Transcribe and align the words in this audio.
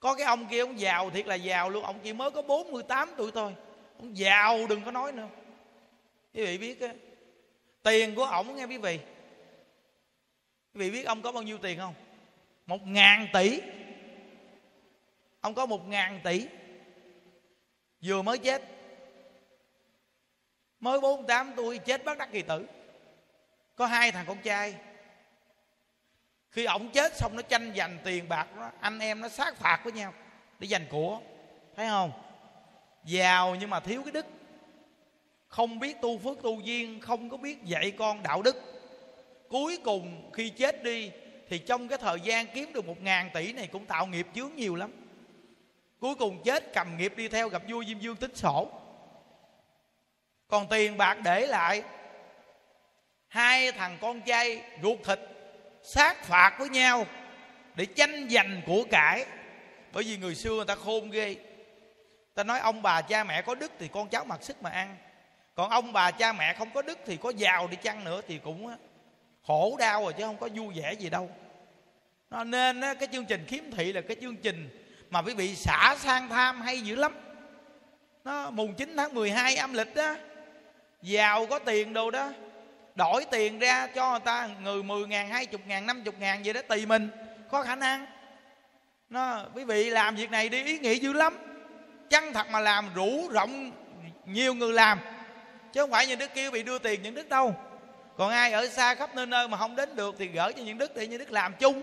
có 0.00 0.14
cái 0.14 0.26
ông 0.26 0.46
kia 0.46 0.60
ông 0.60 0.80
giàu 0.80 1.10
thiệt 1.10 1.26
là 1.26 1.34
giàu 1.34 1.70
luôn, 1.70 1.84
ông 1.84 2.00
chỉ 2.02 2.12
mới 2.12 2.30
có 2.30 2.42
48 2.42 3.10
tuổi 3.16 3.30
thôi. 3.34 3.54
Ông 3.98 4.16
giàu 4.16 4.66
đừng 4.68 4.84
có 4.84 4.90
nói 4.90 5.12
nữa. 5.12 5.28
Quý 6.34 6.44
vị 6.44 6.58
biết 6.58 6.80
á, 6.80 6.94
tiền 7.82 8.14
của 8.14 8.24
ổng 8.24 8.56
nghe 8.56 8.64
quý 8.64 8.78
vị. 8.78 9.00
Quý 10.74 10.80
vị 10.80 10.90
biết 10.90 11.06
ông 11.06 11.22
có 11.22 11.32
bao 11.32 11.42
nhiêu 11.42 11.58
tiền 11.58 11.78
không? 11.78 11.94
Một 12.66 12.86
ngàn 12.86 13.26
tỷ. 13.32 13.60
Ông 15.40 15.54
có 15.54 15.66
một 15.66 15.88
ngàn 15.88 16.20
tỷ. 16.24 16.46
Vừa 18.02 18.22
mới 18.22 18.38
chết. 18.38 18.62
Mới 20.80 21.00
48 21.00 21.52
tuổi, 21.56 21.78
chết 21.78 22.04
bất 22.04 22.18
đắc 22.18 22.28
kỳ 22.32 22.42
tử. 22.42 22.66
Có 23.74 23.86
hai 23.86 24.12
thằng 24.12 24.24
con 24.28 24.38
trai 24.42 24.74
khi 26.50 26.64
ổng 26.64 26.90
chết 26.90 27.16
xong 27.16 27.36
nó 27.36 27.42
tranh 27.42 27.72
giành 27.76 27.98
tiền 28.04 28.28
bạc 28.28 28.56
đó, 28.56 28.70
anh 28.80 28.98
em 28.98 29.20
nó 29.20 29.28
sát 29.28 29.56
phạt 29.56 29.80
với 29.84 29.92
nhau 29.92 30.14
để 30.58 30.68
giành 30.68 30.86
của. 30.90 31.20
Thấy 31.76 31.88
không? 31.88 32.12
Giàu 33.04 33.54
nhưng 33.54 33.70
mà 33.70 33.80
thiếu 33.80 34.02
cái 34.02 34.12
đức. 34.12 34.26
Không 35.48 35.78
biết 35.78 36.00
tu 36.00 36.18
phước 36.18 36.42
tu 36.42 36.60
duyên 36.60 37.00
không 37.00 37.30
có 37.30 37.36
biết 37.36 37.64
dạy 37.64 37.90
con 37.90 38.22
đạo 38.22 38.42
đức. 38.42 38.56
Cuối 39.48 39.78
cùng 39.84 40.30
khi 40.32 40.50
chết 40.50 40.82
đi 40.82 41.10
thì 41.48 41.58
trong 41.58 41.88
cái 41.88 41.98
thời 41.98 42.20
gian 42.20 42.46
kiếm 42.54 42.72
được 42.72 42.86
một 42.86 43.02
ngàn 43.02 43.30
tỷ 43.34 43.52
này 43.52 43.66
cũng 43.66 43.86
tạo 43.86 44.06
nghiệp 44.06 44.26
chướng 44.34 44.50
nhiều 44.56 44.76
lắm. 44.76 44.92
Cuối 46.00 46.14
cùng 46.14 46.42
chết 46.42 46.72
cầm 46.74 46.96
nghiệp 46.96 47.12
đi 47.16 47.28
theo 47.28 47.48
gặp 47.48 47.62
vua 47.68 47.84
diêm 47.84 47.98
dương 47.98 48.16
tính 48.16 48.36
sổ. 48.36 48.70
Còn 50.48 50.68
tiền 50.68 50.96
bạc 50.96 51.18
để 51.24 51.46
lại 51.46 51.82
hai 53.28 53.72
thằng 53.72 53.98
con 54.00 54.20
trai 54.20 54.62
ruột 54.82 54.98
thịt 55.04 55.18
sát 55.82 56.24
phạt 56.24 56.56
với 56.58 56.68
nhau 56.68 57.06
để 57.74 57.86
tranh 57.86 58.28
giành 58.30 58.62
của 58.66 58.84
cải. 58.90 59.26
Bởi 59.92 60.04
vì 60.04 60.16
người 60.16 60.34
xưa 60.34 60.50
người 60.50 60.64
ta 60.64 60.74
khôn 60.74 61.10
ghê. 61.10 61.36
Ta 62.34 62.44
nói 62.44 62.60
ông 62.60 62.82
bà 62.82 63.02
cha 63.02 63.24
mẹ 63.24 63.42
có 63.42 63.54
đức 63.54 63.72
thì 63.78 63.88
con 63.88 64.08
cháu 64.08 64.24
mặc 64.24 64.38
sức 64.42 64.62
mà 64.62 64.70
ăn. 64.70 64.96
Còn 65.54 65.70
ông 65.70 65.92
bà 65.92 66.10
cha 66.10 66.32
mẹ 66.32 66.54
không 66.54 66.70
có 66.70 66.82
đức 66.82 66.98
thì 67.06 67.16
có 67.16 67.32
giàu 67.36 67.68
đi 67.68 67.76
chăng 67.76 68.04
nữa 68.04 68.20
thì 68.28 68.38
cũng 68.38 68.74
khổ 69.46 69.76
đau 69.78 70.02
rồi 70.02 70.12
chứ 70.12 70.24
không 70.24 70.38
có 70.38 70.48
vui 70.54 70.74
vẻ 70.74 70.92
gì 70.92 71.10
đâu. 71.10 71.30
Nó 72.30 72.44
nên 72.44 72.80
cái 72.80 73.08
chương 73.12 73.24
trình 73.24 73.44
khiếm 73.48 73.70
thị 73.70 73.92
là 73.92 74.00
cái 74.00 74.16
chương 74.20 74.36
trình 74.36 74.86
mà 75.10 75.22
quý 75.22 75.34
vị 75.34 75.56
xả 75.56 75.96
sang 75.98 76.28
tham 76.28 76.60
hay 76.60 76.80
dữ 76.80 76.94
lắm. 76.94 77.12
Nó 78.24 78.50
mùng 78.50 78.74
9 78.74 78.96
tháng 78.96 79.14
12 79.14 79.56
âm 79.56 79.72
lịch 79.74 79.94
đó. 79.94 80.16
Giàu 81.02 81.46
có 81.46 81.58
tiền 81.58 81.92
đồ 81.92 82.10
đó 82.10 82.32
đổi 83.00 83.24
tiền 83.30 83.58
ra 83.58 83.86
cho 83.86 84.10
người 84.10 84.20
ta 84.20 84.48
người 84.62 84.82
10 84.82 85.06
ngàn, 85.06 85.28
20 85.28 85.60
ngàn, 85.66 85.86
50 85.86 86.14
ngàn 86.20 86.44
gì 86.44 86.52
đó 86.52 86.60
tùy 86.68 86.86
mình 86.86 87.10
có 87.50 87.62
khả 87.62 87.76
năng. 87.76 88.06
Nó 89.10 89.44
quý 89.54 89.64
vị 89.64 89.90
làm 89.90 90.16
việc 90.16 90.30
này 90.30 90.48
đi 90.48 90.64
ý 90.64 90.78
nghĩa 90.78 90.94
dữ 90.94 91.12
lắm. 91.12 91.38
Chăng 92.10 92.32
thật 92.32 92.46
mà 92.50 92.60
làm 92.60 92.94
rủ 92.94 93.28
rộng 93.28 93.70
nhiều 94.26 94.54
người 94.54 94.72
làm. 94.72 95.00
Chứ 95.72 95.80
không 95.80 95.90
phải 95.90 96.06
những 96.06 96.18
đức 96.18 96.30
kêu 96.34 96.50
bị 96.50 96.62
đưa 96.62 96.78
tiền 96.78 97.02
những 97.02 97.14
đức 97.14 97.28
đâu. 97.28 97.54
Còn 98.16 98.30
ai 98.30 98.52
ở 98.52 98.68
xa 98.68 98.94
khắp 98.94 99.14
nơi 99.14 99.26
nơi 99.26 99.48
mà 99.48 99.56
không 99.56 99.76
đến 99.76 99.96
được 99.96 100.14
thì 100.18 100.26
gửi 100.26 100.52
cho 100.52 100.62
những 100.62 100.78
đức 100.78 100.96
để 100.96 101.06
những 101.06 101.18
đức 101.18 101.32
làm 101.32 101.54
chung. 101.58 101.82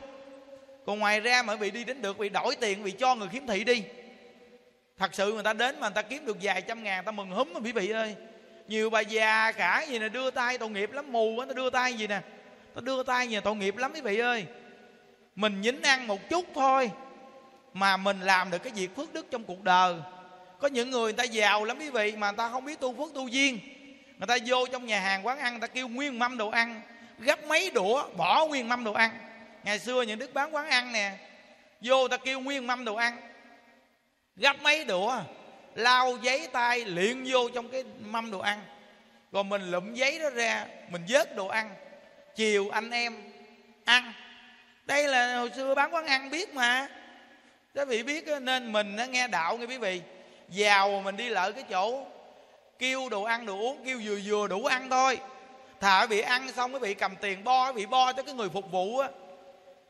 Còn 0.86 1.00
ngoài 1.00 1.20
ra 1.20 1.44
mà 1.44 1.56
bị 1.56 1.72
đi 1.72 1.84
đến 1.84 2.02
được 2.02 2.18
bị 2.18 2.30
đổi 2.30 2.56
tiền 2.56 2.84
bị 2.84 2.92
cho 2.92 3.16
người 3.16 3.28
khiếm 3.28 3.48
thị 3.48 3.64
đi. 3.64 3.84
Thật 4.98 5.10
sự 5.14 5.34
người 5.34 5.44
ta 5.44 5.54
đến 5.54 5.80
mà 5.80 5.88
người 5.88 5.96
ta 5.96 6.02
kiếm 6.02 6.26
được 6.26 6.38
vài 6.42 6.62
trăm 6.62 6.84
ngàn 6.84 7.06
ta 7.06 7.12
mừng 7.12 7.32
húm 7.32 7.54
mà 7.54 7.60
quý 7.64 7.72
vị 7.72 7.90
ơi 7.90 8.16
nhiều 8.68 8.90
bà 8.90 9.00
già 9.00 9.52
cả 9.52 9.86
gì 9.90 10.00
nè, 10.00 10.10
đưa 10.10 10.32
tay, 10.32 10.58
tội 10.58 10.70
nghiệp 10.70 10.92
lắm, 10.92 11.12
mù 11.12 11.36
quá 11.36 11.46
nó 11.46 11.54
đưa 11.54 11.70
tay 11.70 11.94
gì 11.94 12.08
nè. 12.08 12.22
Nó 12.76 12.82
đưa 12.82 13.04
tay 13.04 13.28
gì 13.28 13.40
tội 13.44 13.56
nghiệp 13.56 13.78
lắm, 13.78 13.92
quý 13.94 14.02
vị 14.02 14.18
ơi. 14.18 14.46
Mình 15.36 15.62
nhín 15.62 15.82
ăn 15.82 16.08
một 16.08 16.30
chút 16.30 16.46
thôi, 16.56 16.92
mà 17.74 17.98
mình 17.98 18.22
làm 18.22 18.52
được 18.52 18.64
cái 18.64 18.74
việc 18.76 18.96
phước 18.96 19.14
đức 19.14 19.32
trong 19.32 19.44
cuộc 19.44 19.64
đời. 19.64 19.96
Có 20.60 20.68
những 20.68 20.92
người 20.92 21.04
người 21.04 21.14
ta 21.14 21.24
giàu 21.24 21.66
lắm, 21.66 21.80
quý 21.80 21.90
vị, 21.90 22.14
mà 22.18 22.32
người 22.32 22.38
ta 22.38 22.50
không 22.50 22.66
biết 22.66 22.80
tu 22.80 22.96
phước 22.96 23.14
tu 23.14 23.28
duyên. 23.28 23.60
Người 24.18 24.28
ta 24.28 24.38
vô 24.46 24.66
trong 24.72 24.86
nhà 24.86 25.00
hàng 25.00 25.26
quán 25.26 25.40
ăn, 25.40 25.54
người 25.54 25.62
ta 25.62 25.68
kêu 25.68 25.88
nguyên 25.88 26.20
mâm 26.20 26.38
đồ 26.38 26.50
ăn 26.50 26.82
gấp 27.20 27.44
mấy 27.44 27.70
đũa, 27.70 28.10
bỏ 28.18 28.46
nguyên 28.46 28.70
mâm 28.70 28.84
đồ 28.84 28.94
ăn. 28.94 29.12
Ngày 29.64 29.80
xưa 29.80 30.02
những 30.02 30.20
đức 30.20 30.34
bán 30.34 30.56
quán 30.56 30.70
ăn 30.70 30.94
nè, 30.94 31.12
vô 31.82 32.08
ta 32.08 32.18
kêu 32.18 32.40
nguyên 32.40 32.68
mâm 32.68 32.86
đồ 32.86 32.96
ăn 32.96 33.18
gấp 34.36 34.62
mấy 34.62 34.86
đũa 34.86 35.20
lau 35.78 36.18
giấy 36.22 36.48
tay 36.52 36.86
luyện 36.86 37.24
vô 37.28 37.50
trong 37.56 37.70
cái 37.70 37.84
mâm 38.00 38.32
đồ 38.32 38.40
ăn. 38.40 38.60
Rồi 39.32 39.44
mình 39.44 39.72
lụm 39.72 39.94
giấy 39.94 40.20
đó 40.20 40.30
ra, 40.30 40.66
mình 40.90 41.06
vớt 41.10 41.36
đồ 41.36 41.48
ăn. 41.48 41.76
Chiều 42.36 42.70
anh 42.70 42.92
em 42.92 43.16
ăn. 43.86 44.14
Đây 44.86 45.08
là 45.08 45.38
hồi 45.38 45.52
xưa 45.56 45.76
bán 45.76 45.94
quán 45.94 46.06
ăn 46.06 46.30
biết 46.30 46.54
mà. 46.54 46.88
Quý 47.76 47.86
vị 47.86 48.04
biết 48.04 48.26
nên 48.42 48.72
mình 48.72 48.96
nó 48.96 49.04
nghe 49.04 49.28
đạo 49.28 49.58
nghe 49.58 49.66
quý 49.66 49.78
vị. 49.78 50.02
Giàu 50.50 51.02
mình 51.02 51.18
đi 51.18 51.30
lợi 51.30 51.54
cái 51.54 51.64
chỗ, 51.70 52.06
kêu 52.80 53.10
đồ 53.10 53.24
ăn, 53.24 53.46
đồ 53.46 53.58
uống, 53.58 53.86
kêu 53.86 54.02
vừa 54.04 54.20
vừa 54.26 54.48
đủ 54.48 54.66
ăn 54.66 54.90
thôi. 54.90 55.20
Thà 55.80 56.02
quý 56.02 56.08
vị 56.08 56.22
ăn 56.22 56.52
xong 56.52 56.74
quý 56.74 56.80
vị 56.80 56.94
cầm 56.94 57.16
tiền 57.16 57.44
bo, 57.44 57.72
quý 57.72 57.74
vị 57.76 57.86
bo 57.86 58.14
cho 58.14 58.24
cái 58.24 58.34
người 58.34 58.50
phục 58.50 58.72
vụ 58.72 59.00
á. 59.00 59.10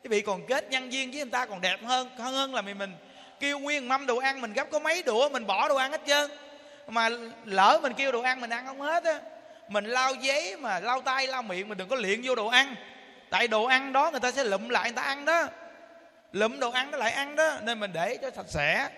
Quý 0.02 0.08
vị 0.08 0.20
còn 0.20 0.46
kết 0.46 0.70
nhân 0.70 0.90
viên 0.90 1.10
với 1.10 1.20
người 1.20 1.30
ta 1.30 1.46
còn 1.46 1.60
đẹp 1.60 1.78
hơn 1.84 2.10
hơn 2.18 2.34
hơn 2.34 2.54
là 2.54 2.62
mình 2.62 2.78
mình 2.78 2.96
kêu 3.40 3.58
nguyên 3.58 3.88
mâm 3.88 4.06
đồ 4.06 4.16
ăn, 4.16 4.40
mình 4.40 4.52
gấp 4.52 4.70
có 4.70 4.78
mấy 4.78 5.02
đũa, 5.02 5.28
mình 5.28 5.46
bỏ 5.46 5.68
đồ 5.68 5.76
ăn 5.76 5.90
hết 5.90 6.00
trơn. 6.06 6.30
Mà 6.86 7.08
lỡ 7.44 7.78
mình 7.82 7.92
kêu 7.94 8.12
đồ 8.12 8.20
ăn 8.20 8.40
mình 8.40 8.50
ăn 8.50 8.66
không 8.66 8.80
hết 8.80 9.04
á, 9.04 9.20
mình 9.68 9.84
lau 9.84 10.14
giấy 10.14 10.56
mà 10.56 10.80
lau 10.80 11.00
tay, 11.00 11.26
lau 11.26 11.42
miệng, 11.42 11.68
mình 11.68 11.78
đừng 11.78 11.88
có 11.88 11.96
liện 11.96 12.20
vô 12.24 12.34
đồ 12.34 12.46
ăn. 12.46 12.74
Tại 13.30 13.48
đồ 13.48 13.64
ăn 13.64 13.92
đó 13.92 14.10
người 14.10 14.20
ta 14.20 14.32
sẽ 14.32 14.44
lụm 14.44 14.68
lại 14.68 14.84
người 14.84 14.96
ta 14.96 15.02
ăn 15.02 15.24
đó. 15.24 15.46
Lụm 16.32 16.60
đồ 16.60 16.70
ăn 16.70 16.90
nó 16.90 16.98
lại 16.98 17.12
ăn 17.12 17.36
đó. 17.36 17.58
Nên 17.62 17.80
mình 17.80 17.92
để 17.92 18.18
cho 18.22 18.30
sạch 18.36 18.46
sẽ. 18.48 18.88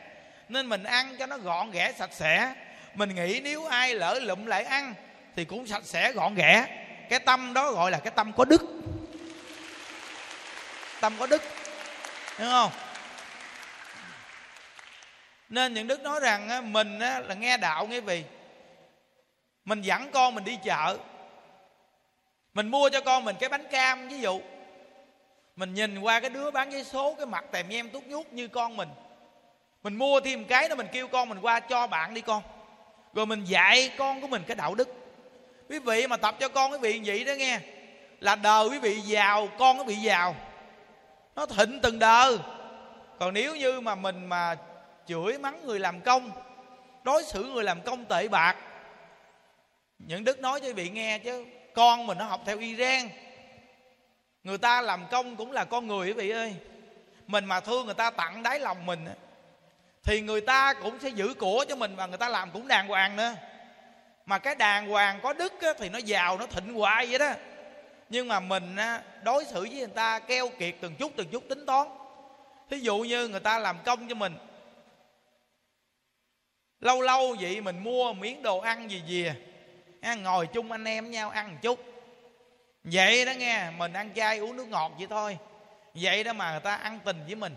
Nên 0.48 0.68
mình 0.68 0.84
ăn 0.84 1.16
cho 1.18 1.26
nó 1.26 1.38
gọn 1.38 1.70
ghẽ 1.70 1.92
sạch 1.98 2.10
sẽ. 2.12 2.54
Mình 2.94 3.14
nghĩ 3.14 3.40
nếu 3.44 3.66
ai 3.66 3.94
lỡ 3.94 4.18
lụm 4.22 4.46
lại 4.46 4.64
ăn 4.64 4.94
thì 5.36 5.44
cũng 5.44 5.66
sạch 5.66 5.84
sẽ, 5.84 6.12
gọn 6.12 6.34
ghẽ 6.34 6.66
cái 7.10 7.18
tâm 7.18 7.54
đó 7.54 7.72
gọi 7.72 7.90
là 7.90 7.98
cái 7.98 8.12
tâm 8.16 8.32
có 8.36 8.44
đức. 8.44 8.62
Tâm 11.00 11.14
có 11.18 11.26
đức. 11.26 11.42
Đúng 12.38 12.48
không? 12.48 12.70
Nên 15.50 15.74
những 15.74 15.86
đức 15.86 16.02
nói 16.02 16.20
rằng 16.20 16.72
mình 16.72 16.98
là 16.98 17.34
nghe 17.38 17.56
đạo 17.56 17.86
nghe 17.86 18.00
vì. 18.00 18.24
Mình 19.64 19.82
dẫn 19.82 20.10
con 20.10 20.34
mình 20.34 20.44
đi 20.44 20.58
chợ. 20.64 20.98
Mình 22.54 22.68
mua 22.68 22.88
cho 22.88 23.00
con 23.00 23.24
mình 23.24 23.36
cái 23.40 23.48
bánh 23.48 23.66
cam, 23.70 24.08
ví 24.08 24.20
dụ. 24.20 24.40
Mình 25.56 25.74
nhìn 25.74 26.00
qua 26.00 26.20
cái 26.20 26.30
đứa 26.30 26.50
bán 26.50 26.72
giấy 26.72 26.84
số, 26.84 27.14
cái 27.14 27.26
mặt 27.26 27.44
tèm 27.52 27.68
nhem 27.68 27.90
tút 27.90 28.04
nhút 28.04 28.26
như 28.32 28.48
con 28.48 28.76
mình. 28.76 28.88
Mình 29.82 29.96
mua 29.96 30.20
thêm 30.20 30.44
cái 30.44 30.68
đó, 30.68 30.74
mình 30.74 30.88
kêu 30.92 31.08
con 31.08 31.28
mình 31.28 31.38
qua 31.40 31.60
cho 31.60 31.86
bạn 31.86 32.14
đi 32.14 32.20
con. 32.20 32.42
Rồi 33.14 33.26
mình 33.26 33.44
dạy 33.44 33.90
con 33.96 34.20
của 34.20 34.28
mình 34.28 34.42
cái 34.46 34.54
đạo 34.54 34.74
đức. 34.74 34.88
Quý 35.68 35.78
vị 35.78 36.06
mà 36.06 36.16
tập 36.16 36.36
cho 36.40 36.48
con 36.48 36.72
quý 36.72 36.78
vị 36.78 37.00
vậy 37.04 37.24
đó 37.24 37.32
nghe, 37.32 37.60
là 38.20 38.36
đời 38.36 38.68
quý 38.68 38.78
vị 38.78 39.00
giàu, 39.00 39.48
con 39.58 39.78
quý 39.78 39.84
vị 39.86 39.94
giàu. 39.94 40.36
Nó 41.36 41.46
thịnh 41.46 41.80
từng 41.82 41.98
đời 41.98 42.38
còn 43.18 43.34
nếu 43.34 43.56
như 43.56 43.80
mà 43.80 43.94
mình 43.94 44.26
mà 44.26 44.56
chửi 45.06 45.38
mắng 45.38 45.66
người 45.66 45.78
làm 45.78 46.00
công, 46.00 46.30
đối 47.02 47.24
xử 47.24 47.44
người 47.44 47.64
làm 47.64 47.82
công 47.82 48.04
tệ 48.04 48.28
bạc. 48.28 48.56
Những 49.98 50.24
đức 50.24 50.40
nói 50.40 50.60
cho 50.60 50.66
quý 50.66 50.72
vị 50.72 50.90
nghe 50.90 51.18
chứ, 51.18 51.44
con 51.74 52.06
mình 52.06 52.18
nó 52.18 52.24
học 52.24 52.40
theo 52.46 52.58
iran 52.58 53.08
người 54.44 54.58
ta 54.58 54.82
làm 54.82 55.06
công 55.10 55.36
cũng 55.36 55.52
là 55.52 55.64
con 55.64 55.86
người 55.86 56.06
quý 56.06 56.12
vị 56.12 56.30
ơi. 56.30 56.56
Mình 57.26 57.44
mà 57.44 57.60
thương 57.60 57.86
người 57.86 57.94
ta 57.94 58.10
tặng 58.10 58.42
đáy 58.42 58.60
lòng 58.60 58.86
mình 58.86 59.08
thì 60.02 60.20
người 60.20 60.40
ta 60.40 60.74
cũng 60.74 60.98
sẽ 61.00 61.08
giữ 61.08 61.34
của 61.34 61.64
cho 61.68 61.76
mình 61.76 61.96
và 61.96 62.06
người 62.06 62.18
ta 62.18 62.28
làm 62.28 62.50
cũng 62.50 62.68
đàng 62.68 62.88
hoàng 62.88 63.16
nữa. 63.16 63.34
Mà 64.26 64.38
cái 64.38 64.54
đàng 64.54 64.88
hoàng 64.88 65.20
có 65.22 65.32
đức 65.32 65.52
thì 65.78 65.88
nó 65.88 65.98
giàu, 65.98 66.38
nó 66.38 66.46
thịnh 66.46 66.74
hoài 66.74 67.06
vậy 67.06 67.18
đó. 67.18 67.30
Nhưng 68.08 68.28
mà 68.28 68.40
mình 68.40 68.76
đối 69.22 69.44
xử 69.44 69.60
với 69.60 69.78
người 69.78 69.86
ta 69.86 70.18
keo 70.18 70.48
kiệt 70.48 70.74
từng 70.80 70.94
chút 70.94 71.12
từng 71.16 71.28
chút 71.28 71.44
tính 71.48 71.66
toán. 71.66 71.88
Thí 72.70 72.78
dụ 72.78 72.98
như 72.98 73.28
người 73.28 73.40
ta 73.40 73.58
làm 73.58 73.76
công 73.84 74.08
cho 74.08 74.14
mình 74.14 74.36
lâu 76.80 77.02
lâu 77.02 77.36
vậy 77.40 77.60
mình 77.60 77.84
mua 77.84 78.12
miếng 78.12 78.42
đồ 78.42 78.58
ăn 78.58 78.90
gì 78.90 79.02
gì 79.06 79.30
ngồi 80.22 80.46
chung 80.46 80.72
anh 80.72 80.84
em 80.84 81.10
nhau 81.10 81.30
ăn 81.30 81.50
một 81.52 81.58
chút. 81.62 81.80
Vậy 82.84 83.24
đó 83.24 83.32
nghe, 83.32 83.70
mình 83.70 83.92
ăn 83.92 84.10
chay 84.14 84.38
uống 84.38 84.56
nước 84.56 84.68
ngọt 84.68 84.92
vậy 84.98 85.06
thôi. 85.10 85.38
Vậy 85.94 86.24
đó 86.24 86.32
mà 86.32 86.50
người 86.50 86.60
ta 86.60 86.74
ăn 86.74 86.98
tình 87.04 87.24
với 87.26 87.34
mình. 87.34 87.56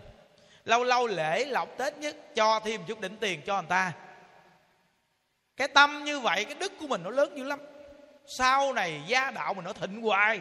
Lâu 0.64 0.84
lâu 0.84 1.06
lễ 1.06 1.44
lọc 1.44 1.78
tết 1.78 1.96
nhất, 1.98 2.16
cho 2.34 2.60
thêm 2.60 2.84
chút 2.86 3.00
đỉnh 3.00 3.16
tiền 3.16 3.42
cho 3.46 3.54
người 3.54 3.68
ta. 3.68 3.92
Cái 5.56 5.68
tâm 5.68 6.04
như 6.04 6.20
vậy, 6.20 6.44
cái 6.44 6.54
đức 6.54 6.72
của 6.80 6.86
mình 6.86 7.02
nó 7.02 7.10
lớn 7.10 7.38
dữ 7.38 7.44
lắm. 7.44 7.60
Sau 8.26 8.72
này 8.72 9.02
gia 9.06 9.30
đạo 9.30 9.54
mình 9.54 9.64
nó 9.64 9.72
thịnh 9.72 10.02
hoài. 10.02 10.40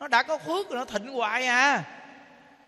Nó 0.00 0.08
đã 0.08 0.22
có 0.22 0.38
phước 0.38 0.70
rồi 0.70 0.78
nó 0.78 0.84
thịnh 0.84 1.12
hoài 1.12 1.46
à. 1.46 1.82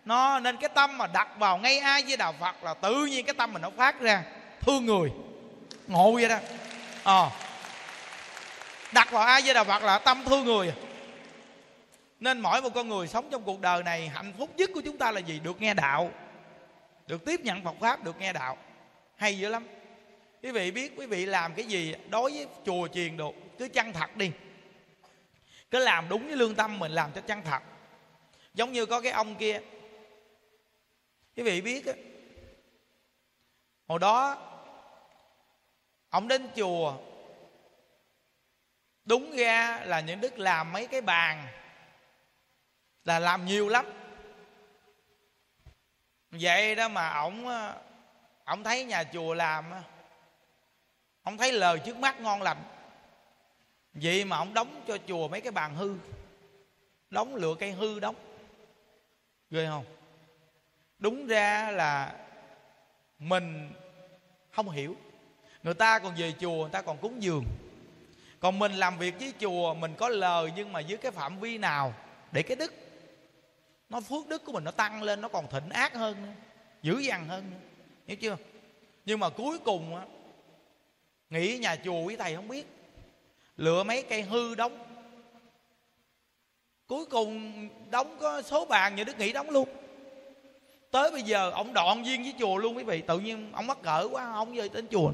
Nó 0.05 0.41
nên 0.41 0.56
cái 0.56 0.69
tâm 0.69 0.99
mà 0.99 1.06
đặt 1.06 1.29
vào 1.38 1.59
ngay 1.59 1.79
ai 1.79 2.03
với 2.03 2.17
đạo 2.17 2.35
phật 2.41 2.65
là 2.65 2.75
tự 2.75 3.05
nhiên 3.06 3.27
cái 3.27 3.35
tâm 3.35 3.53
mình 3.53 3.62
nó 3.62 3.71
phát 3.71 4.00
ra 4.00 4.23
thương 4.61 4.87
người. 4.87 5.12
Ngộ 5.87 6.12
vậy 6.12 6.29
đó. 6.29 6.39
À, 7.05 7.31
đặt 8.93 9.11
vào 9.11 9.23
ai 9.23 9.43
với 9.43 9.55
đà 9.55 9.65
phật 9.65 9.83
là 9.83 9.99
tâm 9.99 10.25
thương 10.25 10.45
người. 10.45 10.73
Nên 12.21 12.41
mỗi 12.41 12.62
một 12.62 12.71
con 12.75 12.89
người 12.89 13.09
sống 13.09 13.29
trong 13.31 13.43
cuộc 13.43 13.61
đời 13.61 13.83
này 13.83 14.09
hạnh 14.09 14.33
phúc 14.39 14.51
nhất 14.57 14.71
của 14.75 14.81
chúng 14.85 14.99
ta 14.99 15.11
là 15.11 15.21
gì? 15.21 15.39
Được 15.39 15.61
nghe 15.61 15.75
đạo. 15.75 16.11
Được 17.07 17.25
tiếp 17.25 17.41
nhận 17.41 17.65
Phật 17.65 17.75
pháp 17.81 18.05
được 18.05 18.19
nghe 18.19 18.33
đạo. 18.33 18.57
Hay 19.17 19.39
dữ 19.39 19.49
lắm. 19.49 19.67
Quý 20.43 20.51
vị 20.51 20.71
biết 20.71 20.93
quý 20.97 21.06
vị 21.06 21.27
làm 21.27 21.55
cái 21.55 21.65
gì 21.65 21.95
đối 22.09 22.31
với 22.33 22.47
chùa 22.67 22.89
chiền 22.89 23.17
được 23.17 23.31
cứ 23.59 23.69
chân 23.69 23.93
thật 23.93 24.17
đi. 24.17 24.31
Cứ 25.71 25.79
làm 25.79 26.09
đúng 26.09 26.27
với 26.27 26.37
lương 26.37 26.55
tâm 26.55 26.79
mình 26.79 26.93
làm 26.93 27.13
cho 27.13 27.21
chân 27.21 27.43
thật. 27.43 27.63
Giống 28.55 28.73
như 28.73 28.87
có 28.87 29.01
cái 29.01 29.13
ông 29.13 29.35
kia. 29.35 29.61
Quý 31.37 31.43
vị 31.43 31.61
biết 31.61 31.85
hồi 33.89 33.99
đó 33.99 34.37
ông 36.11 36.29
đến 36.29 36.49
chùa. 36.57 36.97
Đúng 39.05 39.37
ra 39.37 39.81
là 39.85 40.01
những 40.01 40.21
đức 40.21 40.39
làm 40.39 40.73
mấy 40.73 40.87
cái 40.87 41.01
bàn 41.01 41.47
là 43.05 43.19
làm 43.19 43.47
nhiều 43.47 43.69
lắm. 43.69 43.87
Vậy 46.31 46.75
đó 46.75 46.89
mà 46.89 47.09
ổng 47.09 47.49
ờ, 47.49 47.83
ổng 48.45 48.65
thấy 48.65 48.85
nhà 48.85 49.05
chùa 49.05 49.35
làm 49.35 49.65
ổng 51.23 51.39
thấy 51.39 51.53
lời 51.53 51.79
trước 51.79 51.97
mắt 51.97 52.21
ngon 52.21 52.43
lành. 52.43 52.63
Vậy 53.93 54.25
mà 54.25 54.37
ổng 54.37 54.55
đóng 54.55 54.83
cho 54.87 54.99
chùa 55.06 55.29
mấy 55.29 55.41
cái 55.41 55.53
bàn 55.53 55.75
hư, 55.75 55.95
đóng 57.11 57.35
lựa 57.35 57.55
cây 57.59 57.73
hư 57.73 58.01
đóng. 58.01 58.17
Ghê 59.51 59.67
không? 59.67 59.85
Đúng 60.99 61.27
ra 61.27 61.71
là 61.71 62.15
mình 63.19 63.73
không 64.53 64.71
hiểu 64.71 64.97
người 65.62 65.75
ta 65.75 65.99
còn 65.99 66.15
về 66.17 66.33
chùa, 66.41 66.57
người 66.57 66.71
ta 66.73 66.83
còn 66.83 66.99
cúng 66.99 67.23
dường. 67.23 67.45
Còn 68.41 68.59
mình 68.59 68.73
làm 68.73 68.99
việc 68.99 69.15
với 69.21 69.33
chùa, 69.41 69.75
mình 69.75 69.95
có 69.99 70.09
lời 70.09 70.53
nhưng 70.57 70.73
mà 70.73 70.81
dưới 70.81 70.99
cái 70.99 71.12
phạm 71.12 71.41
vi 71.41 71.59
nào 71.59 71.95
để 72.33 72.43
cái 72.43 72.57
đức 72.57 72.73
nó 73.91 74.01
phước 74.01 74.29
đức 74.29 74.45
của 74.45 74.53
mình 74.53 74.65
nó 74.65 74.71
tăng 74.71 75.03
lên, 75.03 75.21
nó 75.21 75.29
còn 75.29 75.51
thịnh 75.51 75.71
ác 75.71 75.95
hơn 75.95 76.23
nữa, 76.23 76.33
dữ 76.83 76.99
dằn 76.99 77.29
hơn 77.29 77.51
nữa. 77.51 77.57
Hiểu 78.07 78.17
chưa? 78.17 78.37
Nhưng 79.05 79.21
mà 79.21 79.29
cuối 79.29 79.59
cùng 79.59 79.97
á, 79.97 80.03
nghĩ 81.31 81.59
nhà 81.59 81.77
chùa 81.85 82.03
quý 82.03 82.17
thầy 82.17 82.37
không 82.37 82.49
biết. 82.49 82.67
Lựa 83.56 83.83
mấy 83.83 84.03
cây 84.03 84.23
hư 84.23 84.55
đóng. 84.55 84.79
Cuối 86.87 87.06
cùng 87.06 87.69
đóng 87.91 88.17
có 88.21 88.43
số 88.43 88.65
bàn 88.65 88.97
nhà 88.97 89.05
đức 89.05 89.19
nghĩ 89.19 89.33
đóng 89.33 89.51
luôn. 89.51 89.69
Tới 90.91 91.11
bây 91.11 91.23
giờ 91.23 91.51
ông 91.51 91.73
đoạn 91.73 92.06
duyên 92.06 92.23
với 92.23 92.35
chùa 92.39 92.56
luôn 92.56 92.77
quý 92.77 92.85
vị, 92.85 93.03
tự 93.06 93.19
nhiên 93.19 93.51
ông 93.53 93.67
mắc 93.67 93.79
cỡ 93.83 94.09
quá, 94.13 94.33
ông 94.33 94.55
về 94.55 94.69
tên 94.69 94.87
chùa 94.91 95.13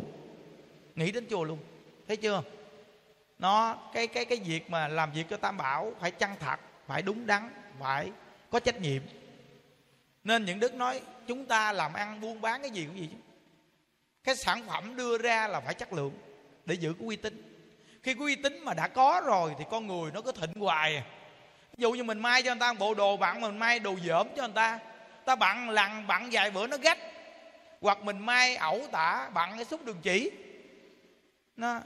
nghĩ 0.97 1.13
đến 1.13 1.27
chùa 1.31 1.45
luôn. 1.45 1.59
Thấy 2.09 2.17
chưa? 2.17 2.43
Nó, 3.39 3.79
cái 3.95 4.07
cái 4.07 4.25
cái 4.25 4.39
việc 4.39 4.71
mà 4.71 4.89
làm 4.89 5.13
việc 5.13 5.25
cho 5.31 5.37
tam 5.37 5.57
bảo 5.57 5.93
phải 6.01 6.11
chân 6.11 6.31
thật, 6.41 6.57
phải 6.87 7.03
đúng 7.03 7.27
đắn, 7.27 7.51
phải 7.81 8.11
có 8.51 8.61
trách 8.61 8.81
nhiệm. 8.81 9.03
Nên 10.25 10.45
những 10.45 10.61
đức 10.61 10.75
nói, 10.75 11.01
chúng 11.27 11.45
ta 11.45 11.73
làm 11.73 11.93
ăn 11.93 12.21
buôn 12.21 12.41
bán 12.41 12.63
cái 12.63 12.71
gì 12.71 12.85
cũng 12.85 12.99
gì 12.99 13.09
chứ. 13.13 13.19
Cái 14.25 14.37
sản 14.37 14.63
phẩm 14.69 14.97
đưa 14.97 15.19
ra 15.19 15.49
là 15.49 15.61
phải 15.61 15.75
chất 15.75 15.93
lượng 15.93 16.13
để 16.65 16.75
giữ 16.75 16.93
cái 16.93 17.07
uy 17.07 17.17
tín. 17.17 17.63
Khi 18.03 18.15
cái 18.15 18.23
uy 18.23 18.37
tín 18.37 18.65
mà 18.65 18.75
đã 18.75 18.89
có 18.89 19.23
rồi 19.25 19.55
thì 19.59 19.65
con 19.71 19.87
người 19.87 20.11
nó 20.15 20.21
cứ 20.21 20.33
thịnh 20.33 20.55
hoài. 20.55 20.97
À. 20.97 21.05
ví 21.77 21.83
dụ 21.83 21.93
như 21.93 22.05
mình 22.05 22.19
may 22.19 22.43
cho 22.43 22.55
người 22.55 22.61
ta 22.61 22.73
một 22.73 22.79
bộ 22.79 22.95
đồ 22.95 23.17
bạn, 23.17 23.41
mình 23.41 23.59
may 23.59 23.79
đồ 23.79 23.97
dởm 24.07 24.29
cho 24.37 24.43
người 24.43 24.55
ta 24.55 24.79
ta 25.25 25.37
bận 25.37 25.71
lằn 25.71 26.07
bận 26.07 26.29
vài 26.33 26.51
bữa 26.51 26.67
nó 26.67 26.77
gách. 26.77 26.99
Hoặc 27.81 28.03
mình 28.03 28.19
may 28.19 28.57
ẩu 28.57 28.81
tả 28.93 29.31
bận 29.35 29.51
cái 29.57 29.65
xúc 29.65 29.85
đường 29.85 30.01
chỉ 30.03 30.31
nó 31.57 31.81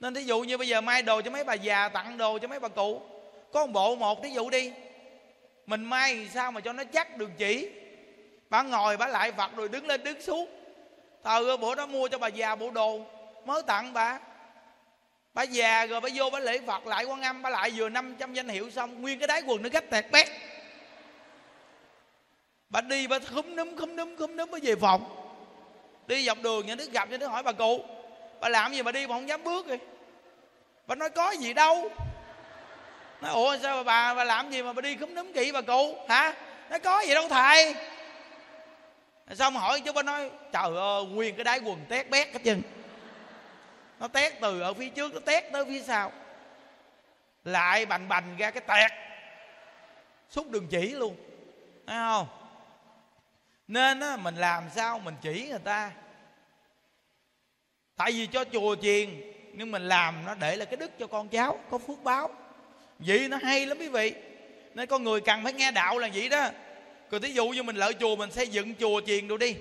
nên 0.00 0.14
thí 0.14 0.22
dụ 0.22 0.40
như 0.40 0.58
bây 0.58 0.68
giờ 0.68 0.80
may 0.80 1.02
đồ 1.02 1.20
cho 1.20 1.30
mấy 1.30 1.44
bà 1.44 1.54
già, 1.54 1.88
tặng 1.88 2.18
đồ 2.18 2.38
cho 2.38 2.48
mấy 2.48 2.60
bà 2.60 2.68
cụ. 2.68 3.02
Có 3.52 3.66
một 3.66 3.72
bộ 3.72 3.96
một, 3.96 4.22
thí 4.22 4.30
dụ 4.30 4.50
đi. 4.50 4.72
Mình 5.66 5.84
may 5.84 6.28
sao 6.34 6.52
mà 6.52 6.60
cho 6.60 6.72
nó 6.72 6.84
chắc 6.84 7.16
đường 7.16 7.30
chỉ? 7.38 7.70
Bà 8.50 8.62
ngồi, 8.62 8.96
bà 8.96 9.06
lại 9.06 9.32
vặt 9.32 9.50
rồi 9.56 9.68
đứng 9.68 9.86
lên, 9.86 10.02
đứng 10.02 10.22
xuống. 10.22 10.50
Từ 11.22 11.56
bữa 11.56 11.74
đó 11.74 11.86
mua 11.86 12.08
cho 12.08 12.18
bà 12.18 12.28
già 12.28 12.54
bộ 12.54 12.70
đồ, 12.70 13.00
mới 13.44 13.62
tặng 13.62 13.92
bà. 13.92 14.18
Bà 15.34 15.42
già 15.42 15.86
rồi 15.86 16.00
bà 16.00 16.08
vô 16.14 16.30
bà 16.30 16.38
lễ 16.38 16.58
phật 16.66 16.86
lại 16.86 17.04
quan 17.04 17.22
âm, 17.22 17.42
bà 17.42 17.50
lại 17.50 17.72
vừa 17.76 17.88
500 17.88 18.34
danh 18.34 18.48
hiệu 18.48 18.70
xong, 18.70 19.02
nguyên 19.02 19.18
cái 19.18 19.26
đáy 19.26 19.42
quần 19.46 19.62
nó 19.62 19.68
gách 19.72 19.90
tẹt 19.90 20.04
bét. 20.12 20.26
Bà 22.68 22.80
đi 22.80 23.06
bà 23.06 23.18
khúm 23.18 23.56
núm 23.56 23.76
khúm 23.76 23.96
núm 23.96 24.16
khúm 24.16 24.36
núm 24.36 24.50
bà 24.50 24.58
về 24.62 24.76
phòng. 24.76 25.16
Đi 26.06 26.24
dọc 26.24 26.42
đường, 26.42 26.66
nhà 26.66 26.74
đứa 26.74 26.84
gặp, 26.84 27.10
nhà 27.10 27.16
đứa 27.16 27.26
hỏi 27.26 27.42
bà 27.42 27.52
cụ 27.52 27.84
bà 28.40 28.48
làm 28.48 28.72
gì 28.72 28.82
mà 28.82 28.92
đi 28.92 29.06
mà 29.06 29.14
không 29.14 29.28
dám 29.28 29.44
bước 29.44 29.66
rồi 29.68 29.80
bà 30.86 30.94
nói 30.94 31.10
có 31.10 31.30
gì 31.30 31.52
đâu. 31.52 31.90
Nói 33.20 33.32
ủa 33.32 33.56
sao 33.62 33.84
bà, 33.84 34.14
bà 34.14 34.24
làm 34.24 34.50
gì 34.50 34.62
mà 34.62 34.72
bà 34.72 34.82
đi 34.82 34.96
khúm 34.96 35.14
núm 35.14 35.32
kỹ 35.32 35.52
bà 35.52 35.60
cụ? 35.60 35.96
Hả? 36.08 36.34
Nói 36.70 36.78
có 36.78 37.00
gì 37.00 37.14
đâu 37.14 37.28
thầy. 37.28 37.74
Xong 39.34 39.54
hỏi 39.54 39.80
chú 39.80 39.92
bà 39.92 40.02
nói 40.02 40.30
trời 40.52 40.76
ơi 40.76 41.04
nguyên 41.04 41.34
cái 41.36 41.44
đáy 41.44 41.58
quần 41.58 41.84
tét 41.88 42.10
bét 42.10 42.32
hết 42.32 42.40
chân 42.44 42.62
nó 44.00 44.08
tét 44.08 44.40
từ 44.40 44.60
ở 44.60 44.74
phía 44.74 44.88
trước 44.88 45.14
nó 45.14 45.20
tét 45.20 45.52
tới 45.52 45.64
phía 45.64 45.80
sau. 45.80 46.12
Lại 47.44 47.86
bành 47.86 48.08
bành 48.08 48.36
ra 48.36 48.50
cái 48.50 48.62
tẹt. 48.66 48.90
Xúc 50.30 50.50
đường 50.50 50.66
chỉ 50.70 50.88
luôn. 50.88 51.16
Thấy 51.86 51.96
không? 51.96 52.26
Nên 53.68 54.00
á, 54.00 54.16
mình 54.16 54.36
làm 54.36 54.70
sao 54.74 54.98
mình 54.98 55.14
chỉ 55.22 55.46
người 55.50 55.58
ta 55.58 55.90
tại 58.00 58.12
vì 58.12 58.26
cho 58.26 58.44
chùa 58.52 58.76
chiền, 58.82 59.08
nhưng 59.52 59.70
mình 59.70 59.88
làm 59.88 60.14
nó 60.26 60.34
để 60.34 60.56
là 60.56 60.64
cái 60.64 60.76
đức 60.76 60.98
cho 60.98 61.06
con 61.06 61.28
cháu, 61.28 61.58
có 61.70 61.78
phước 61.78 62.04
báo. 62.04 62.30
Vậy 62.98 63.28
nó 63.28 63.36
hay 63.42 63.66
lắm 63.66 63.78
quý 63.78 63.88
vị. 63.88 64.12
Nên 64.74 64.86
con 64.86 65.04
người 65.04 65.20
cần 65.20 65.44
phải 65.44 65.52
nghe 65.52 65.70
đạo 65.70 65.98
là 65.98 66.08
vậy 66.14 66.28
đó. 66.28 66.48
Còn 67.10 67.22
thí 67.22 67.32
dụ 67.32 67.48
như 67.48 67.62
mình 67.62 67.76
lợi 67.76 67.92
chùa, 68.00 68.16
mình 68.16 68.32
xây 68.32 68.48
dựng 68.48 68.74
chùa 68.74 69.00
chiền 69.06 69.28
đồ 69.28 69.36
đi. 69.36 69.56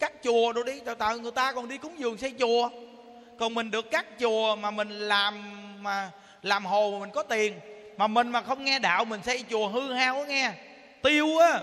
Cắt 0.00 0.12
chùa 0.24 0.52
đồ 0.52 0.62
đi 0.62 0.80
từ 0.84 0.94
từ 0.94 1.18
người 1.18 1.30
ta 1.30 1.52
còn 1.52 1.68
đi 1.68 1.78
cúng 1.78 1.98
dường 1.98 2.18
xây 2.18 2.34
chùa. 2.38 2.70
Còn 3.38 3.54
mình 3.54 3.70
được 3.70 3.90
cắt 3.90 4.06
chùa 4.20 4.56
mà 4.56 4.70
mình 4.70 4.90
làm, 4.90 5.42
mà 5.82 6.10
làm 6.42 6.66
hồ 6.66 6.90
mà 6.92 6.98
mình 6.98 7.10
có 7.10 7.22
tiền, 7.22 7.60
mà 7.96 8.06
mình 8.06 8.28
mà 8.28 8.42
không 8.42 8.64
nghe 8.64 8.78
đạo, 8.78 9.04
mình 9.04 9.22
xây 9.22 9.44
chùa 9.50 9.68
hư 9.68 9.92
hao 9.92 10.16
quá 10.16 10.26
nghe. 10.26 10.52
Tiêu 11.02 11.38
á. 11.38 11.60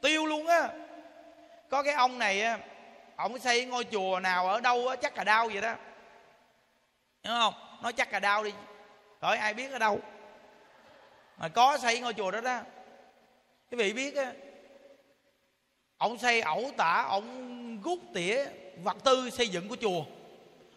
Tiêu 0.00 0.26
luôn 0.26 0.46
á. 0.46 0.68
Có 1.68 1.82
cái 1.82 1.94
ông 1.94 2.18
này 2.18 2.42
á 2.42 2.58
ông 3.22 3.38
xây 3.38 3.64
ngôi 3.64 3.84
chùa 3.84 4.20
nào 4.20 4.48
ở 4.48 4.60
đâu 4.60 4.88
á, 4.88 4.96
chắc 4.96 5.16
là 5.16 5.24
đau 5.24 5.48
vậy 5.48 5.60
đó. 5.60 5.74
Hiểu 7.24 7.34
không? 7.34 7.54
Nói 7.82 7.92
chắc 7.92 8.12
là 8.12 8.20
đau 8.20 8.44
đi. 8.44 8.52
Hỏi 9.20 9.36
ai 9.36 9.54
biết 9.54 9.72
ở 9.72 9.78
đâu? 9.78 10.00
Mà 11.38 11.48
có 11.48 11.78
xây 11.78 12.00
ngôi 12.00 12.14
chùa 12.14 12.30
đó 12.30 12.40
đó. 12.40 12.60
Quý 13.70 13.78
vị 13.78 13.92
biết 13.92 14.16
á, 14.16 14.32
ông 15.96 16.18
xây 16.18 16.40
ẩu 16.40 16.70
tả, 16.76 17.04
ông 17.08 17.80
rút 17.82 17.98
tỉa 18.14 18.46
vật 18.82 18.96
tư 19.04 19.30
xây 19.30 19.48
dựng 19.48 19.68
của 19.68 19.76
chùa, 19.80 20.04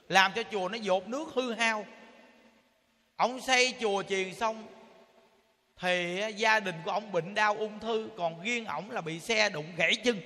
làm 0.10 0.32
cho 0.36 0.44
chùa 0.52 0.70
nó 0.70 0.78
dột 0.78 1.08
nước 1.08 1.30
hư 1.34 1.54
hao. 1.54 1.86
Ông 3.16 3.42
xây 3.42 3.74
chùa 3.80 4.04
chiền 4.04 4.34
xong, 4.34 4.68
thì 5.80 6.24
gia 6.38 6.60
đình 6.60 6.76
của 6.86 6.92
ông 6.92 7.12
bệnh 7.12 7.34
đau 7.34 7.56
ung 7.56 7.80
thư, 7.80 8.10
còn 8.18 8.42
riêng 8.42 8.66
ổng 8.66 8.92
là 8.92 9.02
bị 9.02 9.20
xe 9.20 9.50
đụng 9.50 9.68
gãy 9.78 9.96
chân 9.96 10.22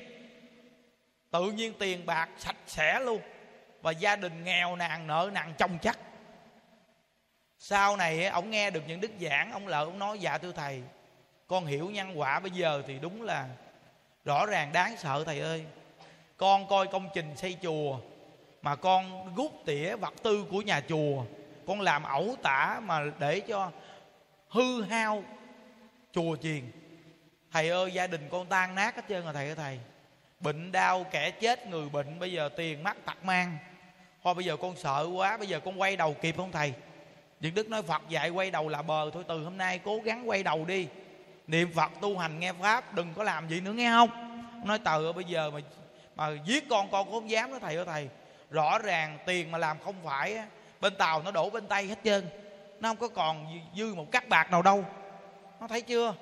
tự 1.32 1.52
nhiên 1.52 1.74
tiền 1.80 2.06
bạc 2.06 2.30
sạch 2.38 2.56
sẽ 2.68 3.00
luôn. 3.00 3.22
Và 3.82 3.92
gia 3.92 4.16
đình 4.16 4.44
nghèo 4.44 4.76
nàn 4.76 5.08
nợ 5.08 5.30
nàn 5.34 5.54
chồng 5.58 5.78
chắc. 5.82 6.00
Sau 7.58 7.98
này 7.98 8.26
ông 8.26 8.50
nghe 8.50 8.72
được 8.72 8.84
những 8.88 9.02
đức 9.02 9.12
giảng, 9.22 9.52
ông 9.52 9.68
lợi 9.68 9.86
ông 9.86 10.00
nói 10.00 10.20
dạ 10.20 10.38
thưa 10.38 10.52
thầy, 10.52 10.84
con 11.48 11.66
hiểu 11.66 11.90
nhân 11.90 12.20
quả 12.20 12.40
bây 12.40 12.52
giờ 12.52 12.84
thì 12.88 13.00
đúng 13.00 13.22
là 13.22 13.48
rõ 14.26 14.46
ràng 14.46 14.72
đáng 14.74 14.98
sợ 14.98 15.24
thầy 15.26 15.40
ơi. 15.40 15.66
Con 16.38 16.68
coi 16.68 16.88
công 16.88 17.10
trình 17.14 17.36
xây 17.36 17.58
chùa 17.62 18.00
mà 18.62 18.76
con 18.76 19.36
rút 19.36 19.52
tỉa 19.66 19.96
vật 19.96 20.14
tư 20.24 20.46
của 20.52 20.62
nhà 20.62 20.82
chùa, 20.90 21.26
con 21.68 21.82
làm 21.82 22.04
ẩu 22.04 22.36
tả 22.44 22.80
mà 22.84 23.04
để 23.20 23.40
cho 23.40 23.72
hư 24.50 24.84
hao 24.84 25.24
chùa 26.12 26.36
chiền. 26.36 26.72
Thầy 27.52 27.70
ơi, 27.70 27.92
gia 27.94 28.08
đình 28.08 28.28
con 28.32 28.46
tan 28.46 28.76
nát 28.76 28.96
hết 28.96 29.04
trơn 29.10 29.24
rồi 29.24 29.34
thầy 29.34 29.46
ơi 29.46 29.56
thầy 29.56 29.80
bệnh 30.39 30.72
đau, 30.72 31.05
kẻ 31.12 31.31
chết, 31.31 31.67
người 31.67 31.89
bệnh. 31.89 32.19
Bây 32.19 32.31
giờ 32.31 32.50
tiền 32.58 32.84
mắc 32.84 32.98
tặc 33.05 33.25
mang. 33.25 33.58
Thôi, 34.24 34.34
bây 34.34 34.46
giờ 34.46 34.58
con 34.58 34.75
sợ 34.75 35.08
quá, 35.15 35.38
bây 35.38 35.48
giờ 35.48 35.60
con 35.60 35.81
quay 35.81 35.96
đầu 35.96 36.13
kịp 36.13 36.38
không, 36.38 36.51
thầy? 36.51 36.74
Những 37.39 37.55
Đức 37.55 37.69
nói 37.69 37.81
Phật 37.81 38.01
dạy 38.10 38.29
quay 38.29 38.51
đầu 38.51 38.69
là 38.69 38.81
bờ. 38.81 39.12
Thôi, 39.12 39.24
Từ 39.27 39.43
hôm 39.43 39.58
nay 39.58 39.79
cố 39.84 40.00
gắng 40.00 40.29
quay 40.29 40.43
đầu 40.43 40.65
đi. 40.65 40.88
Niệm 41.48 41.72
Phật 41.75 41.91
tu 42.01 42.17
hành, 42.17 42.39
nghe 42.39 42.53
Pháp, 42.53 42.93
Đừng 42.93 43.13
có 43.13 43.24
làm 43.24 43.50
gì 43.50 43.62
nữa, 43.62 43.74
nghe 43.74 43.89
không? 43.89 44.10
Nói 44.65 44.79
từ 44.86 45.13
bây 45.13 45.24
giờ 45.24 45.51
mà 45.51 45.60
mà 46.15 46.29
giết 46.46 46.69
con 46.69 46.91
con 46.91 47.05
cũng 47.05 47.13
không 47.13 47.29
dám 47.29 47.51
đó 47.51 47.60
thầy 47.62 47.75
ơi, 47.75 47.86
thầy. 47.86 48.10
Rõ 48.50 48.79
ràng 48.79 49.17
tiền 49.25 49.51
mà 49.51 49.58
làm 49.58 49.77
không 49.79 49.96
phải 50.03 50.39
Bên 50.81 50.96
Tàu 50.96 51.22
nó 51.22 51.31
đổ 51.31 51.50
bên 51.50 51.67
tay 51.67 51.88
hết 51.88 52.00
trơn. 52.03 52.29
Nó 52.79 52.89
không 52.89 52.98
có 52.98 53.08
còn 53.08 53.60
dư 53.75 53.96
một 53.96 54.12
cắt 54.12 54.29
bạc 54.29 54.51
nào 54.51 54.62
đâu. 54.62 54.86
Nó 55.60 55.67
thấy 55.67 55.81
chưa? 55.81 56.13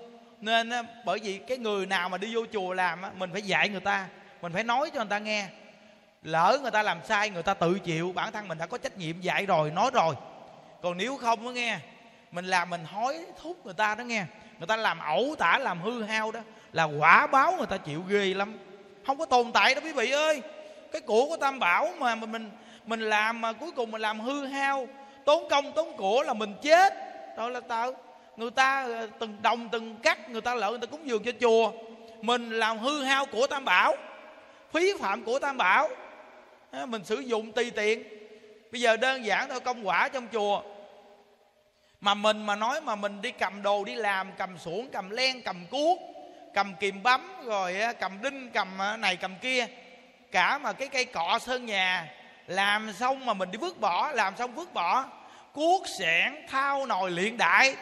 Nên 0.41 0.69
ờ, 0.69 0.83
bởi 1.05 1.19
vì 1.19 1.37
cái 1.37 1.57
người 1.57 1.85
nào 1.85 2.09
mà 2.09 2.17
đi 2.17 2.35
vô 2.35 2.45
chùa 2.53 2.73
làm 2.73 3.01
Mình 3.19 3.29
phải 3.31 3.41
dạy 3.41 3.69
người 3.69 3.79
ta, 3.79 4.07
Mình 4.41 4.53
phải 4.53 4.63
nói 4.63 4.89
cho 4.93 4.99
người 4.99 5.09
ta 5.09 5.19
nghe. 5.19 5.47
Lỡ 6.23 6.59
người 6.61 6.71
ta 6.71 6.83
làm 6.83 6.97
sai, 7.07 7.29
người 7.29 7.43
ta 7.43 7.53
tự 7.53 7.79
chịu, 7.79 8.11
Bản 8.15 8.31
thân 8.31 8.47
mình 8.47 8.57
đã 8.57 8.65
có 8.65 8.77
trách 8.77 8.97
nhiệm 8.97 9.21
dạy 9.21 9.45
rồi, 9.45 9.71
Nói 9.71 9.91
rồi. 9.93 10.15
Còn 10.81 10.97
nếu 10.97 11.17
không 11.17 11.43
đó 11.45 11.49
nghe, 11.49 11.79
mình 12.31 12.45
làm 12.45 12.69
mình 12.69 12.85
hối 12.85 13.25
thúc 13.41 13.65
người 13.65 13.73
ta 13.73 13.95
đó 13.95 14.03
nghe. 14.03 14.25
Người 14.59 14.67
ta 14.67 14.75
làm 14.75 14.99
ẩu 14.99 15.35
tả, 15.37 15.57
làm 15.57 15.81
hư 15.81 16.03
hao 16.03 16.31
đó, 16.31 16.39
là 16.73 16.83
quả 16.83 17.27
báo 17.27 17.53
người 17.57 17.67
ta 17.67 17.77
chịu 17.77 18.01
ghê 18.01 18.33
lắm. 18.33 18.57
Không 19.05 19.17
có 19.17 19.25
tồn 19.25 19.51
tại 19.51 19.75
đâu 19.75 19.83
quý 19.83 19.91
vị 19.91 20.11
ơi. 20.11 20.41
Cái 20.91 21.01
của 21.01 21.25
của 21.25 21.37
tam 21.37 21.59
bảo 21.59 21.89
mà 21.97 22.15
mình 22.15 22.51
mình 22.85 22.99
làm 22.99 23.41
mà 23.41 23.53
cuối 23.53 23.71
cùng 23.71 23.91
mình 23.91 24.01
làm 24.01 24.19
hư 24.19 24.45
hao, 24.45 24.87
tốn 25.25 25.49
công 25.49 25.71
tốn 25.71 25.97
của 25.97 26.23
là 26.23 26.33
mình 26.33 26.53
chết. 26.61 26.93
Đó 27.37 27.49
là 27.49 27.59
tao 27.59 27.93
người 28.37 28.51
ta 28.51 28.83
ờ, 28.83 29.09
từng 29.19 29.37
đồng, 29.41 29.69
từng 29.69 29.95
cắt, 30.03 30.29
người 30.29 30.41
ta 30.41 30.55
lợi 30.55 30.71
người 30.71 30.79
ta 30.79 30.85
cúng 30.85 31.07
dường 31.07 31.23
cho 31.23 31.31
chùa. 31.41 31.71
Mình 32.21 32.49
làm 32.49 32.77
hư 32.77 33.03
hao 33.03 33.25
của 33.25 33.47
tam 33.47 33.65
bảo, 33.65 33.95
phí 34.73 34.93
phạm 34.99 35.23
của 35.23 35.39
tam 35.39 35.57
bảo. 35.57 35.89
Mình 36.87 37.03
sử 37.03 37.19
dụng 37.19 37.51
tùy 37.51 37.71
tiện. 37.71 38.03
Bây 38.71 38.81
giờ 38.81 38.97
đơn 38.97 39.25
giản 39.25 39.49
thôi, 39.49 39.59
công 39.59 39.87
quả 39.87 40.09
trong 40.09 40.27
chùa. 40.33 40.61
Mà 42.01 42.13
mình 42.13 42.45
mà 42.45 42.55
nói 42.55 42.81
mà 42.81 42.95
mình 42.95 43.21
đi 43.21 43.31
cầm 43.31 43.61
đồ, 43.61 43.83
đi 43.83 43.95
làm, 43.95 44.31
cầm 44.37 44.57
xuống 44.57 44.89
cầm 44.91 45.09
len, 45.09 45.41
cầm 45.41 45.65
cuốc, 45.71 45.99
cầm 46.53 46.73
kìm 46.79 47.03
bấm, 47.03 47.45
rồi 47.45 47.75
cầm 47.99 48.21
đinh, 48.21 48.51
cầm 48.53 48.77
này, 48.97 49.15
cầm 49.15 49.35
kia. 49.41 49.65
Cả 50.31 50.57
mà 50.57 50.73
cái 50.73 50.87
cây 50.87 51.05
cọ 51.05 51.39
sơn 51.39 51.65
nhà, 51.65 52.13
làm 52.47 52.93
xong 52.93 53.25
mà 53.25 53.33
mình 53.33 53.51
đi 53.51 53.57
vứt 53.57 53.79
bỏ, 53.79 54.11
làm 54.11 54.37
xong 54.37 54.55
vứt 54.55 54.73
bỏ, 54.73 55.05
cuốc 55.53 55.87
sẻn, 55.99 56.35
thao 56.49 56.85
nồi 56.85 57.11
luyện 57.11 57.37
đại 57.37 57.75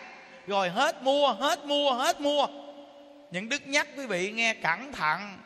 rồi 0.47 0.69
hết 0.69 1.03
mua 1.03 1.27
hết 1.27 1.65
mua 1.65 1.91
hết 1.91 2.21
mua. 2.21 2.47
Những 3.31 3.49
đức 3.49 3.67
nhắc 3.67 3.87
quý 3.97 4.05
vị 4.05 4.31
nghe 4.31 4.53
cẩn 4.53 4.91
thận. 4.91 5.37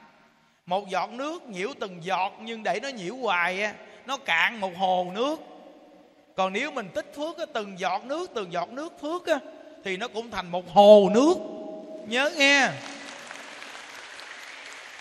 Một 0.65 0.89
giọt 0.89 1.09
nước 1.09 1.43
nhiễu 1.43 1.69
từng 1.79 2.03
giọt 2.03 2.33
nhưng 2.41 2.63
để 2.63 2.79
nó 2.83 2.89
nhiễu 2.89 3.15
hoài 3.15 3.73
nó 4.05 4.17
cạn 4.17 4.59
một 4.59 4.71
hồ 4.77 5.11
nước. 5.15 5.39
Còn 6.35 6.53
nếu 6.53 6.71
mình 6.71 6.89
tích 6.89 7.13
phước 7.15 7.35
từng 7.53 7.79
giọt 7.79 8.05
nước 8.05 8.31
từng 8.35 8.53
giọt 8.53 8.69
nước 8.69 9.01
phước 9.01 9.21
thì 9.83 9.97
nó 9.97 10.07
cũng 10.07 10.31
thành 10.31 10.51
một 10.51 10.69
hồ 10.73 11.09
nước. 11.13 11.35
Nhớ 12.07 12.31
nghe. 12.37 12.69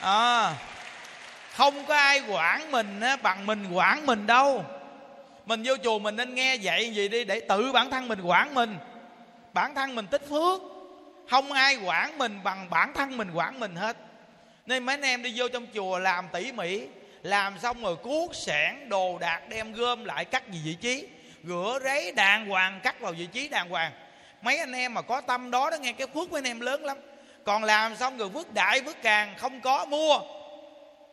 À, 0.00 0.54
không 1.54 1.84
có 1.86 1.94
ai 1.94 2.22
quản 2.28 2.70
mình 2.70 3.00
bằng 3.22 3.46
mình 3.46 3.72
quản 3.72 4.06
mình 4.06 4.26
đâu. 4.26 4.64
Mình 5.46 5.62
vô 5.64 5.74
chùa 5.84 5.98
mình 5.98 6.16
nên 6.16 6.34
nghe 6.34 6.54
dạy 6.54 6.90
gì 6.94 7.08
đi 7.08 7.24
để 7.24 7.40
tự 7.40 7.72
bản 7.72 7.90
thân 7.90 8.08
mình 8.08 8.20
quản 8.20 8.54
mình 8.54 8.78
bản 9.58 9.74
thân 9.74 9.94
mình 9.94 10.06
tích 10.06 10.22
phước. 10.28 10.60
Không 11.30 11.52
ai 11.52 11.76
quản 11.76 12.18
mình 12.18 12.40
bằng 12.44 12.70
bản 12.70 12.92
thân 12.94 13.16
mình 13.16 13.30
quản 13.34 13.60
mình 13.60 13.76
hết. 13.76 13.96
Nên 14.66 14.84
mấy 14.84 14.92
anh 14.92 15.02
em 15.02 15.22
đi 15.22 15.32
vô 15.36 15.48
trong 15.48 15.66
chùa 15.74 15.98
làm 15.98 16.28
tỉ 16.32 16.52
mỉ, 16.52 16.86
làm 17.22 17.58
xong 17.58 17.82
rồi 17.82 17.96
cuốc 17.96 18.34
sẻn, 18.34 18.88
đồ 18.88 19.18
đạc 19.18 19.40
đem 19.48 19.72
gom 19.72 20.04
lại 20.04 20.24
cắt 20.24 20.50
gì 20.50 20.60
vị 20.64 20.74
trí. 20.74 21.08
Rửa 21.44 21.78
ráy 21.82 22.12
đàng 22.12 22.48
hoàng, 22.48 22.80
cắt 22.82 23.00
vào 23.00 23.12
vị 23.12 23.26
trí 23.26 23.48
đàng 23.48 23.70
hoàng. 23.70 23.92
Mấy 24.42 24.58
anh 24.58 24.72
em 24.72 24.94
mà 24.94 25.02
có 25.02 25.20
tâm 25.20 25.50
đó 25.50 25.70
đó, 25.70 25.76
nghe 25.76 25.92
cái 25.92 26.06
phước 26.06 26.32
mấy 26.32 26.38
anh 26.38 26.46
em 26.50 26.60
lớn 26.60 26.84
lắm. 26.84 26.96
Còn 27.44 27.64
làm 27.64 27.96
xong 27.96 28.16
rồi 28.16 28.28
vứt 28.28 28.54
đại, 28.54 28.80
vứt 28.80 28.96
càng, 29.02 29.34
không 29.38 29.60
có 29.60 29.84
mua. 29.84 30.18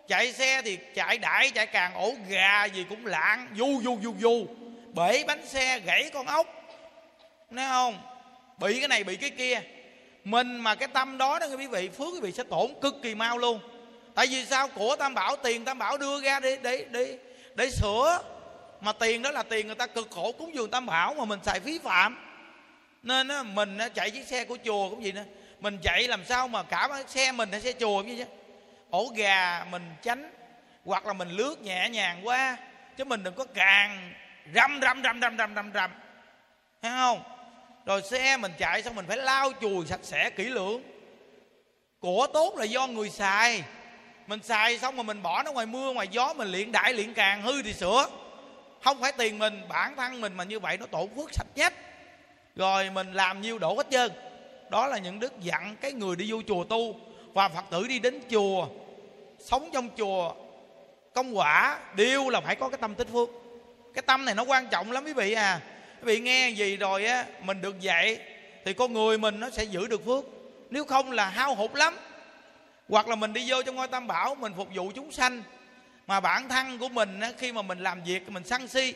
Chạy 0.08 0.34
xe 0.34 0.62
thì 0.62 0.78
chạy 0.96 1.18
đại, 1.18 1.52
chạy 1.52 1.68
càng, 1.68 1.94
ổ 1.94 2.14
gà 2.30 2.66
gì 2.66 2.86
cũng 2.90 3.06
lạng 3.06 3.48
du 3.58 3.82
du 3.84 4.00
du 4.04 4.16
du 4.20 4.46
bể 4.94 5.24
bánh 5.28 5.46
xe, 5.46 5.80
gãy 5.80 6.10
con 6.14 6.26
ốc. 6.26 6.48
Thấy 7.56 7.68
không? 7.70 8.15
Bị 8.58 8.80
cái 8.80 8.88
này 8.88 9.04
bị 9.04 9.16
cái 9.16 9.30
kia. 9.30 9.62
Mình 10.24 10.58
mà 10.58 10.76
cái 10.76 10.88
tâm 10.88 11.18
đó 11.18 11.40
đó 11.40 11.48
quý 11.58 11.68
vị 11.68 11.90
phước 11.90 12.14
quý 12.14 12.20
vị 12.22 12.32
sẽ 12.32 12.44
tổn 12.44 12.68
cực 12.82 12.96
kỳ 13.04 13.16
mau 13.16 13.38
luôn. 13.38 13.60
Tại 14.16 14.28
vì 14.28 14.46
sao? 14.46 14.68
Của 14.68 14.96
tam 14.96 15.14
bảo 15.14 15.36
tiền 15.36 15.66
tam 15.66 15.78
bảo 15.78 15.98
đưa 15.98 16.22
ra 16.22 16.40
để 16.40 16.58
để 16.62 16.86
để 16.92 17.18
để 17.56 17.70
sửa. 17.70 18.20
Mà 18.82 18.92
tiền 18.92 19.22
đó 19.22 19.32
là 19.32 19.44
tiền 19.44 19.68
người 19.68 19.76
ta 19.76 19.88
cực 19.88 20.12
khổ 20.12 20.32
cúng 20.32 20.56
dường 20.56 20.72
tam 20.72 20.86
bảo 20.86 21.14
mà 21.14 21.26
mình 21.26 21.40
xài 21.44 21.60
phí 21.60 21.80
phạm. 21.80 22.18
Nên 23.04 23.28
á, 23.28 23.44
mình 23.44 23.78
chạy 23.94 24.12
chiếc 24.12 24.28
xe 24.28 24.46
của 24.46 24.58
chùa 24.66 24.90
cũng 24.90 25.04
gì 25.04 25.12
nữa. 25.12 25.24
Mình 25.60 25.78
chạy 25.84 26.08
làm 26.08 26.26
sao 26.26 26.48
mà 26.48 26.64
cả 26.64 27.04
xe 27.08 27.32
mình 27.32 27.52
hay 27.52 27.62
xe 27.62 27.72
chùa 27.80 28.04
như 28.04 28.16
chứ. 28.18 28.32
Ổ 28.90 29.12
gà 29.16 29.66
mình 29.72 29.84
tránh 30.02 30.32
hoặc 30.86 31.06
là 31.06 31.14
mình 31.14 31.30
lướt 31.30 31.62
nhẹ 31.62 31.90
nhàng 31.90 32.28
qua 32.28 32.58
chứ 32.98 33.04
mình 33.04 33.24
đừng 33.24 33.34
có 33.34 33.46
càng 33.54 34.14
răm 34.56 34.80
răm 34.82 35.02
răm 35.04 35.22
răm 35.22 35.38
răm 35.38 35.56
răm 35.56 35.72
răm 35.74 35.92
thấy 36.82 36.92
không? 36.92 37.35
Rồi 37.86 38.02
xe 38.02 38.38
mình 38.38 38.52
chạy 38.58 38.84
xong 38.84 38.96
mình 38.96 39.06
phải 39.08 39.18
lau 39.18 39.52
chùi 39.62 39.86
sạch 39.86 40.00
sẽ 40.04 40.30
kỹ 40.30 40.44
lưỡng. 40.44 40.82
Của 42.00 42.28
tốt 42.34 42.54
là 42.58 42.66
do 42.66 42.88
người 42.88 43.10
xài. 43.10 43.64
Mình 44.28 44.40
xài 44.44 44.80
xong 44.80 44.96
rồi 44.96 45.04
mình 45.04 45.24
bỏ 45.24 45.44
nó 45.44 45.52
ngoài 45.52 45.66
mưa, 45.66 45.94
ngoài 45.94 46.08
gió, 46.12 46.34
mình 46.34 46.52
luyện 46.52 46.72
đại, 46.72 46.94
luyện 46.94 47.14
càng, 47.14 47.42
hư 47.42 47.62
thì 47.62 47.74
sửa. 47.74 48.08
Không 48.84 49.02
phải 49.02 49.12
tiền 49.12 49.40
mình, 49.40 49.62
bản 49.70 49.96
thân 49.96 50.22
mình 50.22 50.34
mà 50.34 50.44
như 50.44 50.60
vậy 50.60 50.78
nó 50.78 50.86
tổn 50.86 51.10
phước 51.16 51.34
sạch 51.34 51.48
nhất. 51.56 51.74
Rồi 52.56 52.90
mình 52.90 53.14
làm 53.14 53.42
nhiêu 53.42 53.60
đổ 53.60 53.76
hết 53.76 53.88
trơn. 53.92 54.12
Đó 54.70 54.88
là 54.88 54.98
những 54.98 55.20
đức 55.20 55.40
dặn 55.40 55.76
cái 55.82 55.92
người 55.92 56.16
đi 56.16 56.32
vô 56.32 56.42
chùa 56.48 56.64
tu 56.64 56.96
và 57.34 57.50
phật 57.50 57.66
tử 57.72 57.88
đi 57.88 58.00
đến 58.00 58.22
chùa, 58.30 58.68
sống 59.40 59.70
trong 59.74 59.90
chùa. 59.98 60.34
Công 61.14 61.38
quả 61.38 61.80
đều 61.96 62.30
là 62.30 62.42
phải 62.42 62.56
có 62.56 62.70
cái 62.70 62.78
tâm 62.82 62.96
tích 62.96 63.08
phước. 63.12 63.30
Cái 63.94 64.02
tâm 64.02 64.26
này 64.26 64.36
nó 64.36 64.44
quan 64.44 64.68
trọng 64.68 64.92
lắm 64.92 65.06
quý 65.06 65.14
vị 65.14 65.34
à 65.34 65.62
quý 66.02 66.06
vị 66.06 66.20
nghe 66.20 66.50
gì 66.50 66.78
rồi 66.78 67.06
á 67.06 67.26
mình 67.42 67.62
được 67.62 67.80
dạy 67.80 68.20
thì 68.66 68.74
con 68.74 68.94
người 68.94 69.18
mình 69.18 69.40
nó 69.40 69.50
sẽ 69.50 69.64
giữ 69.64 69.88
được 69.88 70.06
phước. 70.06 70.24
Nếu 70.70 70.86
không 70.86 71.12
là 71.12 71.30
hao 71.30 71.56
hụt 71.56 71.72
lắm. 71.74 71.98
Hoặc 72.90 73.08
là 73.08 73.16
mình 73.16 73.34
đi 73.34 73.52
vô 73.52 73.64
trong 73.64 73.76
ngôi 73.76 73.88
tam 73.88 74.08
bảo 74.08 74.36
mình 74.36 74.54
phục 74.58 74.68
vụ 74.76 74.92
chúng 74.96 75.12
sanh 75.12 75.44
mà 76.08 76.20
bản 76.20 76.50
thân 76.50 76.80
của 76.80 76.90
mình 76.90 77.20
á, 77.20 77.32
khi 77.38 77.52
mà 77.52 77.62
mình 77.62 77.80
làm 77.80 78.04
việc 78.04 78.30
mình 78.30 78.44
sân 78.44 78.68
si 78.68 78.94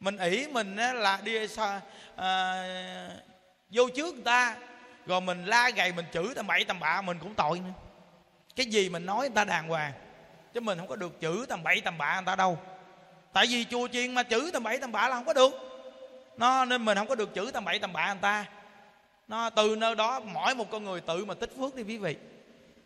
mình 0.00 0.16
ỷ 0.16 0.46
mình 0.46 0.76
á, 0.76 0.92
là 0.92 1.18
đi 1.24 1.46
à, 2.16 2.62
vô 3.70 3.88
trước 3.88 4.14
người 4.14 4.24
ta 4.24 4.56
rồi 5.06 5.20
mình 5.20 5.44
la 5.44 5.70
gầy 5.70 5.92
mình 5.92 6.04
chửi 6.12 6.26
tầm 6.34 6.46
bậy 6.46 6.64
tầm 6.64 6.80
bạ 6.80 7.02
mình 7.02 7.18
cũng 7.20 7.34
tội 7.34 7.58
nữa. 7.58 7.72
Cái 8.56 8.66
gì 8.66 8.88
mình 8.88 9.06
nói 9.06 9.18
người 9.18 9.34
ta 9.34 9.44
đàng 9.44 9.68
hoàng 9.68 9.92
chứ 10.54 10.60
mình 10.60 10.78
không 10.78 10.88
có 10.88 10.96
được 10.96 11.18
chửi 11.20 11.46
tầm 11.48 11.62
bậy 11.62 11.80
tầm 11.80 11.98
bạ 11.98 12.14
người 12.14 12.26
ta 12.26 12.36
đâu. 12.36 12.58
Tại 13.32 13.46
vì 13.46 13.64
chùa 13.70 13.88
chiên 13.88 14.14
mà 14.14 14.22
chửi 14.22 14.50
tầm 14.52 14.62
bậy 14.62 14.78
tầm 14.78 14.92
bạ 14.92 15.08
là 15.08 15.14
không 15.14 15.24
có 15.24 15.32
được 15.32 15.69
nó 16.40 16.64
nên 16.64 16.84
mình 16.84 16.98
không 16.98 17.06
có 17.06 17.14
được 17.14 17.30
chửi 17.34 17.52
tầm 17.52 17.64
bậy 17.64 17.78
tầm 17.78 17.92
bạ 17.92 18.06
người 18.06 18.22
ta. 18.22 18.44
Nó 19.28 19.50
từ 19.50 19.76
nơi 19.76 19.94
đó 19.94 20.20
mỗi 20.20 20.54
một 20.54 20.70
con 20.70 20.84
người 20.84 21.00
tự 21.00 21.24
mà 21.24 21.34
tích 21.34 21.52
phước 21.58 21.74
đi 21.74 21.82
quý 21.82 21.96
vị. 21.98 22.16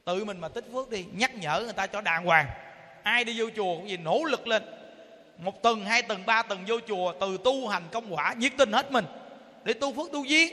Tự 0.05 0.25
mình 0.25 0.41
mà 0.41 0.49
tích 0.49 0.65
phước 0.73 0.91
đi 0.91 1.05
nhắc 1.13 1.35
nhở 1.35 1.61
người 1.61 1.73
ta 1.73 1.87
cho 1.87 2.01
đàng 2.01 2.25
hoàng. 2.25 2.47
Ai 3.03 3.25
đi 3.25 3.41
vô 3.41 3.47
chùa 3.57 3.77
cũng 3.77 3.89
gì 3.89 3.97
nỗ 3.97 4.25
lực 4.25 4.47
lên. 4.47 4.63
Một 5.39 5.63
tuần 5.63 5.85
hai 5.85 6.03
tuần 6.03 6.27
ba 6.27 6.43
tuần 6.43 6.65
vô 6.67 6.79
chùa 6.89 7.13
từ 7.21 7.39
tu 7.45 7.69
hành 7.69 7.83
công 7.93 8.15
quả 8.15 8.35
nhiệt 8.39 8.53
tình 8.59 8.73
hết 8.73 8.93
mình. 8.93 9.05
Để 9.65 9.73
tu 9.73 9.95
phước 9.95 10.13
tu 10.13 10.25
duyên. 10.25 10.53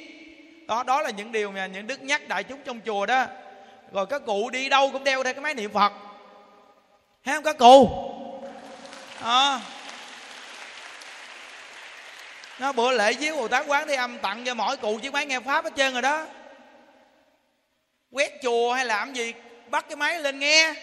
Đó 0.67 0.84
đó 0.84 1.01
là 1.01 1.10
những 1.10 1.31
điều 1.31 1.51
mà 1.51 1.65
những 1.65 1.88
đức 1.88 2.01
nhắc 2.01 2.27
đại 2.27 2.43
chúng 2.43 2.60
trong 2.65 2.79
chùa 2.86 3.05
đó. 3.05 3.25
Rồi 3.91 4.05
các 4.05 4.25
cụ 4.25 4.50
đi 4.50 4.70
đâu 4.70 4.89
cũng 4.93 5.03
đeo 5.03 5.24
theo 5.24 5.34
cái 5.34 5.43
máy 5.43 5.53
niệm 5.53 5.72
phật. 5.72 5.93
Thấy 7.25 7.36
không 7.36 7.43
các 7.43 7.58
cụ? 7.58 7.89
À, 9.22 9.62
nó 12.62 12.72
bữa 12.72 12.91
lễ 12.91 13.13
viếng 13.13 13.36
bồ 13.36 13.48
tát 13.48 13.65
quán 13.68 13.88
đi, 13.88 13.96
âm 13.96 14.20
tặng 14.20 14.44
cho 14.46 14.53
mỗi 14.53 14.77
cụ 14.77 15.00
chiếc 15.01 15.13
máy 15.13 15.25
nghe 15.25 15.39
pháp 15.39 15.63
hết 15.63 15.74
trơn 15.75 15.94
rồi 15.94 16.01
đó. 16.01 16.27
Quét 18.12 18.32
chùa 18.44 18.74
hay 18.74 18.86
làm 18.86 19.13
gì, 19.13 19.34
bắt 19.70 19.86
cái 19.89 19.96
máy 19.96 20.20
lên 20.20 20.39
nghe. 20.39 20.74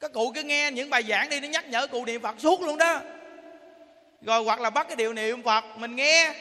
Các 0.00 0.12
cụ 0.12 0.32
cứ 0.34 0.42
nghe 0.42 0.70
những 0.70 0.90
bài 0.90 1.02
giảng 1.02 1.28
đi, 1.28 1.40
nó 1.40 1.48
nhắc 1.48 1.68
nhở 1.68 1.86
cụ 1.86 2.04
niệm 2.04 2.22
phật 2.22 2.34
suốt 2.38 2.60
luôn 2.60 2.78
đó. 2.78 3.00
Rồi 4.22 4.44
hoặc 4.44 4.60
là 4.60 4.70
bắt 4.70 4.86
cái 4.86 4.96
điều 4.96 5.12
niệm 5.12 5.42
phật, 5.42 5.64
mình 5.76 5.96
nghe. 5.96 6.32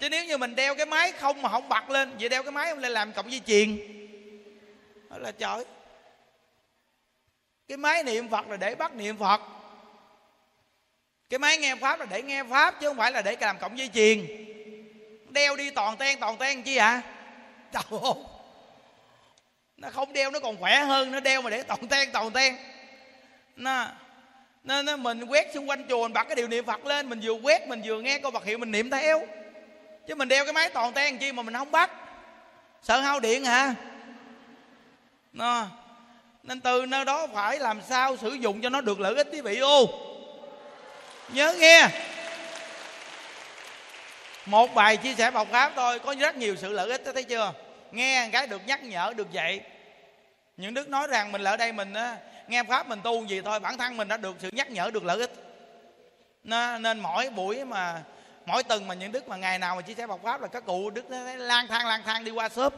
Chứ 0.00 0.08
nếu 0.08 0.24
như 0.24 0.38
mình 0.38 0.54
đeo 0.54 0.74
cái 0.74 0.86
máy 0.86 1.12
không 1.12 1.42
mà 1.42 1.48
không 1.48 1.68
bật 1.68 1.90
lên, 1.90 2.12
vậy 2.20 2.28
đeo 2.28 2.42
cái 2.42 2.52
máy 2.52 2.70
không 2.70 2.78
lên 2.78 2.92
làm 2.92 3.12
cộng 3.12 3.32
dây 3.32 3.40
chuyền 3.46 3.78
đó 5.10 5.18
là 5.18 5.32
trời. 5.32 5.64
Cái 7.68 7.76
máy 7.76 8.02
niệm 8.02 8.28
phật 8.28 8.48
là 8.48 8.56
để 8.56 8.74
bắt 8.74 8.94
niệm 8.94 9.16
phật 9.16 9.40
cái 11.30 11.38
máy 11.38 11.58
nghe 11.58 11.74
pháp 11.74 12.00
là 12.00 12.06
để 12.10 12.22
nghe 12.22 12.44
pháp 12.44 12.80
chứ 12.80 12.88
không 12.88 12.96
phải 12.96 13.12
là 13.12 13.22
để 13.22 13.36
làm 13.40 13.58
cộng 13.58 13.78
dây 13.78 13.90
chuyền. 13.94 14.26
Đeo 15.28 15.56
đi 15.56 15.70
toàn 15.70 15.96
ten 15.96 16.18
toàn 16.20 16.36
ten 16.36 16.62
chi 16.62 16.76
ạ 16.76 16.86
à? 16.86 17.02
trời 17.72 18.00
ơi. 18.02 18.12
Nó 19.76 19.90
không 19.90 20.12
đeo 20.12 20.30
nó 20.30 20.40
còn 20.40 20.56
khỏe 20.56 20.80
hơn 20.80 21.12
nó 21.12 21.20
đeo 21.20 21.42
mà 21.42 21.50
để 21.50 21.62
toàn 21.62 21.88
ten 21.88 22.08
toàn 22.12 22.30
ten. 22.30 22.56
Nó 23.56 23.86
nên 24.64 24.86
nó, 24.86 24.96
mình 24.96 25.24
quét 25.24 25.50
xung 25.54 25.68
quanh 25.68 25.86
chùa 25.88 26.02
mình 26.02 26.12
bật 26.12 26.24
cái 26.24 26.36
điều 26.36 26.48
niệm 26.48 26.64
phật 26.64 26.86
lên 26.86 27.08
mình 27.08 27.20
vừa 27.22 27.32
quét 27.32 27.68
mình 27.68 27.82
vừa 27.84 28.00
nghe 28.00 28.18
câu 28.18 28.30
vật 28.30 28.44
hiệu 28.44 28.58
mình 28.58 28.70
niệm 28.70 28.90
theo. 28.90 29.26
Chứ 30.08 30.14
mình 30.14 30.28
đeo 30.28 30.44
cái 30.44 30.52
máy 30.52 30.68
toàn 30.68 30.92
ten 30.92 31.18
chi 31.18 31.32
mà 31.32 31.42
mình 31.42 31.54
không 31.54 31.70
bắt. 31.70 31.90
Sợ 32.82 33.00
hao 33.00 33.20
điện 33.20 33.44
hả? 33.44 33.74
Nó 35.32 35.66
nên 36.42 36.60
từ 36.60 36.86
nơi 36.86 37.04
đó 37.04 37.26
phải 37.34 37.58
làm 37.58 37.80
sao 37.88 38.16
sử 38.16 38.32
dụng 38.32 38.60
cho 38.62 38.68
nó 38.68 38.80
được 38.80 39.00
lợi 39.00 39.14
ích 39.14 39.28
quý 39.32 39.40
vị 39.40 39.58
ô 39.58 40.09
nhớ 41.34 41.54
nghe. 41.58 41.88
Một 44.46 44.74
bài 44.74 44.96
chia 44.96 45.14
sẻ 45.14 45.30
bọc 45.30 45.48
pháp 45.50 45.72
thôi, 45.76 45.98
có 45.98 46.14
rất 46.18 46.36
nhiều 46.36 46.56
sự 46.56 46.72
lợi 46.72 46.90
ích 46.90 47.02
thấy 47.14 47.22
chưa? 47.22 47.52
Nghe 47.92 48.28
cái 48.32 48.46
được 48.46 48.66
nhắc 48.66 48.82
nhở, 48.82 49.12
được 49.16 49.32
dạy. 49.32 49.60
Những 50.56 50.74
đức 50.74 50.88
nói 50.88 51.06
rằng 51.06 51.32
mình 51.32 51.44
ở 51.44 51.56
đây 51.56 51.72
mình 51.72 51.94
nghe 52.48 52.62
pháp 52.62 52.88
mình 52.88 53.00
tu 53.04 53.24
gì 53.24 53.40
thôi, 53.44 53.60
bản 53.60 53.78
thân 53.78 53.96
mình 53.96 54.08
đã 54.08 54.16
được 54.16 54.36
sự 54.38 54.50
nhắc 54.52 54.70
nhở, 54.70 54.90
được 54.90 55.04
lợi 55.04 55.18
ích. 55.18 55.32
Nên 56.80 57.00
mỗi 57.00 57.30
buổi 57.30 57.64
mà, 57.64 58.02
mỗi 58.46 58.62
tuần 58.62 58.88
mà 58.88 58.94
những 58.94 59.12
đức 59.12 59.28
mà 59.28 59.36
ngày 59.36 59.58
nào 59.58 59.76
mà 59.76 59.82
chia 59.82 59.94
sẻ 59.94 60.06
bọc 60.06 60.20
pháp 60.22 60.40
là 60.40 60.48
các 60.48 60.64
cụ 60.66 60.90
đức 60.90 61.04
lang 61.36 61.66
thang 61.68 61.86
lang 61.86 62.02
thang 62.04 62.24
đi 62.24 62.30
qua 62.30 62.48
shop 62.48 62.74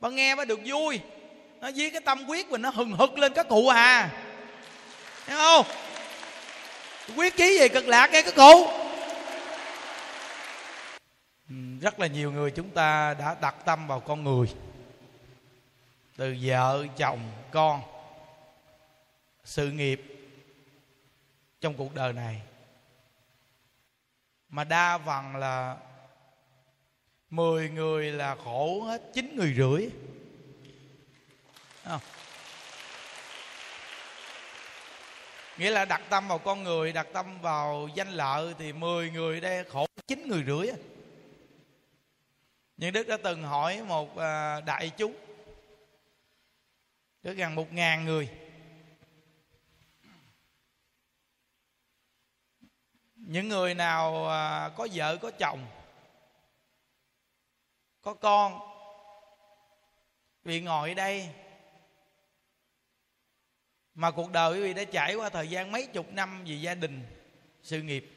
và 0.00 0.08
nghe 0.08 0.34
mới 0.34 0.46
được 0.46 0.60
vui. 0.64 1.00
Nó 1.60 1.70
với 1.76 1.90
cái 1.90 2.00
tâm 2.00 2.26
quyết 2.26 2.50
mình, 2.50 2.62
nó 2.62 2.70
hừng 2.70 2.92
hực 2.92 3.18
lên 3.18 3.34
các 3.34 3.48
cụ 3.48 3.68
à. 3.68 4.08
Thấy 5.26 5.36
không? 5.36 5.66
Quyết 7.16 7.36
chí 7.36 7.58
về 7.60 7.68
cực 7.68 7.88
lạc 7.88 8.10
nghe 8.12 8.22
các 8.22 8.34
cụ. 8.36 8.66
Ừ, 11.48 11.54
rất 11.80 12.00
là 12.00 12.06
nhiều 12.06 12.32
người 12.32 12.50
chúng 12.50 12.70
ta 12.70 13.14
đã 13.14 13.36
đặt 13.40 13.54
tâm 13.64 13.86
vào 13.86 14.00
con 14.00 14.24
người. 14.24 14.46
Từ 16.16 16.36
vợ, 16.42 16.86
chồng, 16.96 17.20
con, 17.50 17.82
sự 19.44 19.70
nghiệp 19.70 20.02
trong 21.60 21.74
cuộc 21.74 21.94
đời 21.94 22.12
này. 22.12 22.42
Mà 24.48 24.64
đa 24.64 24.98
phần 24.98 25.36
là 25.36 25.76
10 27.30 27.70
người 27.70 28.12
là 28.12 28.36
khổ 28.44 28.82
hết 28.82 29.02
9 29.14 29.36
người 29.36 29.54
rưỡi. 29.56 29.88
Không? 31.84 32.00
Nghĩa 35.58 35.70
là 35.70 35.84
đặt 35.84 36.02
tâm 36.10 36.28
vào 36.28 36.38
con 36.38 36.62
người, 36.62 36.92
đặt 36.92 37.06
tâm 37.12 37.40
vào 37.40 37.88
danh 37.94 38.08
lợi 38.10 38.54
thì 38.58 38.72
10 38.72 39.10
người 39.10 39.40
đây 39.40 39.64
khổ, 39.64 39.86
chín 40.06 40.28
người 40.28 40.44
rưỡi 40.46 40.68
nhưng 42.76 42.92
đức 42.92 43.08
đã 43.08 43.16
từng 43.24 43.42
hỏi 43.42 43.82
một 43.82 44.16
à, 44.18 44.60
đại 44.60 44.90
chúng, 44.96 45.16
có 47.24 47.32
gần 47.32 47.54
một 47.54 47.72
ngàn 47.72 48.04
người. 48.04 48.28
Những 53.14 53.48
người 53.48 53.74
nào 53.74 54.28
à, 54.28 54.68
có 54.76 54.88
vợ, 54.92 55.16
có 55.16 55.30
chồng, 55.30 55.66
có 58.00 58.14
con, 58.14 58.60
vì 60.44 60.60
ngồi 60.60 60.94
đây 60.94 61.28
mà 63.96 64.10
cuộc 64.10 64.32
đời 64.32 64.52
quý 64.52 64.62
vị 64.62 64.74
đã 64.74 64.84
trải 64.84 65.14
qua 65.14 65.28
thời 65.28 65.48
gian 65.48 65.72
mấy 65.72 65.86
chục 65.86 66.12
năm 66.12 66.44
vì 66.44 66.60
gia 66.60 66.74
đình, 66.74 67.06
sự 67.62 67.82
nghiệp. 67.82 68.12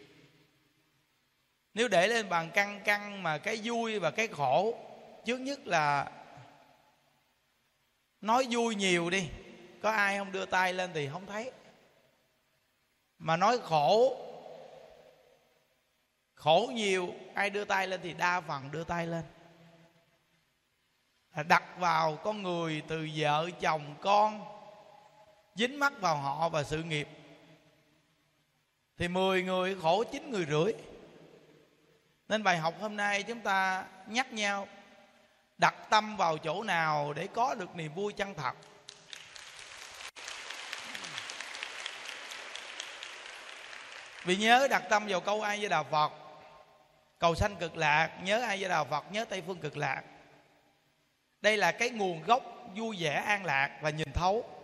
Nếu 1.74 1.88
để 1.88 2.08
lên 2.08 2.30
bàn 2.30 2.52
căng 2.52 2.82
căng 2.84 3.24
mà 3.24 3.38
cái 3.38 3.60
vui 3.64 4.00
và 4.00 4.12
cái 4.12 4.28
khổ, 4.28 4.78
trước 5.26 5.38
nhất 5.38 5.68
là 5.68 6.12
nói 8.22 8.48
vui 8.50 8.76
nhiều 8.76 9.10
đi. 9.10 9.30
Có 9.82 9.92
ai 9.92 10.18
không 10.18 10.32
đưa 10.32 10.46
tay 10.46 10.74
lên 10.74 10.92
thì 10.94 11.10
không 11.12 11.26
thấy. 11.26 11.52
Mà 13.20 13.38
nói 13.38 13.60
khổ 13.64 14.18
khổ 16.34 16.72
nhiều, 16.74 17.14
ai 17.34 17.50
đưa 17.50 17.66
tay 17.66 17.88
lên 17.88 18.00
thì 18.04 18.14
đa 18.14 18.42
phần 18.42 18.72
đưa 18.72 18.84
tay 18.84 19.08
lên. 19.08 19.24
Đặt 21.48 21.64
vào 21.78 22.16
con 22.16 22.44
người 22.44 22.82
từ 22.88 23.10
vợ, 23.16 23.50
chồng, 23.62 23.96
con 24.02 24.59
dính 25.56 25.80
mắt 25.80 25.94
vào 26.02 26.16
họ 26.16 26.50
và 26.50 26.64
sự 26.64 26.84
nghiệp. 26.84 27.08
Thì 28.98 29.08
10 29.08 29.44
người 29.44 29.76
khổ 29.82 30.04
chín 30.12 30.32
người 30.32 30.46
rưỡi. 30.46 30.74
Nên 32.28 32.44
bài 32.44 32.58
học 32.58 32.74
hôm 32.82 32.98
nay 32.98 33.24
chúng 33.24 33.42
ta 33.42 33.86
nhắc 34.08 34.34
nhau, 34.34 34.68
đặt 35.58 35.76
tâm 35.90 36.18
vào 36.18 36.38
chỗ 36.38 36.64
nào 36.64 37.14
để 37.14 37.28
có 37.34 37.56
được 37.56 37.76
niềm 37.76 37.94
vui 37.94 38.14
chân 38.14 38.34
thật. 38.34 38.54
Vì 44.24 44.36
nhớ 44.38 44.68
đặt 44.70 44.84
tâm 44.90 45.08
vào 45.08 45.22
câu 45.22 45.42
ai 45.42 45.60
với 45.60 45.70
đạo 45.70 45.86
phật, 45.92 46.12
cầu 47.20 47.36
sanh 47.36 47.56
cực 47.56 47.78
lạc, 47.78 48.10
nhớ 48.24 48.42
ai 48.42 48.58
với 48.60 48.70
đạo 48.70 48.86
phật, 48.86 49.12
nhớ 49.12 49.26
tây 49.26 49.44
phương 49.48 49.60
cực 49.60 49.78
lạc. 49.78 50.02
Đây 51.42 51.58
là 51.58 51.72
cái 51.72 51.90
nguồn 51.90 52.24
gốc 52.24 52.44
vui 52.76 52.98
vẻ 53.00 53.14
an 53.14 53.46
lạc 53.46 53.80
và 53.82 53.90
nhìn 53.90 54.12
thấu 54.14 54.59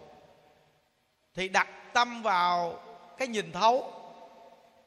thì 1.36 1.50
đặt 1.50 1.68
tâm 1.94 2.22
vào 2.22 2.80
cái 3.18 3.28
nhìn 3.28 3.52
thấu. 3.52 3.92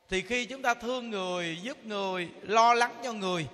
Thì 0.08 0.22
khi 0.22 0.46
chúng 0.46 0.62
ta 0.62 0.74
thương 0.74 1.10
người, 1.10 1.58
giúp 1.62 1.84
người, 1.84 2.28
lo 2.42 2.74
lắng 2.74 2.94
cho 3.04 3.12
người, 3.12 3.46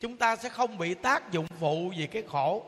chúng 0.00 0.16
ta 0.16 0.36
sẽ 0.36 0.48
không 0.48 0.78
bị 0.78 0.94
tác 0.94 1.32
dụng 1.32 1.46
phụ 1.60 1.92
vì 1.96 2.06
cái 2.06 2.22
khổ. 2.28 2.64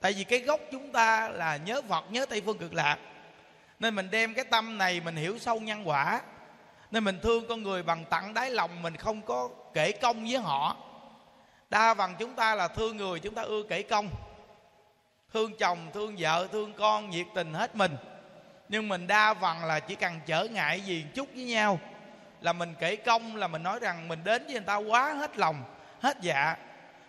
Tại 0.00 0.12
vì 0.12 0.24
cái 0.24 0.38
gốc 0.38 0.60
chúng 0.72 0.92
ta 0.92 1.28
là 1.28 1.56
nhớ 1.56 1.82
phật, 1.88 2.04
nhớ 2.10 2.26
tây 2.26 2.42
phương 2.46 2.58
cực 2.58 2.74
lạc. 2.74 2.98
Nên 3.78 3.94
mình 3.94 4.10
đem 4.10 4.34
cái 4.34 4.44
tâm 4.44 4.78
này 4.78 5.00
mình 5.00 5.16
hiểu 5.16 5.38
sâu 5.38 5.60
nhân 5.60 5.88
quả. 5.88 6.20
Nên 6.90 7.04
mình 7.04 7.18
thương 7.22 7.48
con 7.48 7.62
người 7.62 7.82
bằng 7.82 8.04
tặng 8.04 8.34
đáy 8.34 8.50
lòng 8.50 8.82
mình 8.82 8.96
không 8.96 9.22
có 9.22 9.48
kể 9.74 9.92
công 9.92 10.24
với 10.24 10.38
họ. 10.38 10.76
Đa 11.70 11.94
phần 11.94 12.14
chúng 12.18 12.34
ta 12.34 12.54
là 12.54 12.68
thương 12.68 12.96
người, 12.96 13.20
chúng 13.20 13.34
ta 13.34 13.42
ưa 13.42 13.62
kể 13.68 13.82
công. 13.82 14.08
Thương 15.32 15.56
chồng, 15.56 15.78
thương 15.94 16.16
vợ, 16.18 16.48
thương 16.52 16.72
con, 16.72 17.10
nhiệt 17.10 17.26
tình 17.34 17.54
hết 17.54 17.76
mình 17.76 17.96
nhưng 18.74 18.88
mình 18.88 19.06
đa 19.06 19.34
phần 19.34 19.64
là 19.64 19.80
chỉ 19.80 19.94
cần 19.94 20.20
trở 20.26 20.44
ngại 20.44 20.80
gì 20.80 21.04
chút 21.14 21.28
với 21.34 21.44
nhau. 21.44 21.78
Là 22.40 22.52
mình 22.52 22.74
kể 22.80 22.96
công, 22.96 23.36
là 23.36 23.48
mình 23.48 23.62
nói 23.62 23.78
rằng 23.80 24.08
mình 24.08 24.18
đến 24.24 24.44
với 24.44 24.52
người 24.52 24.62
ta 24.62 24.76
quá 24.76 25.12
hết 25.12 25.38
lòng, 25.38 25.64
hết 26.00 26.16
dạ. 26.20 26.56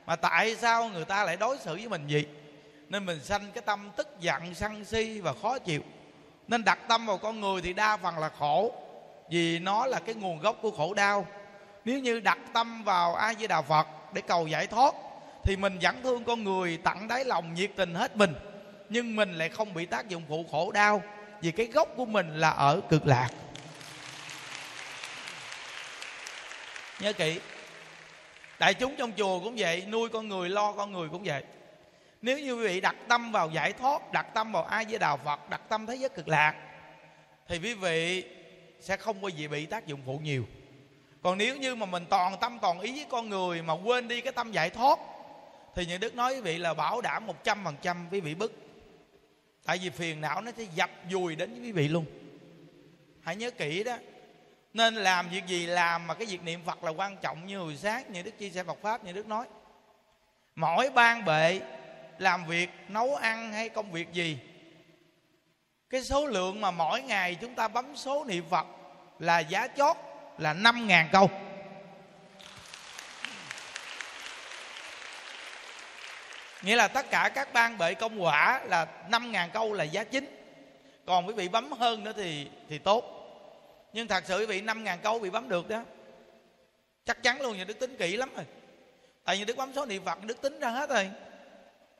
Mà 0.06 0.16
tại 0.16 0.56
sao 0.56 0.90
người 0.90 1.06
ta 1.06 1.24
lại 1.24 1.38
đối 1.38 1.58
xử 1.58 1.74
với 1.76 1.90
mình 1.90 2.08
vậy? 2.10 2.28
Nên 2.90 3.06
mình 3.06 3.20
sanh 3.20 3.52
cái 3.54 3.62
tâm 3.62 3.92
tức 3.96 4.08
giận, 4.20 4.56
sân 4.56 4.86
si 4.86 5.20
và 5.20 5.34
khó 5.42 5.60
chịu. 5.60 5.82
Nên 6.48 6.64
đặt 6.64 6.80
tâm 6.88 7.06
vào 7.06 7.18
con 7.18 7.42
người 7.42 7.62
thì 7.62 7.74
đa 7.74 7.98
phần 7.98 8.18
là 8.18 8.30
khổ. 8.40 8.72
Vì 9.30 9.60
nó 9.60 9.86
là 9.86 10.00
cái 10.00 10.16
nguồn 10.16 10.40
gốc 10.40 10.58
của 10.62 10.72
khổ 10.72 10.94
đau. 10.94 11.28
Nếu 11.86 12.00
như 12.00 12.20
đặt 12.20 12.38
tâm 12.54 12.84
vào 12.84 13.16
a 13.16 13.34
di 13.34 13.48
đà 13.48 13.62
phật 13.62 13.88
để 14.14 14.22
cầu 14.22 14.48
giải 14.48 14.68
thoát, 14.68 14.96
thì 15.44 15.58
mình 15.58 15.78
vẫn 15.82 16.02
thương 16.04 16.24
con 16.24 16.44
người 16.44 16.78
tặng 16.78 17.08
đáy 17.08 17.26
lòng 17.26 17.54
nhiệt 17.54 17.72
tình 17.76 17.96
hết 17.96 18.16
mình. 18.16 18.34
Nhưng 18.90 19.16
mình 19.16 19.34
lại 19.34 19.50
không 19.50 19.74
bị 19.74 19.86
tác 19.86 20.10
dụng 20.10 20.24
phụ 20.30 20.46
khổ 20.52 20.72
đau 20.72 21.02
vì 21.42 21.52
cái 21.52 21.66
gốc 21.66 21.90
của 21.96 22.06
mình 22.06 22.40
là 22.40 22.50
ở 22.50 22.82
cực 22.90 23.08
lạc. 23.08 23.30
Nhớ 27.00 27.14
kỹ, 27.14 27.40
đại 28.60 28.74
chúng 28.74 28.96
trong 28.96 29.12
chùa 29.18 29.40
cũng 29.40 29.56
vậy, 29.58 29.86
nuôi 29.90 30.10
con 30.10 30.30
người, 30.30 30.50
lo 30.50 30.72
con 30.72 30.92
người 30.92 31.10
cũng 31.10 31.24
vậy. 31.24 31.44
Nếu 32.22 32.40
như 32.40 32.54
quý 32.54 32.68
vị 32.68 32.82
đặt 32.82 32.96
tâm 33.08 33.32
vào 33.32 33.50
giải 33.50 33.74
thoát, 33.74 34.12
đặt 34.12 34.26
tâm 34.34 34.52
vào 34.52 34.64
ai 34.64 34.86
với 34.86 35.00
đạo 35.00 35.20
phật, 35.26 35.50
đặt 35.50 35.62
tâm 35.70 35.86
thế 35.86 35.96
giới 35.96 36.10
cực 36.10 36.28
lạc, 36.28 36.56
thì 37.48 37.60
quý 37.60 37.74
vị 37.74 38.24
sẽ 38.82 38.98
không 38.98 39.22
có 39.22 39.28
gì 39.28 39.48
bị 39.48 39.66
tác 39.66 39.88
dụng 39.88 40.02
phụ 40.06 40.20
nhiều. 40.24 40.46
Còn 41.24 41.38
nếu 41.38 41.58
như 41.58 41.76
mà 41.76 41.86
mình 41.86 42.06
toàn 42.10 42.38
tâm, 42.42 42.60
toàn 42.62 42.80
ý 42.80 42.92
với 42.92 43.06
con 43.10 43.30
người 43.30 43.62
mà 43.62 43.74
quên 43.74 44.08
đi 44.08 44.22
cái 44.22 44.34
tâm 44.34 44.52
giải 44.52 44.70
thoát, 44.70 45.00
thì 45.76 45.86
những 45.86 46.00
đức 46.00 46.16
nói 46.16 46.34
quý 46.34 46.42
vị 46.42 46.58
là 46.58 46.74
bảo 46.74 47.02
đảm 47.02 47.28
một 47.28 47.44
trăm 47.44 47.64
phần 47.64 47.76
trăm 47.82 48.08
quý 48.12 48.20
vị 48.20 48.36
bức 48.36 48.65
tại 49.66 49.78
vì 49.78 49.90
phiền 49.90 50.22
não 50.22 50.42
nó 50.42 50.52
sẽ 50.58 50.64
dập 50.76 50.90
dùi 51.12 51.36
đến 51.36 51.52
với 51.52 51.62
quý 51.62 51.72
vị 51.72 51.88
luôn. 51.88 52.06
Hãy 53.22 53.36
nhớ 53.36 53.52
kỹ 53.52 53.84
đó. 53.84 53.98
Nên 54.74 54.96
làm 54.96 55.30
việc 55.30 55.46
gì 55.48 55.66
làm 55.66 56.08
mà 56.08 56.14
cái 56.14 56.28
việc 56.28 56.44
niệm 56.44 56.60
phật 56.66 56.84
là 56.84 56.92
quan 56.92 57.18
trọng 57.22 57.48
như 57.48 57.60
hồi 57.60 57.78
sáng, 57.78 58.04
như 58.12 58.22
đức 58.22 58.38
chia 58.38 58.50
sẻ 58.50 58.64
phật 58.64 58.78
pháp, 58.82 59.04
như 59.04 59.12
đức 59.12 59.28
nói. 59.28 59.46
Mỗi 60.56 60.90
ban 60.90 61.26
bệ, 61.26 61.62
làm 62.20 62.46
việc, 62.46 62.70
nấu 62.88 63.16
ăn 63.16 63.54
hay 63.54 63.70
công 63.70 63.92
việc 63.92 64.14
gì, 64.14 64.38
cái 65.90 66.04
số 66.04 66.28
lượng 66.28 66.62
mà 66.62 66.72
mỗi 66.72 67.02
ngày 67.02 67.36
chúng 67.36 67.56
ta 67.56 67.68
bấm 67.68 67.96
số 67.96 68.26
niệm 68.28 68.44
phật 68.50 68.68
là 69.20 69.40
giá 69.40 69.68
chót 69.68 69.98
là 70.38 70.54
năm 70.54 70.88
ngàn 70.88 71.10
câu. 71.12 71.30
Nghĩa 76.66 76.76
là 76.76 76.88
tất 76.88 77.10
cả 77.10 77.32
các 77.36 77.54
ban 77.54 77.78
bệ 77.78 77.94
công 77.94 78.24
quả 78.24 78.62
là 78.66 78.88
năm 79.10 79.32
ngàn 79.32 79.50
câu 79.54 79.74
là 79.74 79.84
giá 79.84 80.04
chính. 80.04 80.26
Còn 81.06 81.28
quý 81.28 81.34
vị 81.34 81.48
bấm 81.48 81.72
hơn 81.72 82.04
nữa 82.04 82.14
thì 82.16 82.48
thì 82.70 82.78
tốt. 82.78 83.12
Nhưng 83.94 84.08
thật 84.08 84.24
sự 84.28 84.40
quý 84.40 84.46
vị, 84.46 84.62
năm 84.62 84.84
ngàn 84.84 85.00
câu 85.04 85.20
bị 85.20 85.30
bấm 85.30 85.50
được 85.50 85.70
đó. 85.70 85.84
Chắc 87.06 87.24
chắn 87.24 87.42
luôn, 87.42 87.58
nhà 87.58 87.64
đức 87.64 87.80
tính 87.80 87.98
kỹ 87.98 88.18
lắm 88.18 88.30
rồi. 88.36 88.46
Tại 89.24 89.38
vì 89.38 89.46
đức 89.46 89.58
bấm 89.58 89.74
số 89.74 89.86
niệm 89.86 90.06
phật, 90.06 90.24
đức 90.24 90.42
tính 90.42 90.60
ra 90.60 90.70
hết 90.70 90.90
rồi. 90.90 91.10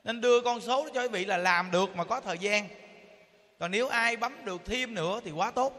Nên 0.04 0.20
đưa 0.20 0.40
con 0.40 0.60
số 0.60 0.88
cho 0.94 1.02
quý 1.02 1.08
vị 1.08 1.24
là 1.24 1.36
làm 1.36 1.70
được 1.70 1.96
mà 1.96 2.04
có 2.04 2.20
thời 2.20 2.38
gian. 2.38 2.68
Còn 3.58 3.70
nếu 3.70 3.88
ai 3.88 4.16
bấm 4.16 4.44
được 4.44 4.64
thêm 4.64 4.94
nữa 4.94 5.20
thì 5.24 5.30
quá 5.30 5.50
tốt. 5.50 5.72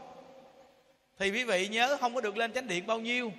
Thì 1.18 1.30
quý 1.30 1.44
vị 1.44 1.68
nhớ 1.68 1.96
không 2.00 2.14
có 2.14 2.20
được 2.20 2.36
lên 2.36 2.52
chánh 2.52 2.68
điện 2.68 2.86
bao 2.86 2.98
nhiêu, 2.98 3.32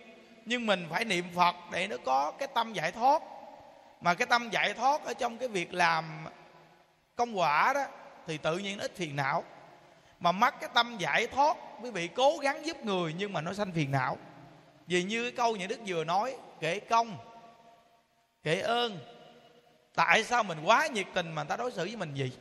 nhưng 0.46 0.66
mình 0.66 0.86
phải 0.90 1.06
niệm 1.06 1.26
phật 1.36 1.56
để 1.72 1.88
nó 1.88 1.98
có 2.06 2.32
cái 2.32 2.48
tâm 2.54 2.74
giải 2.74 2.92
thoát 2.92 3.22
mà 4.02 4.14
cái 4.14 4.28
tâm 4.28 4.50
giải 4.50 4.74
thoát 4.74 5.04
ở 5.04 5.14
trong 5.14 5.38
cái 5.38 5.48
việc 5.48 5.74
làm 5.74 6.26
công 7.16 7.40
quả 7.40 7.74
đó, 7.74 7.86
thì 8.28 8.38
tự 8.38 8.58
nhiên 8.58 8.78
nó 8.78 8.84
ít 8.84 8.96
phiền 8.96 9.16
não. 9.16 9.44
Mà 10.20 10.32
mất 10.32 10.60
cái 10.60 10.70
tâm 10.74 10.98
giải 10.98 11.28
thoát, 11.28 11.58
quý 11.82 11.92
vị 11.92 12.08
cố 12.08 12.38
gắng 12.38 12.66
giúp 12.66 12.86
người 12.86 13.16
nhưng 13.18 13.34
mà 13.34 13.42
nó 13.42 13.54
sanh 13.54 13.72
phiền 13.72 13.92
não. 13.92 14.18
Vì 14.88 15.04
như 15.04 15.24
cái 15.24 15.32
câu 15.32 15.56
nhà 15.56 15.68
đức 15.68 15.80
vừa 15.88 16.04
nói, 16.04 16.36
kể 16.60 16.80
công, 16.80 17.18
kể 18.44 18.62
ơn. 18.62 19.00
Tại 19.96 20.24
sao 20.24 20.44
mình 20.44 20.58
quá 20.64 20.88
nhiệt 20.88 21.08
tình 21.14 21.32
mà 21.32 21.44
người 21.44 21.50
ta 21.50 21.58
đối 21.58 21.72
xử 21.72 21.84
với 21.84 21.96
mình 21.96 22.14
gì 22.14 22.32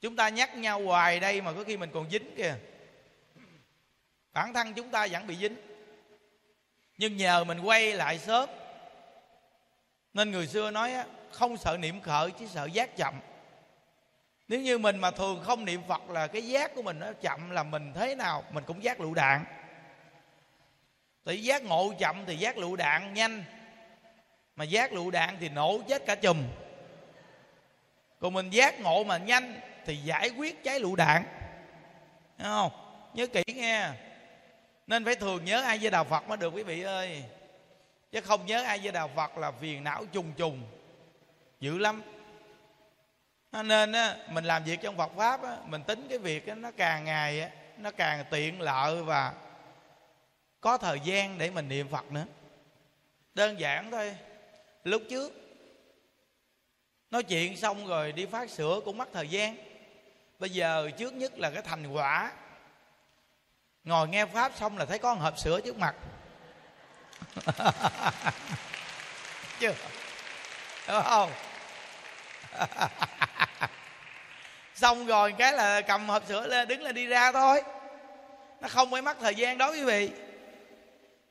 chúng 0.00 0.16
ta 0.16 0.28
nhắc 0.28 0.56
nhau 0.56 0.82
hoài 0.82 1.20
đây 1.20 1.40
mà 1.40 1.52
có 1.52 1.64
khi 1.64 1.76
mình 1.76 1.90
còn 1.94 2.10
dính 2.10 2.36
kìa. 2.36 2.54
Bản 4.32 4.54
thân 4.54 4.74
chúng 4.74 4.90
ta 4.90 5.06
vẫn 5.10 5.26
bị 5.26 5.36
dính. 5.36 5.56
Nhưng 6.98 7.16
nhờ 7.16 7.44
mình 7.44 7.60
quay 7.60 7.92
lại 7.92 8.18
sớm 8.18 8.48
nên 10.14 10.30
người 10.30 10.46
xưa 10.46 10.70
nói 10.70 10.94
không 11.30 11.56
sợ 11.56 11.76
niệm 11.76 12.00
khởi, 12.00 12.30
chỉ 12.30 12.46
sợ 12.46 12.64
giác 12.64 12.96
chậm. 12.96 13.14
Nếu 14.48 14.60
như 14.60 14.78
mình 14.78 14.96
mà 14.96 15.10
thường 15.10 15.42
không 15.44 15.64
niệm 15.64 15.82
phật 15.88 16.10
là 16.10 16.26
cái 16.26 16.46
giác 16.46 16.74
của 16.74 16.82
mình 16.82 16.98
nó 16.98 17.12
chậm 17.12 17.50
là 17.50 17.62
mình 17.62 17.92
thế 17.94 18.14
nào? 18.14 18.44
Mình 18.50 18.64
cũng 18.66 18.84
giác 18.84 19.00
lựu 19.00 19.14
đạn. 19.14 19.44
Tại 21.24 21.42
giác 21.42 21.62
ngộ 21.62 21.92
chậm 21.98 22.24
thì 22.26 22.36
giác 22.36 22.58
lựu 22.58 22.76
đạn 22.76 23.14
nhanh. 23.14 23.44
Mà 24.56 24.64
giác 24.64 24.92
lựu 24.92 25.10
đạn 25.10 25.36
thì 25.40 25.48
nổ 25.48 25.80
chết 25.88 26.06
cả 26.06 26.14
chùm. 26.14 26.42
Còn 28.20 28.32
mình 28.32 28.50
giác 28.50 28.80
ngộ 28.80 29.04
mà 29.04 29.18
nhanh 29.18 29.60
thì 29.86 29.96
giải 29.96 30.30
quyết 30.30 30.64
cháy 30.64 30.80
lựu 30.80 30.96
đạn. 30.96 31.24
Thấy 32.38 32.48
không? 32.48 32.70
Nhớ 33.14 33.26
kỹ 33.26 33.42
nghe. 33.46 33.88
Nên 34.86 35.04
phải 35.04 35.14
thường 35.14 35.44
nhớ 35.44 35.62
ai 35.62 35.78
với 35.78 35.90
đạo 35.90 36.04
phật 36.04 36.28
mới 36.28 36.36
được, 36.36 36.54
quý 36.54 36.62
vị 36.62 36.82
ơi 36.82 37.24
chứ 38.12 38.20
không 38.20 38.46
nhớ 38.46 38.62
ai 38.62 38.78
với 38.78 38.92
đạo 38.92 39.10
phật 39.16 39.38
là 39.38 39.52
phiền 39.52 39.84
não 39.84 40.04
trùng 40.12 40.32
trùng 40.36 40.62
dữ 41.60 41.78
lắm. 41.78 42.02
Nên 43.52 43.92
á, 43.92 44.16
mình 44.28 44.44
làm 44.44 44.64
việc 44.64 44.80
trong 44.82 44.96
Phật 44.96 45.10
pháp 45.16 45.42
á, 45.42 45.56
mình 45.64 45.82
tính 45.82 46.06
cái 46.08 46.18
việc 46.18 46.46
á, 46.46 46.54
nó 46.54 46.70
càng 46.70 47.04
ngày 47.04 47.40
á, 47.40 47.50
nó 47.76 47.90
càng 47.90 48.24
tiện 48.30 48.60
lợi 48.60 49.02
và 49.02 49.34
có 50.60 50.78
thời 50.78 51.00
gian 51.00 51.38
để 51.38 51.50
mình 51.50 51.68
niệm 51.68 51.88
Phật 51.88 52.12
nữa. 52.12 52.26
Đơn 53.34 53.60
giản 53.60 53.90
thôi. 53.90 54.16
Lúc 54.84 55.02
trước 55.10 55.32
nói 57.10 57.22
chuyện 57.22 57.56
xong 57.56 57.86
rồi 57.86 58.12
đi 58.12 58.26
phát 58.26 58.50
sửa 58.50 58.80
cũng 58.84 58.98
mất 58.98 59.08
thời 59.12 59.28
gian. 59.28 59.56
Bây 60.38 60.50
giờ 60.50 60.90
trước 60.98 61.12
nhất 61.12 61.38
là 61.38 61.50
cái 61.50 61.62
thành 61.62 61.92
quả. 61.92 62.32
Ngồi 63.84 64.08
nghe 64.08 64.26
pháp 64.26 64.52
xong 64.56 64.78
là 64.78 64.84
thấy 64.84 64.98
có 64.98 65.14
một 65.14 65.20
hộp 65.20 65.38
sữa 65.38 65.60
trước 65.64 65.76
mặt. 65.76 65.94
chưa. 69.60 69.74
Đúng 70.88 71.02
không? 71.04 71.30
Xong 74.74 75.06
rồi 75.06 75.34
cái 75.38 75.52
là 75.52 75.80
cầm 75.80 76.08
hộp 76.08 76.26
sữa 76.28 76.46
lên 76.46 76.68
đứng 76.68 76.82
lên 76.82 76.94
đi 76.94 77.06
ra 77.06 77.32
thôi. 77.32 77.62
Nó 78.60 78.68
không 78.68 78.90
phải 78.90 79.02
mất 79.02 79.16
thời 79.20 79.34
gian 79.34 79.58
đó 79.58 79.70
quý 79.70 79.84
vị. 79.84 80.10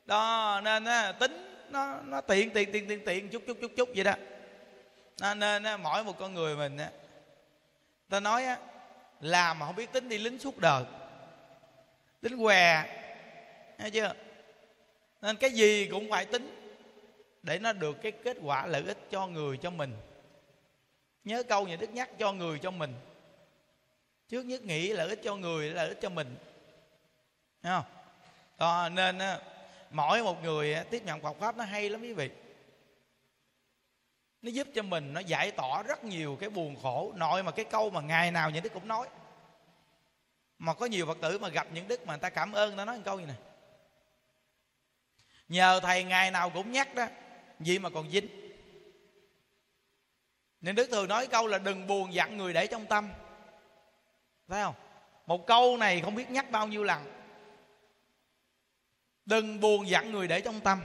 Đó 0.04 0.60
nên 0.64 0.84
á, 0.84 1.12
tính 1.12 1.66
nó 1.68 1.94
nó 2.04 2.20
tiện 2.20 2.50
tiện 2.50 2.72
tiện 2.72 2.88
tiện 2.88 3.04
tiện 3.04 3.28
chút 3.28 3.42
chút 3.46 3.56
chút 3.60 3.70
chút 3.76 3.88
vậy 3.94 4.04
đó. 4.04 4.14
Nên, 5.20 5.38
nên 5.38 5.62
á, 5.62 5.76
mỗi 5.76 6.04
một 6.04 6.18
con 6.18 6.34
người 6.34 6.56
mình 6.56 6.78
á 6.78 6.88
ta 8.12 8.20
nói 8.20 8.44
á 8.44 8.56
làm 9.20 9.58
mà 9.58 9.66
không 9.66 9.76
biết 9.76 9.92
tính 9.92 10.08
đi 10.08 10.18
lính 10.18 10.38
suốt 10.38 10.58
đời. 10.58 10.84
Tính 12.22 12.38
què 12.38 12.84
nghe 13.78 13.90
chưa? 13.90 14.14
Nên 15.22 15.36
cái 15.36 15.50
gì 15.50 15.88
cũng 15.90 16.10
phải 16.10 16.26
tính 16.26 16.76
để 17.42 17.58
nó 17.58 17.72
được 17.72 17.96
cái 18.02 18.12
kết 18.12 18.36
quả 18.42 18.66
lợi 18.66 18.82
ích 18.86 18.98
cho 19.10 19.26
người 19.26 19.56
cho 19.56 19.70
mình. 19.70 19.96
Nhớ 21.24 21.42
câu 21.42 21.68
nhà 21.68 21.76
đức 21.76 21.90
nhắc 21.90 22.10
cho 22.18 22.32
người 22.32 22.58
cho 22.58 22.70
mình. 22.70 22.94
Trước 24.28 24.42
nhất 24.42 24.62
nghĩ 24.62 24.92
lợi 24.92 25.08
ích 25.08 25.20
cho 25.22 25.36
người 25.36 25.70
lợi 25.70 25.88
ích 25.88 25.98
cho 26.00 26.08
mình. 26.08 26.36
Thấy 27.62 27.72
không? 27.72 27.84
À, 28.56 28.88
nên 28.88 29.18
mỗi 29.90 30.22
một 30.22 30.42
người 30.42 30.76
tiếp 30.90 31.02
nhận 31.04 31.20
Phật 31.20 31.36
pháp 31.40 31.56
nó 31.56 31.64
hay 31.64 31.88
lắm 31.88 32.02
quý 32.02 32.12
vị. 32.12 32.30
Nó 34.42 34.50
giúp 34.50 34.68
cho 34.74 34.82
mình 34.82 35.12
nó 35.12 35.20
giải 35.20 35.50
tỏa 35.50 35.82
rất 35.82 36.04
nhiều 36.04 36.36
cái 36.40 36.50
buồn 36.50 36.76
khổ. 36.82 37.12
Nội 37.16 37.42
mà 37.42 37.50
cái 37.50 37.64
câu 37.64 37.90
mà 37.90 38.00
ngày 38.00 38.30
nào 38.30 38.50
những 38.50 38.62
đức 38.62 38.72
cũng 38.74 38.88
nói. 38.88 39.08
Mà 40.58 40.74
có 40.74 40.86
nhiều 40.86 41.06
phật 41.06 41.18
tử 41.20 41.38
mà 41.38 41.48
gặp 41.48 41.66
những 41.74 41.88
đức 41.88 42.06
mà 42.06 42.12
người 42.12 42.20
ta 42.20 42.30
cảm 42.30 42.52
ơn 42.52 42.76
ta 42.76 42.84
nói 42.84 42.96
một 42.96 43.02
câu 43.04 43.18
gì 43.18 43.26
này 43.26 43.36
nhờ 45.52 45.80
thầy 45.82 46.04
ngày 46.04 46.30
nào 46.30 46.50
cũng 46.50 46.72
nhắc 46.72 46.94
đó, 46.94 47.06
gì 47.60 47.78
mà 47.78 47.90
còn 47.90 48.10
dính. 48.10 48.28
Nên 50.60 50.74
đức 50.74 50.88
thường 50.90 51.08
nói 51.08 51.26
câu 51.26 51.46
là 51.46 51.58
đừng 51.58 51.86
buồn 51.86 52.14
dặn 52.14 52.36
người 52.36 52.52
để 52.52 52.66
trong 52.66 52.86
tâm. 52.86 53.12
Thấy 54.48 54.62
không? 54.62 54.74
Một 55.26 55.46
câu 55.46 55.76
này 55.76 56.00
không 56.00 56.14
biết 56.14 56.30
nhắc 56.30 56.50
bao 56.50 56.66
nhiêu 56.68 56.84
lần. 56.84 57.12
Đừng 59.26 59.60
buồn 59.60 59.88
dặn 59.88 60.12
người 60.12 60.28
để 60.28 60.40
trong 60.40 60.60
tâm. 60.60 60.82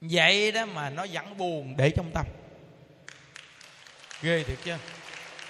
Vậy 0.00 0.52
đó 0.52 0.64
mà 0.64 0.90
nó 0.90 1.06
vẫn 1.12 1.36
buồn 1.36 1.74
để 1.76 1.90
trong 1.96 2.10
tâm. 2.14 2.26
Ghê 4.22 4.42
thiệt 4.42 4.58
chưa 4.64 4.78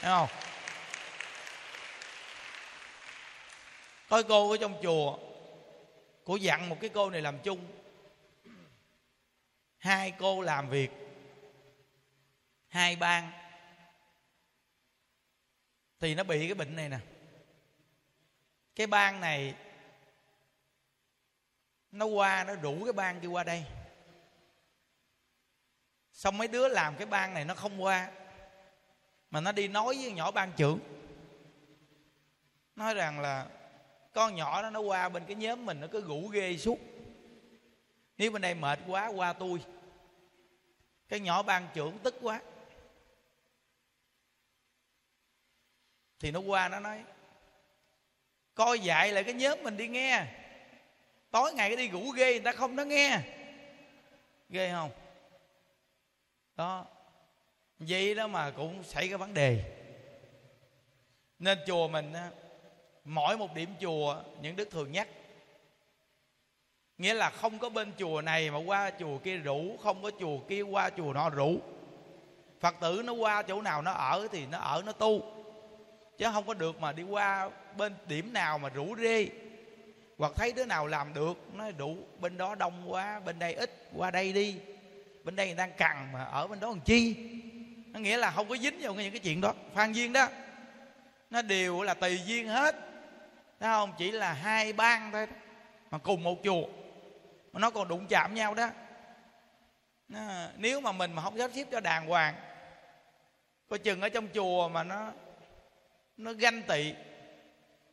thấy 0.01 0.11
không? 0.11 0.29
Có 4.09 4.23
cô 4.29 4.51
ở 4.51 4.57
trong 4.61 4.75
chùa 4.83 5.19
cô 6.27 6.37
dặn 6.37 6.69
một 6.69 6.77
cái 6.81 6.91
cô 6.95 7.11
này 7.11 7.23
làm 7.23 7.39
chung. 7.39 7.67
Hai 9.79 10.13
cô 10.19 10.43
làm 10.43 10.71
việc. 10.71 10.91
Hai 12.69 12.97
ban. 12.97 13.31
Thì 16.01 16.15
nó 16.15 16.25
bị 16.25 16.47
cái 16.47 16.55
bệnh 16.55 16.77
này 16.77 16.89
nè. 16.89 16.99
Cái 18.75 18.87
ban 18.87 19.21
này, 19.21 19.55
nó 21.91 22.07
qua, 22.07 22.45
nó 22.45 22.55
rủ 22.55 22.85
cái 22.85 22.93
ban 22.93 23.21
kia 23.21 23.29
qua 23.29 23.45
đây. 23.45 23.65
Xong 26.13 26.39
mấy 26.39 26.49
đứa 26.49 26.69
làm 26.69 26.97
cái 26.97 27.07
ban 27.07 27.35
này 27.35 27.45
nó 27.45 27.55
không 27.55 27.83
qua, 27.83 28.11
mà 29.31 29.41
nó 29.41 29.53
đi 29.53 29.69
nói 29.69 29.97
với 29.97 30.13
nhỏ 30.13 30.31
ban 30.31 30.53
trưởng. 30.57 30.79
Nói 32.77 32.95
rằng 32.95 33.21
là 33.21 33.49
con 34.17 34.35
nhỏ 34.35 34.63
đó, 34.63 34.71
nó 34.71 34.81
qua 34.81 35.09
bên 35.09 35.25
cái 35.27 35.37
nhóm 35.37 35.67
mình, 35.67 35.81
nó 35.81 35.87
cứ 35.87 36.03
ngủ 36.03 36.29
ghê 36.29 36.57
suốt. 36.57 36.79
Nếu 38.19 38.31
bên 38.31 38.43
đây 38.43 38.55
mệt 38.55 38.79
quá, 38.87 39.07
qua 39.07 39.33
tôi. 39.33 39.61
Cái 41.09 41.21
nhỏ 41.21 41.43
ban 41.43 41.69
trưởng 41.75 41.99
tức 41.99 42.15
quá. 42.23 42.41
Thì 46.21 46.31
nó 46.31 46.41
qua, 46.41 46.69
nó 46.69 46.81
nói, 46.81 47.05
coi 48.55 48.79
dạy 48.79 49.13
lại 49.13 49.25
cái 49.25 49.35
nhóm 49.35 49.63
mình 49.63 49.77
đi 49.77 49.89
nghe. 49.89 50.27
Tối 51.31 51.55
ngày 51.55 51.69
cái 51.69 51.77
đi 51.77 51.89
ngủ 51.89 52.11
ghê 52.11 52.33
người 52.33 52.41
ta 52.41 52.53
không 52.53 52.77
nó 52.77 52.85
nghe. 52.85 53.21
Ghê 54.49 54.71
không? 54.73 54.91
Đó. 56.57 56.87
Vậy 57.79 58.15
đó 58.15 58.27
mà 58.27 58.51
cũng 58.51 58.85
xảy 58.85 59.09
cái 59.09 59.19
vấn 59.19 59.35
đề. 59.35 59.77
Nên 61.39 61.59
chùa 61.67 61.89
mình 61.89 62.13
mỗi 63.07 63.37
một 63.37 63.55
điểm 63.55 63.71
chùa, 63.81 64.23
những 64.43 64.57
đức 64.57 64.71
thường 64.71 64.93
nhắc. 64.93 65.09
Nghĩa 66.99 67.15
là 67.15 67.31
không 67.31 67.59
có 67.59 67.69
bên 67.69 67.93
chùa 67.99 68.23
này 68.23 68.51
mà 68.51 68.59
qua 68.59 68.91
chùa 68.99 69.19
kia 69.19 69.37
rủ, 69.37 69.77
không 69.83 70.03
có 70.03 70.11
chùa 70.21 70.39
kia 70.39 70.63
qua 70.63 70.91
chùa 70.97 71.13
nọ 71.13 71.31
rủ. 71.31 71.59
Phật 72.61 72.75
tử 72.81 73.03
nó 73.05 73.13
qua 73.13 73.43
chỗ 73.43 73.63
nào 73.63 73.83
nó 73.83 73.91
ở 73.93 74.29
thì 74.33 74.47
nó 74.47 74.59
ở, 74.59 74.83
nó 74.87 74.93
tu. 74.93 75.33
Chứ 76.19 76.27
không 76.33 76.47
có 76.47 76.55
được 76.55 76.81
mà 76.81 76.93
đi 76.93 77.03
qua 77.03 77.51
bên 77.77 77.95
điểm 78.09 78.33
nào 78.33 78.59
mà 78.59 78.69
rủ 78.69 78.97
rê. 78.97 79.29
Hoặc 80.19 80.33
thấy 80.37 80.53
đứa 80.53 80.65
nào 80.65 80.87
làm 80.87 81.15
được, 81.15 81.39
nó 81.55 81.71
đủ, 81.71 81.97
bên 82.21 82.37
đó 82.37 82.55
đông 82.55 82.93
quá, 82.93 83.21
bên 83.21 83.39
đây 83.39 83.55
ít, 83.55 83.89
qua 83.97 84.11
đây 84.11 84.33
đi. 84.33 84.57
Bên 85.25 85.37
đây 85.37 85.47
người 85.47 85.57
đang 85.57 85.73
cần 85.77 86.13
mà 86.13 86.25
ở 86.25 86.47
bên 86.47 86.61
đó 86.61 86.69
còn 86.69 86.81
chi? 86.81 87.17
Nó 87.93 88.01
nghĩa 88.01 88.17
là 88.17 88.31
không 88.31 88.49
có 88.49 88.57
dính 88.57 88.79
vào 88.81 88.95
những 88.95 89.11
cái 89.11 89.21
chuyện 89.21 89.41
đó, 89.41 89.55
phan 89.75 89.93
duyên 89.93 90.13
đó. 90.13 90.29
Nó 91.31 91.43
đều 91.43 91.83
là 91.83 91.95
tùy 91.95 92.21
duyên 92.27 92.49
hết 92.49 92.77
thấy 93.61 93.69
không? 93.69 93.93
Chỉ 93.99 94.11
là 94.11 94.33
hai 94.33 94.73
bang 94.73 95.13
thôi 95.13 95.27
mà 95.91 95.99
cùng 95.99 96.23
một 96.23 96.39
chùa. 96.45 96.67
Mà 97.53 97.61
nó 97.61 97.71
còn 97.71 97.89
đụng 97.89 98.07
chạm 98.09 98.35
nhau 98.35 98.55
đó. 98.55 98.69
Nó, 100.09 100.49
nếu 100.57 100.81
mà 100.81 100.93
mình 100.93 101.13
mà 101.13 101.23
không 101.23 101.39
sắp 101.39 101.51
xếp 101.55 101.67
cho 101.71 101.81
đàng 101.81 102.07
hoàng 102.07 102.35
coi 103.69 103.79
chừng 103.79 104.01
ở 104.01 104.09
trong 104.09 104.29
chùa 104.35 104.69
mà 104.69 104.85
nó 104.85 105.13
nó 106.17 106.33
ganh 106.33 106.63
tị. 106.63 106.95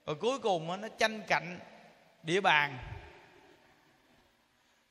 Rồi 0.05 0.15
cuối 0.15 0.39
cùng 0.39 0.81
nó 0.81 0.87
tranh 0.97 1.21
cạnh 1.27 1.59
địa 2.23 2.41
bàn. 2.41 2.77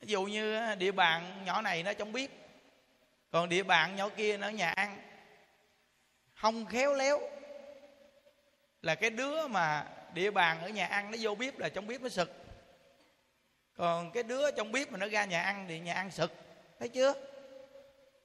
Ví 0.00 0.12
dụ 0.12 0.24
như 0.24 0.74
địa 0.74 0.92
bàn 0.92 1.44
nhỏ 1.44 1.62
này 1.62 1.82
nó 1.82 1.92
trong 1.92 2.12
biết. 2.12 2.30
Còn 3.30 3.48
địa 3.48 3.62
bàn 3.62 3.96
nhỏ 3.96 4.08
kia 4.08 4.36
nó 4.36 4.46
ở 4.46 4.50
nhà 4.50 4.70
ăn. 4.70 5.02
Không 6.34 6.66
khéo 6.66 6.94
léo. 6.94 7.20
Là 8.82 8.94
cái 8.94 9.10
đứa 9.10 9.46
mà 9.46 9.86
địa 10.14 10.30
bàn 10.30 10.60
ở 10.62 10.68
nhà 10.68 10.86
ăn 10.86 11.10
nó 11.10 11.18
vô 11.20 11.34
bếp 11.34 11.58
là 11.58 11.68
trong 11.68 11.86
bếp 11.86 12.00
nó 12.00 12.08
sực. 12.08 12.44
Còn 13.76 14.10
cái 14.10 14.22
đứa 14.22 14.50
trong 14.50 14.72
bếp 14.72 14.92
mà 14.92 14.98
nó 14.98 15.08
ra 15.08 15.24
nhà 15.24 15.42
ăn 15.42 15.66
thì 15.68 15.78
nhà 15.78 15.94
ăn 15.94 16.10
sực. 16.10 16.32
Thấy 16.78 16.88
chưa? 16.88 17.14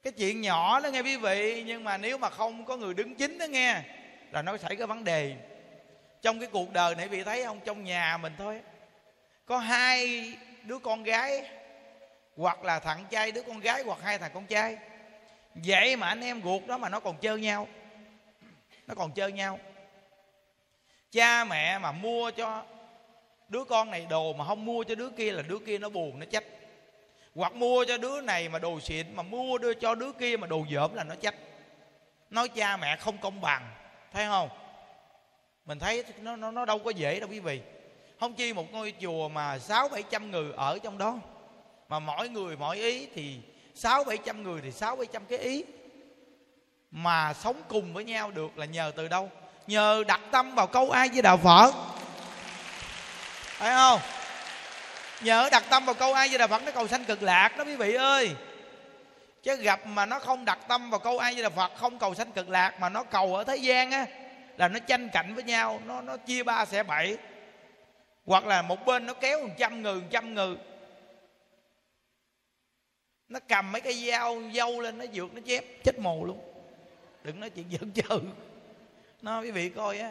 Cái 0.02 0.12
chuyện 0.12 0.40
nhỏ 0.40 0.80
đó 0.80 0.88
nghe 0.88 1.00
quý 1.00 1.16
vị, 1.16 1.64
nhưng 1.66 1.84
mà 1.84 1.96
nếu 1.96 2.18
mà 2.18 2.30
không 2.30 2.64
có 2.64 2.76
người 2.76 2.94
đứng 2.94 3.14
chính 3.14 3.38
đó 3.38 3.44
nghe, 3.44 3.82
là 4.32 4.42
nó 4.42 4.56
xảy 4.56 4.76
cái 4.76 4.86
vấn 4.86 5.04
đề. 5.04 5.36
Trong 6.22 6.40
cái 6.40 6.48
cuộc 6.52 6.72
đời 6.72 6.94
này 6.94 7.08
vị 7.08 7.24
thấy 7.24 7.44
không? 7.44 7.60
Trong 7.64 7.84
nhà 7.84 8.16
mình 8.16 8.32
thôi. 8.38 8.60
Có 9.46 9.58
hai 9.58 10.32
đứa 10.62 10.78
con 10.78 11.02
gái, 11.02 11.50
hoặc 12.36 12.64
là 12.64 12.78
thằng 12.78 13.04
trai 13.10 13.32
đứa 13.32 13.42
con 13.42 13.60
gái, 13.60 13.82
hoặc 13.82 13.98
hai 14.02 14.18
thằng 14.18 14.30
con 14.34 14.46
trai. 14.46 14.76
Vậy 15.54 15.96
mà 15.96 16.08
anh 16.08 16.20
em 16.20 16.42
ruột 16.42 16.66
đó 16.66 16.78
mà 16.78 16.88
nó 16.88 17.00
còn 17.00 17.16
chơi 17.20 17.40
nhau. 17.40 17.68
Nó 18.86 18.94
còn 18.94 19.12
chơi 19.12 19.32
nhau 19.32 19.58
cha 21.12 21.44
mẹ 21.44 21.78
mà 21.78 21.92
mua 21.92 22.30
cho 22.30 22.64
đứa 23.48 23.64
con 23.64 23.90
này 23.90 24.06
đồ 24.10 24.32
mà 24.32 24.44
không 24.44 24.64
mua 24.64 24.84
cho 24.84 24.94
đứa 24.94 25.10
kia 25.10 25.32
là 25.32 25.42
đứa 25.42 25.58
kia 25.58 25.78
nó 25.78 25.88
buồn, 25.88 26.18
nó 26.18 26.26
trách 26.26 26.44
hoặc 27.34 27.54
mua 27.54 27.84
cho 27.84 27.98
đứa 27.98 28.20
này 28.20 28.48
mà 28.48 28.58
đồ 28.58 28.80
xịn, 28.80 29.06
mà 29.14 29.22
mua 29.22 29.58
đưa 29.58 29.74
cho 29.74 29.94
đứa 29.94 30.12
kia 30.12 30.36
mà 30.36 30.46
đồ 30.46 30.64
dởm 30.70 30.94
là 30.94 31.04
nó 31.04 31.14
trách 31.14 31.34
nói 32.30 32.48
cha 32.48 32.76
mẹ 32.76 32.96
không 32.96 33.18
công 33.18 33.40
bằng, 33.40 33.70
thấy 34.12 34.26
không? 34.26 34.48
Mình 35.64 35.78
thấy 35.78 36.04
nó 36.20 36.36
nó 36.36 36.50
nó 36.50 36.64
đâu 36.64 36.78
có 36.78 36.90
dễ 36.90 37.20
đâu 37.20 37.28
quý 37.30 37.40
vị. 37.40 37.60
Không 38.20 38.34
chi 38.34 38.52
một 38.52 38.72
ngôi 38.72 38.94
chùa 39.00 39.28
mà 39.28 39.58
sáu 39.58 39.88
bảy 39.88 40.02
trăm 40.02 40.30
người 40.30 40.52
ở 40.56 40.78
trong 40.82 40.98
đó. 40.98 41.18
Mà 41.88 41.98
mỗi 41.98 42.28
người 42.28 42.56
mỗi 42.56 42.76
ý 42.76 43.08
thì 43.14 43.38
sáu 43.74 44.04
bảy 44.04 44.18
trăm 44.24 44.42
người 44.42 44.60
thì 44.60 44.72
sáu 44.72 44.96
bảy 44.96 45.06
trăm 45.12 45.24
cái 45.28 45.38
ý. 45.38 45.64
Mà 46.90 47.34
sống 47.34 47.62
cùng 47.68 47.94
với 47.94 48.04
nhau 48.04 48.30
được 48.30 48.58
là 48.58 48.66
nhờ 48.66 48.92
từ 48.96 49.08
đâu? 49.08 49.30
Nhờ 49.68 50.04
đặt 50.06 50.20
tâm 50.30 50.54
vào 50.54 50.66
câu 50.66 50.90
ai 50.90 51.08
với 51.08 51.22
đạo 51.22 51.36
phật. 51.36 51.74
Phải 53.58 53.74
không? 53.74 54.00
Nhờ 55.20 55.48
đặt 55.52 55.64
tâm 55.70 55.84
vào 55.84 55.94
câu 55.94 56.14
ai 56.14 56.28
với 56.28 56.38
đạo 56.38 56.48
phật, 56.48 56.62
nó 56.62 56.72
cầu 56.72 56.88
sanh 56.88 57.04
cực 57.04 57.22
lạc 57.22 57.56
đó 57.56 57.64
quý 57.64 57.76
vị 57.76 57.94
ơi. 57.94 58.30
Chứ 59.42 59.56
gặp 59.56 59.86
mà 59.86 60.06
nó 60.06 60.18
không 60.18 60.44
đặt 60.44 60.58
tâm 60.68 60.90
vào 60.90 61.00
câu 61.00 61.18
ai 61.18 61.34
với 61.34 61.42
đạo 61.42 61.52
phật, 61.56 61.72
không 61.76 61.98
cầu 61.98 62.14
sanh 62.14 62.32
cực 62.32 62.48
lạc 62.48 62.80
mà 62.80 62.88
nó 62.88 63.04
cầu 63.04 63.34
ở 63.34 63.44
thế 63.44 63.56
gian 63.56 63.90
á, 63.90 64.06
là 64.56 64.68
nó 64.68 64.78
tranh 64.78 65.08
cạnh 65.08 65.34
với 65.34 65.44
nhau, 65.44 65.80
nó 65.86 66.00
nó 66.00 66.16
chia 66.16 66.42
ba 66.42 66.64
xẻ 66.64 66.82
bảy. 66.82 67.16
Hoặc 68.26 68.46
là 68.46 68.62
một 68.62 68.86
bên 68.86 69.06
nó 69.06 69.14
kéo 69.14 69.40
một 69.46 69.54
trăm 69.58 69.82
người, 69.82 69.94
một 69.94 70.06
trăm 70.10 70.34
người. 70.34 70.56
Nó 73.28 73.40
cầm 73.48 73.72
mấy 73.72 73.80
cái 73.80 73.94
dao, 73.94 74.42
dâu 74.54 74.80
lên 74.80 74.98
nó 74.98 75.04
dược, 75.14 75.34
nó 75.34 75.40
chép 75.46 75.64
chết 75.84 75.98
mồ 75.98 76.24
luôn. 76.24 76.40
Đừng 77.24 77.40
nói 77.40 77.50
chuyện 77.50 77.66
giỡn 77.70 77.92
chừ 77.92 78.20
nó 79.22 79.40
quý 79.40 79.50
vị 79.50 79.68
coi 79.68 79.98
á. 79.98 80.10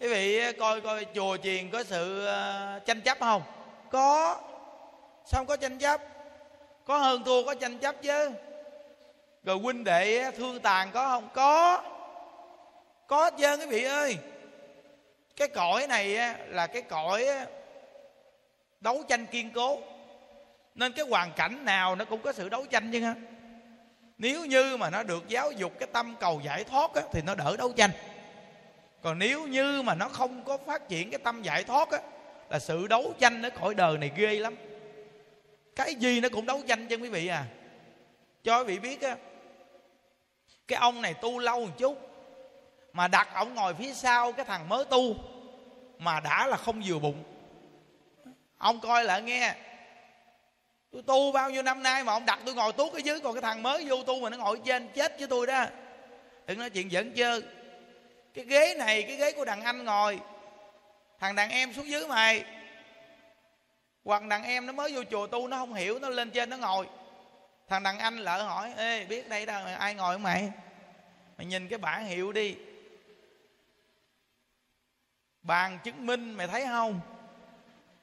Quý 0.00 0.08
vị 0.08 0.52
coi 0.58 0.80
coi 0.80 1.06
chùa 1.14 1.36
chiền 1.36 1.70
có 1.70 1.84
sự 1.84 2.26
ờ, 2.26 2.80
tranh 2.86 3.00
chấp 3.00 3.18
không? 3.20 3.42
Có. 3.90 4.40
Sao 5.24 5.38
không 5.38 5.46
có 5.46 5.56
tranh 5.56 5.78
chấp? 5.78 6.00
Có 6.84 6.98
hơn 6.98 7.24
thua 7.24 7.44
có 7.44 7.54
tranh 7.54 7.78
chấp 7.78 8.02
chứ. 8.02 8.30
Rồi 9.44 9.58
huynh 9.58 9.84
đệ 9.84 10.30
thương 10.36 10.60
tàn 10.60 10.90
có 10.92 11.08
không? 11.08 11.28
Có. 11.34 11.82
Có 13.06 13.24
hết 13.24 13.34
trơn 13.38 13.60
quý 13.60 13.66
vị 13.66 13.84
ơi. 13.84 14.18
Cái 15.36 15.48
cõi 15.48 15.86
này 15.86 16.34
là 16.48 16.66
cái 16.66 16.82
cõi 16.82 17.26
đấu 18.80 19.02
tranh 19.08 19.26
kiên 19.26 19.50
cố. 19.52 19.78
Nên 20.74 20.92
cái 20.92 21.04
hoàn 21.10 21.32
cảnh 21.32 21.64
nào 21.64 21.96
nó 21.96 22.04
cũng 22.04 22.22
có 22.22 22.32
sự 22.32 22.48
đấu 22.48 22.64
tranh 22.70 22.90
chứ 22.92 23.00
ha. 23.00 23.14
Nếu 24.18 24.44
như 24.44 24.76
mà 24.76 24.90
nó 24.90 25.02
được 25.02 25.28
giáo 25.28 25.52
dục 25.52 25.72
cái 25.78 25.88
tâm 25.92 26.16
cầu 26.20 26.40
giải 26.44 26.64
thoát 26.64 26.94
á, 26.94 27.02
thì 27.12 27.22
nó 27.22 27.34
đỡ 27.34 27.56
đấu 27.58 27.72
tranh 27.76 27.90
còn 29.02 29.18
nếu 29.18 29.46
như 29.46 29.82
mà 29.82 29.94
nó 29.94 30.08
không 30.08 30.44
có 30.44 30.58
phát 30.66 30.88
triển 30.88 31.10
cái 31.10 31.18
tâm 31.18 31.42
giải 31.42 31.64
thoát 31.64 31.90
á, 31.90 31.98
là 32.50 32.58
sự 32.58 32.86
đấu 32.86 33.14
tranh 33.18 33.42
ở 33.42 33.50
cõi 33.50 33.74
đời 33.74 33.98
này 33.98 34.10
ghê 34.16 34.34
lắm. 34.34 34.56
Cái 35.76 35.94
gì 35.94 36.20
nó 36.20 36.28
cũng 36.28 36.46
đấu 36.46 36.62
tranh 36.68 36.88
cho 36.88 36.96
quý 36.96 37.08
vị 37.08 37.26
à. 37.26 37.44
Cho 38.44 38.58
quý 38.58 38.64
vị 38.64 38.78
biết 38.78 39.02
á 39.02 39.16
cái 40.68 40.78
ông 40.78 41.02
này 41.02 41.14
tu 41.14 41.38
lâu 41.38 41.66
một 41.66 41.78
chút 41.78 41.98
mà 42.92 43.08
đặt 43.08 43.28
ổng 43.34 43.54
ngồi 43.54 43.74
phía 43.74 43.92
sau 43.92 44.32
cái 44.32 44.44
thằng 44.44 44.68
mới 44.68 44.84
tu 44.84 45.14
mà 45.98 46.20
đã 46.20 46.46
là 46.46 46.56
không 46.56 46.82
vừa 46.86 46.98
bụng. 46.98 47.24
Ông 48.58 48.80
coi 48.80 49.04
lại 49.04 49.22
nghe 49.22 49.54
tôi 50.92 51.02
tu 51.02 51.32
bao 51.32 51.50
nhiêu 51.50 51.62
năm 51.62 51.82
nay 51.82 52.04
mà 52.04 52.12
ông 52.12 52.26
đặt 52.26 52.38
tôi 52.44 52.54
ngồi 52.54 52.72
tuốt 52.72 52.92
ở 52.92 52.98
dưới 52.98 53.20
còn 53.20 53.34
cái 53.34 53.42
thằng 53.42 53.62
mới 53.62 53.84
vô 53.88 54.02
tu 54.02 54.20
mà 54.20 54.30
nó 54.30 54.36
ngồi 54.36 54.60
trên 54.64 54.88
chết 54.94 55.18
với 55.18 55.28
tôi 55.28 55.46
đó. 55.46 55.64
Đừng 56.46 56.58
nói 56.58 56.70
chuyện 56.70 56.92
dẫn 56.92 57.12
chơi 57.14 57.42
cái 58.34 58.44
ghế 58.44 58.74
này 58.78 59.02
cái 59.02 59.16
ghế 59.16 59.32
của 59.32 59.44
đàn 59.44 59.62
anh 59.62 59.84
ngồi. 59.84 60.20
Thằng 61.18 61.34
đàn 61.34 61.50
em 61.50 61.72
xuống 61.72 61.88
dưới 61.88 62.06
mày. 62.06 62.44
Hoặc 64.04 64.22
đàn 64.22 64.44
em 64.44 64.66
nó 64.66 64.72
mới 64.72 64.92
vô 64.92 65.02
chùa 65.10 65.26
tu 65.26 65.48
nó 65.48 65.56
không 65.56 65.74
hiểu 65.74 65.98
nó 65.98 66.08
lên 66.08 66.30
trên 66.30 66.50
nó 66.50 66.56
ngồi. 66.56 66.86
Thằng 67.68 67.82
đàn 67.82 67.98
anh 67.98 68.16
lỡ 68.16 68.42
hỏi 68.42 68.72
ê 68.76 69.04
biết 69.04 69.28
đây 69.28 69.46
đâu 69.46 69.64
ai 69.78 69.94
ngồi 69.94 70.14
không 70.14 70.22
mày? 70.22 70.52
Mày 71.38 71.46
nhìn 71.46 71.68
cái 71.68 71.78
bảng 71.78 72.04
hiệu 72.04 72.32
đi. 72.32 72.56
Bàn 75.42 75.78
chứng 75.84 76.06
minh 76.06 76.32
mày 76.32 76.46
thấy 76.46 76.66
không? 76.66 77.00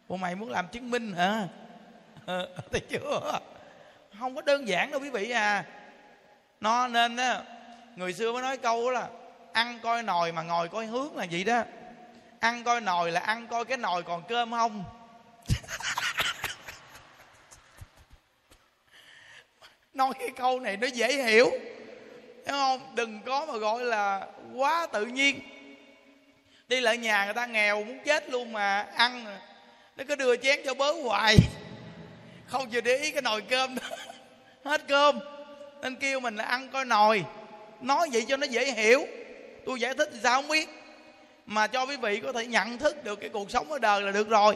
Ủa 0.07 0.17
mày 0.17 0.35
muốn 0.35 0.49
làm 0.49 0.67
chứng 0.67 0.91
minh 0.91 1.13
hả? 1.13 1.47
À, 2.25 2.39
thấy 2.71 2.81
chưa? 2.89 3.39
Không 4.19 4.35
có 4.35 4.41
đơn 4.41 4.67
giản 4.67 4.91
đâu 4.91 4.99
quý 4.99 5.09
vị 5.09 5.29
à. 5.29 5.65
Nó 6.59 6.87
nên 6.87 7.17
á 7.17 7.43
người 7.95 8.13
xưa 8.13 8.33
mới 8.33 8.41
nói 8.41 8.57
câu 8.57 8.85
đó 8.85 8.91
là 8.91 9.09
ăn 9.57 9.79
coi 9.83 10.03
nồi 10.03 10.31
mà 10.31 10.41
ngồi 10.41 10.69
coi 10.69 10.85
hướng 10.85 11.17
là 11.17 11.25
vậy 11.31 11.43
đó. 11.43 11.63
Ăn 12.39 12.63
coi 12.63 12.81
nồi 12.81 13.11
là 13.11 13.19
ăn 13.19 13.47
coi 13.47 13.65
cái 13.65 13.77
nồi 13.77 14.03
còn 14.03 14.23
cơm 14.29 14.51
không? 14.51 14.83
Nói 19.93 20.13
cái 20.19 20.29
câu 20.29 20.59
này 20.59 20.77
nó 20.77 20.87
dễ 20.87 21.23
hiểu. 21.23 21.51
Đúng 22.47 22.55
không? 22.55 22.95
Đừng 22.95 23.21
có 23.25 23.45
mà 23.45 23.57
gọi 23.57 23.83
là 23.83 24.27
quá 24.55 24.87
tự 24.93 25.05
nhiên. 25.05 25.39
Đi 26.67 26.79
lại 26.79 26.97
nhà 26.97 27.25
người 27.25 27.33
ta 27.33 27.45
nghèo 27.45 27.83
muốn 27.83 27.99
chết 28.05 28.29
luôn 28.29 28.53
mà 28.53 28.81
ăn. 28.95 29.39
Nó 29.95 30.03
cứ 30.07 30.15
đưa 30.15 30.35
chén 30.37 30.59
cho 30.65 30.73
bớ 30.73 30.91
hoài. 30.91 31.37
Không 32.47 32.69
chịu 32.69 32.81
để 32.81 32.97
ý 32.97 33.11
cái 33.11 33.21
nồi 33.21 33.41
cơm 33.41 33.75
đó. 33.75 33.81
Hết 34.65 34.81
cơm. 34.87 35.19
Nên 35.81 35.95
kêu 35.95 36.19
mình 36.19 36.35
là 36.35 36.43
ăn 36.43 36.69
coi 36.69 36.85
nồi. 36.85 37.23
Nói 37.81 38.09
vậy 38.11 38.25
cho 38.27 38.37
nó 38.37 38.47
dễ 38.47 38.71
hiểu 38.71 39.07
tôi 39.67 39.79
giải 39.79 39.93
thích 39.93 40.09
thì 40.13 40.19
sao 40.23 40.41
không 40.41 40.47
biết. 40.47 40.69
Mà 41.45 41.67
cho 41.67 41.85
quý 41.85 41.97
vị 41.97 42.19
có 42.19 42.31
thể 42.31 42.45
nhận 42.45 42.77
thức 42.77 43.03
được 43.03 43.15
cái 43.15 43.29
cuộc 43.29 43.51
sống 43.51 43.71
ở 43.71 43.79
đời 43.79 44.01
là 44.01 44.11
được 44.11 44.29
rồi. 44.29 44.55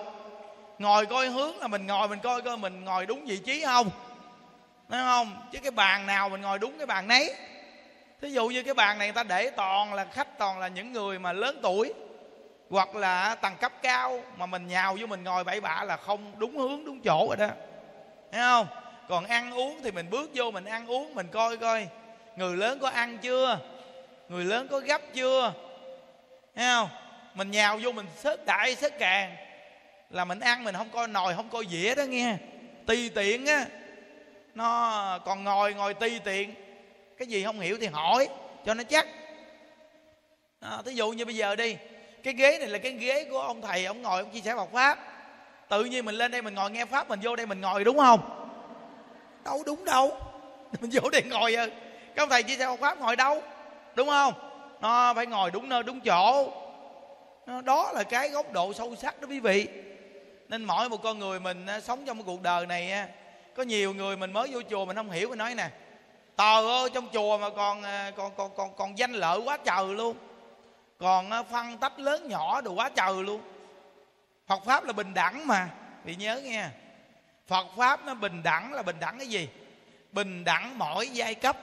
Ngồi 0.79 1.05
coi 1.05 1.27
hướng 1.27 1.57
là 1.57 1.67
mình 1.67 1.87
ngồi, 1.87 2.07
mình 2.07 2.19
coi 2.19 2.41
coi 2.41 2.57
mình 2.57 2.85
ngồi 2.85 3.05
đúng 3.05 3.25
vị 3.25 3.37
trí 3.37 3.63
không? 3.65 3.89
Thấy 4.89 4.99
không? 5.03 5.41
Chứ 5.51 5.59
cái 5.63 5.71
bàn 5.71 6.05
nào 6.05 6.29
mình 6.29 6.41
ngồi 6.41 6.59
đúng 6.59 6.77
cái 6.77 6.87
bàn 6.87 7.07
nấy. 7.07 7.33
Thí 8.21 8.29
dụ 8.29 8.47
như 8.47 8.63
cái 8.63 8.73
bàn 8.73 8.97
này 8.97 9.07
người 9.07 9.13
ta 9.13 9.23
để 9.23 9.49
toàn 9.49 9.93
là 9.93 10.05
khách, 10.05 10.37
toàn 10.37 10.59
là 10.59 10.67
những 10.67 10.93
người 10.93 11.19
mà 11.19 11.33
lớn 11.33 11.59
tuổi, 11.61 11.93
hoặc 12.69 12.95
là 12.95 13.35
tầng 13.35 13.55
cấp 13.61 13.71
cao 13.81 14.23
mà 14.37 14.45
mình 14.45 14.67
nhào 14.67 14.97
vô 14.99 15.07
mình 15.07 15.23
ngồi 15.23 15.43
bậy 15.43 15.61
bạ 15.61 15.83
là 15.83 15.97
không 15.97 16.31
đúng 16.37 16.57
hướng, 16.57 16.85
đúng 16.85 17.01
chỗ 17.01 17.25
rồi 17.27 17.47
đó. 17.47 17.53
Thấy 18.31 18.41
không? 18.41 18.67
Còn 19.09 19.25
ăn 19.25 19.51
uống 19.53 19.79
thì 19.83 19.91
mình 19.91 20.09
bước 20.09 20.29
vô 20.33 20.51
mình 20.51 20.65
ăn 20.65 20.87
uống, 20.87 21.15
mình 21.15 21.27
coi 21.31 21.57
coi, 21.57 21.87
người 22.35 22.57
lớn 22.57 22.79
có 22.81 22.89
ăn 22.89 23.17
chưa? 23.17 23.59
Người 24.31 24.45
lớn 24.45 24.67
có 24.71 24.79
gấp 24.79 25.01
chưa? 25.13 25.53
Thấy 26.55 26.65
không? 26.65 26.89
Mình 27.33 27.51
nhào 27.51 27.79
vô 27.83 27.91
mình 27.91 28.05
xếp 28.17 28.45
đại 28.45 28.75
xếp 28.75 28.99
càng. 28.99 29.35
Là 30.09 30.25
mình 30.25 30.39
ăn 30.39 30.63
mình 30.63 30.75
không 30.75 30.89
coi 30.89 31.07
nồi 31.07 31.33
không 31.35 31.49
coi 31.49 31.65
dĩa 31.71 31.95
đó 31.95 32.03
nghe. 32.03 32.35
Tùy 32.85 33.11
tiện 33.15 33.45
á. 33.45 33.65
Nó 34.55 35.19
còn 35.25 35.43
ngồi 35.43 35.73
ngồi 35.73 35.93
tùy 35.93 36.19
tiện. 36.23 36.53
Cái 37.17 37.27
gì 37.27 37.43
không 37.43 37.59
hiểu 37.59 37.77
thì 37.81 37.87
hỏi 37.87 38.29
cho 38.65 38.73
nó 38.73 38.83
chắc. 38.83 39.07
À, 40.59 40.77
thí 40.85 40.93
dụ 40.93 41.11
như 41.11 41.25
bây 41.25 41.35
giờ 41.35 41.55
đi. 41.55 41.77
Cái 42.23 42.33
ghế 42.33 42.57
này 42.59 42.67
là 42.67 42.77
cái 42.77 42.91
ghế 42.91 43.23
của 43.31 43.39
ông 43.39 43.61
thầy 43.61 43.85
ông 43.85 44.01
ngồi 44.01 44.21
ông 44.21 44.31
chia 44.31 44.41
sẻ 44.41 44.55
Phật 44.55 44.69
pháp. 44.73 44.99
Tự 45.69 45.83
nhiên 45.83 46.05
mình 46.05 46.15
lên 46.15 46.31
đây 46.31 46.41
mình 46.41 46.55
ngồi 46.55 46.71
nghe 46.71 46.85
pháp 46.85 47.09
mình 47.09 47.19
vô 47.23 47.35
đây 47.35 47.45
mình 47.45 47.61
ngồi 47.61 47.83
đúng 47.83 47.97
không? 47.97 48.19
Đâu 49.45 49.63
đúng 49.65 49.85
đâu. 49.85 50.17
Mình 50.81 50.89
vô 50.93 51.09
đây 51.09 51.23
ngồi 51.23 51.55
à. 51.55 51.67
Cái 52.15 52.23
ông 52.23 52.29
thầy 52.29 52.43
chia 52.43 52.57
sẻ 52.57 52.65
Phật 52.65 52.79
pháp 52.79 52.99
ngồi 52.99 53.15
đâu? 53.15 53.41
Đúng 53.95 54.07
không? 54.07 54.33
Nó 54.81 55.13
phải 55.13 55.25
ngồi 55.25 55.51
đúng 55.51 55.69
nơi, 55.69 55.83
đúng 55.83 55.99
chỗ. 56.01 56.53
Đó 57.63 57.91
là 57.91 58.03
cái 58.03 58.29
góc 58.29 58.51
độ 58.51 58.73
sâu 58.73 58.95
sắc 58.95 59.21
đó 59.21 59.27
quý 59.29 59.39
vị. 59.39 59.67
Nên 60.47 60.63
mỗi 60.63 60.89
một 60.89 61.03
con 61.03 61.19
người 61.19 61.39
mình 61.39 61.67
sống 61.83 62.05
trong 62.05 62.17
cái 62.17 62.23
cuộc 62.25 62.41
đời 62.41 62.65
này 62.65 63.07
có 63.55 63.63
nhiều 63.63 63.93
người 63.93 64.17
mình 64.17 64.33
mới 64.33 64.47
vô 64.51 64.61
chùa 64.69 64.85
mình 64.85 64.95
không 64.95 65.11
hiểu, 65.11 65.29
mình 65.29 65.37
nói 65.37 65.55
nè, 65.55 65.69
tờ 66.35 66.81
ơi, 66.81 66.89
trong 66.93 67.07
chùa 67.13 67.37
mà 67.37 67.49
còn 67.49 67.83
à, 67.83 68.11
còn 68.15 68.31
còn 68.37 68.51
còn 68.57 68.75
còn 68.75 68.97
danh 68.97 69.11
lợi 69.11 69.39
quá 69.39 69.57
trời 69.57 69.85
luôn. 69.85 70.15
Còn 70.97 71.29
phân 71.51 71.77
tách 71.77 71.99
lớn 71.99 72.27
nhỏ 72.29 72.61
đồ 72.61 72.73
quá 72.73 72.89
trời 72.95 73.13
luôn. 73.13 73.41
Phật 74.47 74.65
pháp 74.65 74.83
là 74.83 74.93
bình 74.93 75.13
đẳng 75.13 75.47
mà. 75.47 75.69
Bị 76.03 76.15
nhớ 76.15 76.41
nghe, 76.43 76.65
Phật 77.47 77.67
pháp 77.77 78.05
nó 78.05 78.13
bình 78.13 78.43
đẳng 78.43 78.73
là 78.73 78.81
bình 78.81 78.97
đẳng 78.99 79.17
cái 79.17 79.27
gì? 79.27 79.49
Bình 80.11 80.43
đẳng 80.43 80.77
mỗi 80.77 81.07
giai 81.07 81.35
cấp 81.35 81.57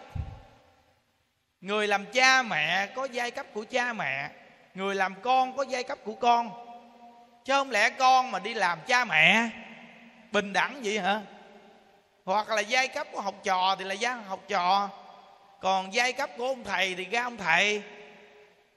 người 1.60 1.86
làm 1.86 2.06
cha 2.06 2.42
mẹ 2.42 2.86
có 2.86 3.08
giai 3.12 3.30
cấp 3.30 3.46
của 3.54 3.64
cha 3.70 3.92
mẹ, 3.92 4.30
người 4.74 4.94
làm 4.94 5.14
con 5.22 5.56
có 5.56 5.64
giai 5.68 5.82
cấp 5.82 5.98
của 6.04 6.14
con. 6.14 6.50
Chứ 7.44 7.52
không 7.52 7.70
lẽ 7.70 7.90
con 7.90 8.30
mà 8.30 8.38
đi 8.38 8.54
làm 8.54 8.78
cha 8.86 9.04
mẹ, 9.04 9.48
bình 10.32 10.52
đẳng 10.52 10.80
vậy 10.84 10.98
hả? 10.98 11.20
Hoặc 12.24 12.48
là 12.48 12.60
giai 12.60 12.88
cấp 12.88 13.06
của 13.12 13.20
học 13.20 13.34
trò 13.44 13.76
thì 13.78 13.84
là 13.84 13.94
giai 13.94 14.14
học 14.28 14.40
trò. 14.48 14.88
Còn 15.60 15.94
giai 15.94 16.12
cấp 16.12 16.30
của 16.36 16.46
ông 16.46 16.64
thầy 16.64 16.94
thì 16.94 17.04
ra 17.04 17.22
ông 17.22 17.36
thầy. 17.36 17.82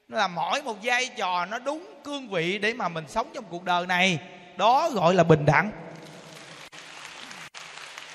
Nó 0.08 0.18
là 0.18 0.28
mỗi 0.28 0.62
một 0.62 0.82
giai 0.82 1.08
trò 1.08 1.46
nó 1.46 1.60
đúng 1.60 2.02
cương 2.04 2.30
vị 2.30 2.58
để 2.58 2.74
mà 2.74 2.88
mình 2.88 3.08
sống 3.08 3.32
trong 3.34 3.44
cuộc 3.50 3.64
đời 3.64 3.88
này. 3.88 4.20
Đó 4.58 4.90
gọi 4.90 5.14
là 5.14 5.24
bình 5.24 5.46
đẳng. 5.46 5.72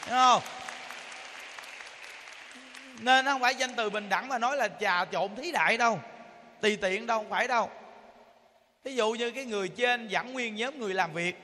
Đúng 0.07 0.19
không? 0.19 0.43
Nên 3.01 3.25
không 3.25 3.41
phải 3.41 3.55
danh 3.55 3.75
từ 3.77 3.91
bình 3.91 4.09
đẳng 4.09 4.29
mà 4.29 4.39
nói 4.39 4.57
là 4.57 4.69
trà 4.69 5.05
trộn 5.05 5.37
thí 5.37 5.53
đại 5.53 5.77
đâu. 5.77 6.01
Tùy 6.61 6.77
tiện 6.77 7.07
đâu, 7.07 7.19
không 7.19 7.31
phải 7.31 7.49
đâu. 7.49 7.71
Ví 8.85 8.97
dụ 8.97 9.13
như 9.13 9.31
cái 9.31 9.45
người 9.45 9.69
trên 9.69 10.09
dẫn 10.09 10.33
nguyên 10.33 10.57
nhóm 10.57 10.79
người 10.79 10.95
làm 10.95 11.13
việc, 11.13 11.37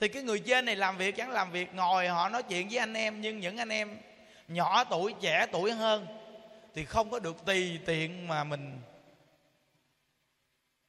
thì 0.00 0.08
cái 0.08 0.22
người 0.22 0.38
trên 0.38 0.64
này 0.64 0.76
làm 0.76 0.96
việc 0.96 1.16
chẳng 1.16 1.30
làm 1.30 1.50
việc, 1.50 1.74
ngồi 1.74 2.08
họ 2.08 2.28
nói 2.28 2.42
chuyện 2.42 2.68
với 2.68 2.78
anh 2.78 2.94
em, 2.94 3.20
nhưng 3.20 3.40
những 3.40 3.56
anh 3.56 3.68
em 3.68 3.98
nhỏ 4.48 4.84
tuổi, 4.84 5.14
trẻ 5.20 5.46
tuổi 5.52 5.72
hơn, 5.72 6.06
thì 6.74 6.84
không 6.84 7.10
có 7.10 7.18
được 7.18 7.44
tùy 7.44 7.80
tiện 7.86 8.28
mà 8.28 8.44
mình 8.44 8.80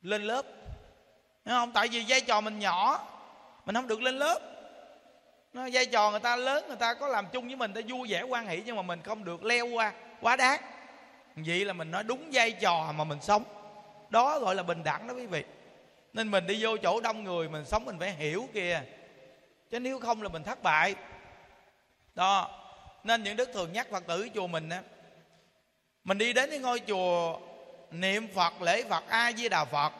lên 0.01 0.23
lớp. 0.23 0.45
Đúng 1.45 1.55
không? 1.55 1.71
Tại 1.71 1.87
vì 1.87 2.05
vai 2.07 2.21
trò 2.21 2.41
mình 2.41 2.59
nhỏ, 2.59 3.07
mình 3.65 3.75
không 3.75 3.87
được 3.87 4.01
lên 4.01 4.17
lớp 4.17 4.39
nó 5.53 5.67
vai 5.73 5.85
trò 5.85 6.11
người 6.11 6.19
ta 6.19 6.35
lớn, 6.35 6.65
người 6.67 6.77
ta 6.77 6.93
có 6.93 7.07
làm 7.07 7.27
chung 7.31 7.47
với 7.47 7.55
mình 7.55 7.73
ta 7.73 7.81
vui 7.87 8.07
vẻ 8.11 8.21
quan 8.21 8.47
hệ 8.47 8.61
nhưng 8.65 8.75
mà 8.75 8.81
mình 8.81 9.01
không 9.03 9.23
được 9.23 9.43
leo 9.43 9.67
qua, 9.67 9.93
quá 10.21 10.35
đáng. 10.35 10.61
Vậy 11.35 11.65
là 11.65 11.73
mình 11.73 11.91
nói 11.91 12.03
đúng 12.03 12.29
vai 12.31 12.51
trò 12.51 12.91
mà 12.91 13.03
mình 13.03 13.21
sống. 13.21 13.43
Đó 14.09 14.39
gọi 14.39 14.55
là 14.55 14.63
bình 14.63 14.83
đẳng 14.83 15.07
đó 15.07 15.13
quý 15.13 15.25
vị. 15.25 15.43
Nên 16.13 16.31
mình 16.31 16.47
đi 16.47 16.63
vô 16.63 16.77
chỗ 16.77 17.01
đông 17.01 17.23
người, 17.23 17.49
mình 17.49 17.65
sống 17.65 17.85
mình 17.85 17.99
phải 17.99 18.11
hiểu 18.11 18.49
kìa. 18.53 18.81
Chứ 19.71 19.79
nếu 19.79 19.99
không 19.99 20.21
là 20.21 20.29
mình 20.29 20.43
thất 20.43 20.63
bại. 20.63 20.95
Đó. 22.15 22.57
Nên 23.03 23.23
những 23.23 23.35
đức 23.35 23.49
thường 23.53 23.73
nhắc 23.73 23.87
phật 23.91 24.07
tử 24.07 24.29
chùa 24.35 24.47
mình 24.47 24.69
á, 24.69 24.81
mình 26.03 26.17
đi 26.17 26.33
đến 26.33 26.49
cái 26.49 26.59
ngôi 26.59 26.81
chùa 26.87 27.39
niệm 27.91 28.27
phật, 28.35 28.61
lễ 28.61 28.83
phật 28.83 29.03
a 29.09 29.31
di 29.31 29.49
đà 29.49 29.65
phật, 29.65 29.93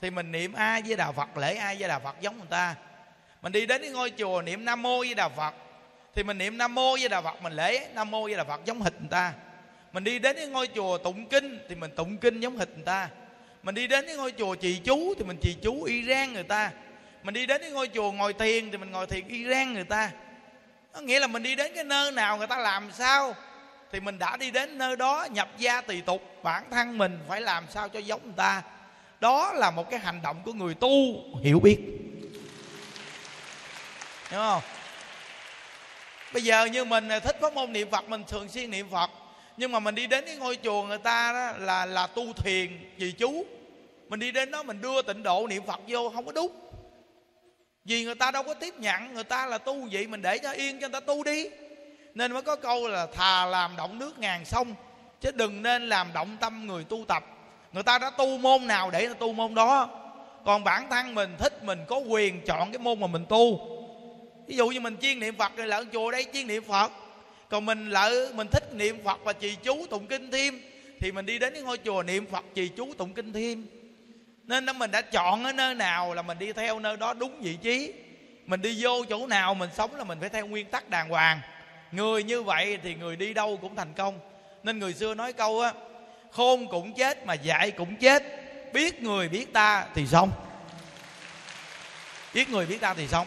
thì 0.00 0.10
mình 0.10 0.32
niệm 0.32 0.52
a 0.52 0.80
di 0.86 0.96
đà 0.96 1.12
phật, 1.12 1.36
lễ 1.36 1.54
a 1.54 1.74
di 1.74 1.84
đà 1.84 1.98
phật 1.98 2.20
giống 2.20 2.38
người 2.38 2.46
ta 2.50 2.76
mình 3.42 3.52
đi 3.52 3.66
đến 3.66 3.82
cái 3.82 3.90
ngôi 3.90 4.12
chùa 4.18 4.42
niệm 4.42 4.64
nam 4.64 4.82
mô 4.82 4.98
với 4.98 5.14
đà 5.14 5.28
phật, 5.28 5.54
thì 6.14 6.22
mình 6.22 6.38
niệm 6.38 6.58
nam 6.58 6.74
mô 6.74 6.96
với 6.96 7.08
đà 7.08 7.20
phật, 7.20 7.42
mình 7.42 7.52
lễ 7.52 7.88
nam 7.94 8.10
mô 8.10 8.22
với 8.22 8.34
đà 8.34 8.44
phật 8.44 8.60
giống 8.64 8.82
hịch 8.82 9.00
người 9.00 9.10
ta. 9.10 9.32
Mình 9.92 10.04
đi 10.04 10.18
đến 10.18 10.36
cái 10.36 10.46
ngôi 10.46 10.68
chùa 10.74 10.98
tụng 10.98 11.26
kinh 11.26 11.58
thì 11.68 11.74
mình 11.74 11.90
tụng 11.96 12.16
kinh 12.16 12.40
giống 12.40 12.58
hịch 12.58 12.70
người 12.74 12.84
ta. 12.84 13.08
Mình 13.62 13.74
đi 13.74 13.86
đến 13.86 14.06
cái 14.06 14.16
ngôi 14.16 14.32
chùa 14.38 14.54
trì 14.54 14.76
chú 14.84 15.14
thì 15.18 15.24
mình 15.24 15.36
trì 15.42 15.56
chú 15.62 15.82
y 15.82 16.04
rang 16.08 16.32
người 16.32 16.42
ta. 16.42 16.70
Mình 17.22 17.34
đi 17.34 17.46
đến 17.46 17.60
cái 17.60 17.70
ngôi 17.70 17.88
chùa 17.88 18.12
ngồi 18.12 18.32
thiền 18.32 18.70
thì 18.70 18.76
mình 18.76 18.90
ngồi 18.90 19.06
thiền 19.06 19.28
y 19.28 19.44
rang 19.50 19.74
người 19.74 19.84
ta. 19.84 20.10
Có 20.92 21.00
nghĩa 21.00 21.20
là 21.20 21.26
mình 21.26 21.42
đi 21.42 21.54
đến 21.54 21.72
cái 21.74 21.84
nơi 21.84 22.12
nào 22.12 22.38
người 22.38 22.46
ta 22.46 22.56
làm 22.56 22.92
sao 22.92 23.34
thì 23.92 24.00
mình 24.00 24.18
đã 24.18 24.36
đi 24.36 24.50
đến 24.50 24.78
nơi 24.78 24.96
đó 24.96 25.26
nhập 25.30 25.48
gia 25.58 25.80
tùy 25.80 26.02
tục, 26.06 26.22
bản 26.42 26.64
thân 26.70 26.98
mình 26.98 27.18
phải 27.28 27.40
làm 27.40 27.64
sao 27.70 27.88
cho 27.88 27.98
giống 27.98 28.20
người 28.24 28.34
ta. 28.36 28.62
Đó 29.20 29.52
là 29.52 29.70
một 29.70 29.90
cái 29.90 29.98
hành 29.98 30.20
động 30.22 30.42
của 30.44 30.52
người 30.52 30.74
tu 30.74 30.90
hiểu 31.42 31.60
biết 31.60 31.78
hiểu 34.30 34.40
không? 34.40 34.62
Bây 36.32 36.42
giờ 36.42 36.64
như 36.64 36.84
mình 36.84 37.08
à, 37.08 37.18
thích 37.18 37.36
pháp 37.40 37.54
môn 37.54 37.72
niệm 37.72 37.90
phật, 37.90 38.08
mình 38.08 38.24
thường 38.28 38.48
xuyên 38.48 38.70
niệm 38.70 38.88
phật. 38.90 39.10
Nhưng 39.56 39.72
mà 39.72 39.78
mình 39.78 39.94
đi 39.94 40.06
đến 40.06 40.24
cái 40.26 40.36
ngôi 40.36 40.58
chùa 40.64 40.82
người 40.82 40.98
ta 40.98 41.32
đó 41.32 41.58
là 41.58 41.86
là 41.86 42.06
tu 42.06 42.32
thiền 42.32 42.90
vì 42.96 43.12
chú. 43.12 43.44
Mình 44.08 44.20
đi 44.20 44.32
đến 44.32 44.50
đó 44.50 44.62
mình 44.62 44.80
đưa 44.80 45.02
tịnh 45.02 45.22
độ 45.22 45.46
niệm 45.46 45.62
phật 45.66 45.80
vô, 45.86 46.10
không 46.14 46.26
có 46.26 46.32
đúng 46.32 46.70
vì 47.84 48.04
người 48.04 48.14
ta 48.14 48.30
đâu 48.30 48.42
có 48.42 48.54
tiếp 48.54 48.74
nhận, 48.78 49.14
người 49.14 49.24
ta 49.24 49.46
là 49.46 49.58
tu 49.58 49.88
vậy 49.92 50.06
mình 50.06 50.22
để 50.22 50.38
cho 50.38 50.50
yên 50.50 50.80
cho 50.80 50.88
người 50.88 51.00
ta 51.00 51.06
tu 51.06 51.24
đi. 51.24 51.46
Nên 52.14 52.32
mới 52.32 52.42
có 52.42 52.56
câu 52.56 52.88
là 52.88 53.06
thà 53.06 53.46
làm 53.46 53.76
động 53.76 53.98
nước 53.98 54.18
ngàn 54.18 54.44
sông, 54.44 54.74
chứ 55.20 55.30
đừng 55.30 55.62
nên 55.62 55.88
làm 55.88 56.12
động 56.12 56.36
tâm 56.40 56.66
người 56.66 56.84
tu 56.84 57.04
tập. 57.08 57.24
Người 57.72 57.82
ta 57.82 57.98
đã 57.98 58.10
tu 58.10 58.38
môn 58.38 58.66
nào 58.66 58.90
để 58.90 59.08
tu 59.18 59.32
môn 59.32 59.54
đó. 59.54 59.88
Còn 60.44 60.64
bản 60.64 60.90
thân 60.90 61.14
mình 61.14 61.36
thích, 61.38 61.64
mình 61.64 61.78
có 61.88 61.96
quyền 61.96 62.44
chọn 62.46 62.72
cái 62.72 62.78
môn 62.78 63.00
mà 63.00 63.06
mình 63.06 63.24
tu 63.28 63.60
ví 64.50 64.56
dụ 64.56 64.68
như 64.68 64.80
mình 64.80 64.96
chuyên 65.02 65.20
niệm 65.20 65.36
phật 65.36 65.52
thì 65.56 65.62
là 65.62 65.76
ở 65.76 65.84
chùa 65.92 66.10
đây 66.10 66.26
chuyên 66.32 66.46
niệm 66.46 66.62
phật. 66.62 66.92
Còn 67.48 67.66
mình 67.66 67.90
lỡ 67.90 68.30
mình 68.34 68.48
thích 68.48 68.74
niệm 68.74 69.04
phật 69.04 69.20
và 69.24 69.32
trì 69.32 69.56
chú 69.62 69.86
tụng 69.90 70.06
kinh 70.06 70.30
thêm, 70.30 70.60
thì 71.00 71.12
mình 71.12 71.26
đi 71.26 71.38
đến 71.38 71.52
cái 71.52 71.62
ngôi 71.62 71.78
chùa 71.84 72.02
niệm 72.02 72.26
phật, 72.26 72.44
trì 72.54 72.68
chú 72.68 72.94
tụng 72.98 73.12
kinh 73.12 73.32
thêm. 73.32 73.66
Nên 74.44 74.66
đó 74.66 74.72
mình 74.72 74.90
đã 74.90 75.00
chọn 75.00 75.44
ở 75.44 75.52
nơi 75.52 75.74
nào 75.74 76.14
là 76.14 76.22
mình 76.22 76.38
đi 76.38 76.52
theo 76.52 76.80
nơi 76.80 76.96
đó 76.96 77.14
đúng 77.14 77.40
vị 77.40 77.56
trí. 77.62 77.92
Mình 78.46 78.62
đi 78.62 78.76
vô 78.80 79.04
chỗ 79.08 79.26
nào 79.26 79.54
mình 79.54 79.70
sống 79.76 79.94
là 79.94 80.04
mình 80.04 80.20
phải 80.20 80.28
theo 80.28 80.46
nguyên 80.46 80.66
tắc 80.66 80.88
đàng 80.88 81.08
hoàng. 81.08 81.40
Người 81.92 82.22
như 82.22 82.42
vậy 82.42 82.78
thì 82.82 82.94
người 82.94 83.16
đi 83.16 83.34
đâu 83.34 83.58
cũng 83.62 83.76
thành 83.76 83.92
công. 83.96 84.20
Nên 84.62 84.78
người 84.78 84.94
xưa 84.94 85.14
nói 85.14 85.32
câu 85.32 85.60
á, 85.60 85.72
khôn 86.30 86.66
cũng 86.70 86.92
chết 86.92 87.26
mà 87.26 87.34
dạy 87.34 87.70
cũng 87.70 87.96
chết, 87.96 88.22
biết 88.72 89.02
người 89.02 89.28
biết 89.28 89.52
ta 89.52 89.86
thì 89.94 90.06
xong 90.06 90.30
biết 92.34 92.48
người 92.48 92.66
biết 92.66 92.80
ta 92.80 92.94
thì 92.94 93.08
xong 93.08 93.26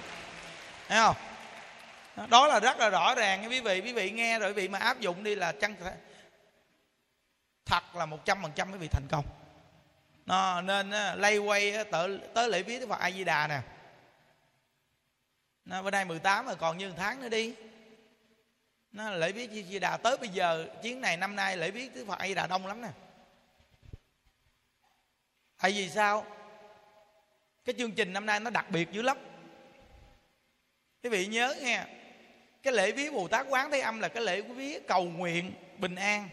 thấy 0.93 1.01
không? 1.01 2.29
Đó 2.29 2.47
là 2.47 2.59
rất 2.59 2.77
là 2.77 2.89
rõ 2.89 3.15
ràng 3.15 3.49
quý 3.49 3.59
vị 3.59 3.81
quý 3.81 3.93
vị 3.93 4.11
nghe 4.11 4.39
rồi 4.39 4.49
quý 4.49 4.53
vị 4.53 4.67
mà 4.67 4.79
áp 4.79 4.99
dụng 4.99 5.23
đi 5.23 5.35
là 5.35 5.51
chăng 5.51 5.75
thật 7.65 7.95
là 7.95 8.05
một 8.05 8.25
trăm 8.25 8.41
phần 8.41 8.51
trăm 8.55 8.71
quý 8.71 8.77
vị 8.77 8.87
thành 8.87 9.07
công. 9.11 9.25
Nó 10.25 10.61
nên 10.61 10.89
lay 11.19 11.37
quay 11.37 11.85
tới, 11.91 12.19
tới 12.33 12.49
lễ 12.49 12.63
viết 12.63 12.89
Phật 12.89 12.99
A 12.99 13.11
Di 13.11 13.23
Đà 13.23 13.47
nè. 13.47 13.61
Nó 15.65 15.83
bữa 15.83 15.91
nay 15.91 16.05
18 16.05 16.45
rồi 16.45 16.55
còn 16.55 16.77
như 16.77 16.89
một 16.89 16.95
tháng 16.97 17.21
nữa 17.21 17.29
đi. 17.29 17.55
Nó 18.91 19.09
lễ 19.09 19.31
viết 19.31 19.49
Di 19.69 19.79
Đà 19.79 19.97
tới 19.97 20.17
bây 20.17 20.29
giờ 20.29 20.67
chuyến 20.83 21.01
này 21.01 21.17
năm 21.17 21.35
nay 21.35 21.57
lễ 21.57 21.71
viết 21.71 21.91
Phật 22.07 22.19
A 22.19 22.27
Di 22.27 22.33
Đà 22.33 22.47
đông 22.47 22.67
lắm 22.67 22.81
nè. 22.81 22.89
Tại 25.57 25.71
vì 25.71 25.89
sao? 25.89 26.25
Cái 27.65 27.75
chương 27.77 27.91
trình 27.91 28.13
năm 28.13 28.25
nay 28.25 28.39
nó 28.39 28.49
đặc 28.49 28.65
biệt 28.69 28.91
dữ 28.91 29.01
lắm 29.01 29.17
quý 31.03 31.09
vị 31.09 31.25
nhớ 31.25 31.55
nghe 31.61 31.83
cái 32.63 32.73
lễ 32.73 32.91
viếng 32.91 33.13
bồ 33.13 33.27
tát 33.27 33.45
quán 33.49 33.71
thế 33.71 33.79
âm 33.79 33.99
là 33.99 34.07
cái 34.07 34.23
lễ 34.23 34.41
viếng 34.41 34.83
cầu 34.87 35.03
nguyện 35.03 35.53
bình 35.77 35.95
an. 35.95 36.29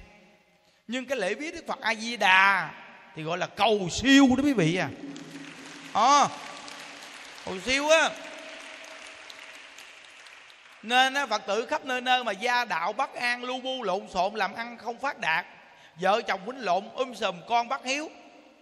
Nhưng 0.88 1.06
cái 1.06 1.18
lễ 1.18 1.35
viếng 1.35 1.54
đức 1.54 1.66
phật 1.66 1.80
a 1.80 1.94
di 1.94 2.16
đà 2.16 2.70
thì 3.16 3.22
gọi 3.22 3.38
là 3.38 3.46
cầu 3.46 3.88
siêu 3.92 4.26
đó 4.37 4.42
quý 4.44 4.52
vị 4.52 4.76
à. 4.76 4.88
À, 5.92 6.28
cầu 7.44 7.61
siêu 7.66 7.88
á. 7.88 8.11
Nên 10.83 11.14
á, 11.14 11.26
phật 11.26 11.46
tử 11.46 11.66
khắp 11.66 11.85
nơi 11.85 12.00
nơi 12.00 12.24
mà 12.24 12.33
gia 12.33 12.64
đạo 12.64 12.92
bất 12.92 13.14
an 13.14 13.44
lu 13.44 13.61
bu 13.61 13.83
lộn 13.83 14.09
xộn 14.09 14.35
làm 14.35 14.54
ăn 14.54 14.78
không 14.78 14.98
phát 14.98 15.18
đạt 15.18 15.46
vợ 16.00 16.22
chồng 16.22 16.40
quýnh 16.46 16.64
lộn 16.64 16.88
um 16.94 17.14
sùm 17.14 17.37
con 17.48 17.68
bắt 17.68 17.80
hiếu 17.85 18.11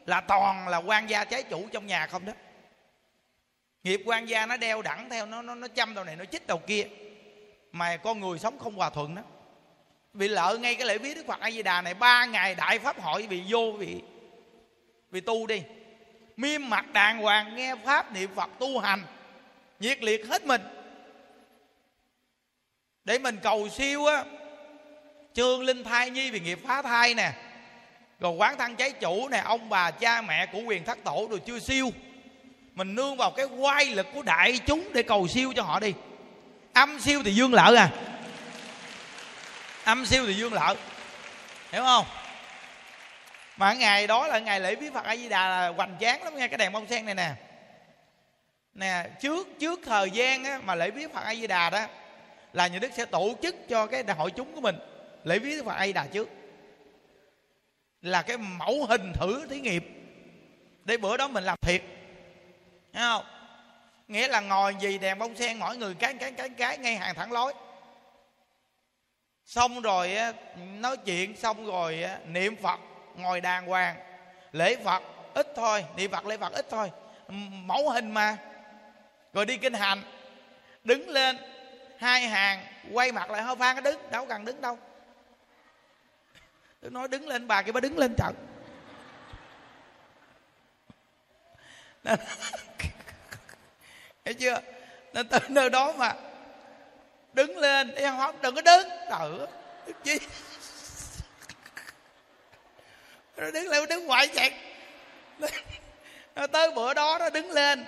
là 0.07 0.21
toàn 0.21 0.68
là 0.68 0.79
quan 0.79 1.11
gia 1.11 1.25
trái 1.25 1.42
chủ 1.42 1.68
trong 1.73 1.87
nhà 1.87 2.07
không 2.07 2.27
đó 2.27 2.33
nghiệp 3.88 4.03
quan 4.05 4.29
gia 4.29 4.46
nó 4.46 4.57
đeo 4.57 4.83
đẳng 4.83 5.11
theo, 5.11 5.27
nó 5.27 5.42
nó 5.42 5.55
nó 5.55 5.68
chăm 5.68 5.94
đầu 5.94 6.05
này, 6.05 6.16
nó 6.16 6.24
chích 6.24 6.46
đầu 6.46 6.59
kia. 6.59 6.85
Mà 7.72 7.96
con 7.96 8.20
người 8.20 8.38
sống 8.38 8.59
không 8.59 8.74
hòa 8.74 8.90
thuận 8.90 9.14
đó. 9.14 9.22
Bị 10.12 10.29
lỡ 10.29 10.59
ngay 10.61 10.74
cái 10.74 10.87
lễ 10.87 10.98
viết 10.98 11.14
đức 11.14 11.27
phật 11.27 11.40
a 11.40 11.51
di 11.51 11.62
đà 11.62 11.83
này, 11.83 11.94
ba 11.94 12.24
ngày 12.24 12.55
đại 12.55 12.79
pháp 12.79 13.01
hội 13.01 13.27
bị 13.31 13.42
vô 13.48 13.72
vì 13.79 14.01
bị 15.11 15.20
tu 15.20 15.46
đi. 15.46 15.62
Miêm 16.37 16.68
mặt 16.68 16.92
đàng 16.92 17.18
hoàng, 17.18 17.57
nghe 17.57 17.74
pháp 17.85 18.12
niệm 18.12 18.31
phật 18.35 18.51
tu 18.59 18.79
hành, 18.79 19.03
nhiệt 19.81 20.03
liệt 20.03 20.27
hết 20.27 20.46
mình. 20.46 20.61
Để 23.05 23.18
mình 23.18 23.38
cầu 23.42 23.68
siêu 23.68 24.07
á, 24.07 24.24
trương 25.35 25.62
linh 25.62 25.85
thai 25.85 26.11
nhi 26.11 26.31
vì 26.31 26.40
nghiệp 26.40 26.59
phá 26.66 26.83
thai 26.83 27.14
nè, 27.14 27.33
rồi 28.20 28.33
quán 28.33 28.59
thân 28.59 28.77
cháy 28.77 28.92
chủ 28.92 29.29
nè, 29.29 29.38
ông 29.38 29.68
bà 29.68 29.90
cha 29.90 30.20
mẹ 30.20 30.46
của 30.46 30.61
quyền 30.61 30.85
thất 30.85 30.98
tổ 31.05 31.27
rồi 31.31 31.40
chưa 31.46 31.59
siêu 31.59 31.90
mình 32.79 32.95
nương 32.95 33.17
vào 33.17 33.31
cái 33.31 33.47
quay 33.47 33.85
lực 33.85 34.07
của 34.14 34.23
đại 34.23 34.59
chúng 34.67 34.93
để 34.93 35.03
cầu 35.03 35.29
siêu 35.29 35.53
cho 35.57 35.62
họ 35.62 35.81
đi. 35.81 35.95
Âm 36.73 37.01
siêu 37.01 37.23
thì 37.25 37.35
dương 37.35 37.55
lợi 37.55 37.77
à. 37.77 37.91
Âm 39.85 40.07
siêu 40.07 40.27
thì 40.27 40.35
dương 40.35 40.53
lợi. 40.53 40.77
Hiểu 41.73 41.83
không? 41.83 42.07
Mà 43.57 43.73
ngày 43.73 44.07
đó 44.07 44.27
là 44.27 44.38
ngày 44.38 44.61
lễ 44.61 44.75
viết 44.75 44.93
phật 44.95 45.05
a 45.05 45.17
di 45.17 45.29
đà 45.29 45.49
là 45.49 45.69
hoành 45.69 45.97
tráng 46.01 46.23
lắm 46.23 46.37
nghe 46.37 46.49
cái 46.49 46.59
đèn 46.59 46.73
bông 46.73 46.87
sen 46.87 47.05
này 47.07 47.14
nè. 47.14 47.31
Nè 48.75 49.07
trước 49.21 49.49
trước 49.61 49.81
thời 49.87 50.11
gian 50.11 50.45
á, 50.45 50.61
mà 50.64 50.75
lễ 50.75 50.91
viết 50.91 51.14
phật 51.14 51.25
a 51.25 51.35
di 51.35 51.47
đà 51.47 51.71
đó 51.71 51.87
là 52.53 52.67
nhà 52.67 52.79
đức 52.79 52.93
sẽ 52.97 53.05
tổ 53.05 53.35
chức 53.43 53.57
cho 53.69 53.87
cái 53.87 54.05
hội 54.17 54.31
chúng 54.31 54.55
của 54.55 54.61
mình 54.61 54.77
lễ 55.25 55.38
viết 55.38 55.64
phật 55.64 55.75
a 55.75 55.87
di 55.87 55.93
đà 55.93 56.07
trước. 56.07 56.29
Là 58.03 58.23
cái 58.23 58.37
mẫu 58.37 58.87
hình 58.87 59.12
thử 59.12 59.47
thí 59.51 59.61
nghiệm. 59.61 59.83
Để 60.85 60.97
bữa 60.97 61.17
đó 61.17 61.29
mình 61.29 61.45
làm 61.45 61.59
thiệt. 61.61 61.83
Thấy 62.99 63.07
không? 63.07 63.25
Nghĩa 64.09 64.29
là 64.29 64.41
ngồi 64.41 64.77
gì 64.81 64.99
đèn 64.99 65.19
bông 65.19 65.37
sen 65.37 65.59
mỗi 65.59 65.77
người 65.77 65.95
cái 65.95 66.15
cái 66.15 66.33
cái 66.33 66.49
cái, 66.49 66.79
ngay 66.79 66.97
hàng 66.97 67.15
thẳng 67.15 67.33
lối. 67.33 67.53
Xong 69.44 69.81
rồi 69.81 70.17
nói 70.57 70.96
chuyện 70.96 71.37
xong 71.37 71.67
rồi 71.67 72.05
niệm 72.27 72.57
phật, 72.63 72.81
ngồi 73.17 73.40
đàng 73.40 73.67
hoàng. 73.67 73.96
Lễ 74.53 74.77
phật, 74.85 75.03
ít 75.35 75.46
thôi. 75.57 75.85
Niệm 75.96 76.11
phật, 76.11 76.27
lễ 76.27 76.37
phật, 76.37 76.53
ít 76.53 76.67
thôi. 76.71 76.90
Mẫu 77.65 77.90
hình 77.90 78.11
mà. 78.11 78.37
Rồi 79.33 79.46
đi 79.46 79.57
kinh 79.57 79.75
hành. 79.75 80.03
Đứng 80.85 81.09
lên, 81.09 81.38
hai 81.99 82.21
hàng, 82.21 82.65
quay 82.92 83.13
mặt 83.13 83.31
lại 83.31 83.42
hơi 83.42 83.57
phan 83.57 83.77
cái 83.77 83.83
đứng, 83.83 84.11
đâu 84.11 84.27
cần 84.27 84.44
đứng 84.44 84.61
đâu. 84.61 84.79
Tôi 86.81 86.90
nói, 86.90 87.09
đứng 87.09 87.29
lên. 87.29 87.49
Bà 87.49 87.63
kia 87.63 87.73
bà 87.73 87.81
đứng 87.81 87.99
lên 87.99 88.15
trận 88.19 88.35
hiểu 94.29 94.35
chưa? 94.38 94.60
Nên 95.12 95.29
từ 95.29 95.38
nơi 95.48 95.70
đó 95.70 95.92
mà 95.92 96.14
đứng 97.33 97.58
lên 97.58 97.94
em 97.94 98.16
không 98.16 98.37
đừng 98.42 98.54
có 98.54 98.62
đứng. 98.62 98.88
Tự 99.10 99.46
chi 100.04 100.18
nó 103.37 103.50
đứng 103.50 103.68
lên 103.68 103.88
đứng 103.88 104.06
ngoại 104.06 104.29
chạy 104.29 104.52
nó 106.35 106.46
tới 106.46 106.70
bữa 106.70 106.94
đó, 106.94 107.18
nó 107.18 107.31
đứng 107.31 107.50
lên. 107.50 107.85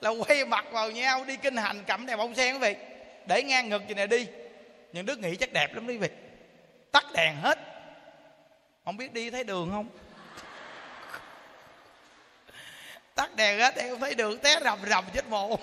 Là 0.00 0.10
quay 0.10 0.44
mặt 0.44 0.64
vào 0.70 0.90
nhau, 0.90 1.24
đi 1.24 1.36
kinh 1.36 1.56
hành 1.56 1.84
cầm 1.86 2.06
đèn 2.06 2.18
bông 2.18 2.34
sen 2.34 2.54
quý 2.54 2.58
vị. 2.58 2.76
Để 3.26 3.42
ngang 3.42 3.68
ngực 3.68 3.82
gì 3.88 3.94
này 3.94 4.06
đi. 4.06 4.26
Những 4.92 5.06
đứa 5.06 5.16
nghĩ 5.16 5.36
chắc 5.36 5.52
đẹp 5.52 5.74
lắm 5.74 5.86
quý 5.86 5.96
vị. 5.96 6.08
Tắt 6.92 7.04
đèn 7.14 7.36
hết. 7.36 7.58
Không 8.84 8.96
biết 8.96 9.12
đi 9.12 9.30
thấy 9.30 9.44
đường 9.44 9.70
không? 9.72 9.88
Tắt 13.14 13.36
đèn 13.36 13.58
hết, 13.58 13.76
em 13.76 13.90
không 13.90 14.00
thấy 14.00 14.14
đường 14.14 14.38
té 14.38 14.60
rầm 14.64 14.78
rầm 14.86 15.04
chết 15.14 15.28
mồ. 15.28 15.58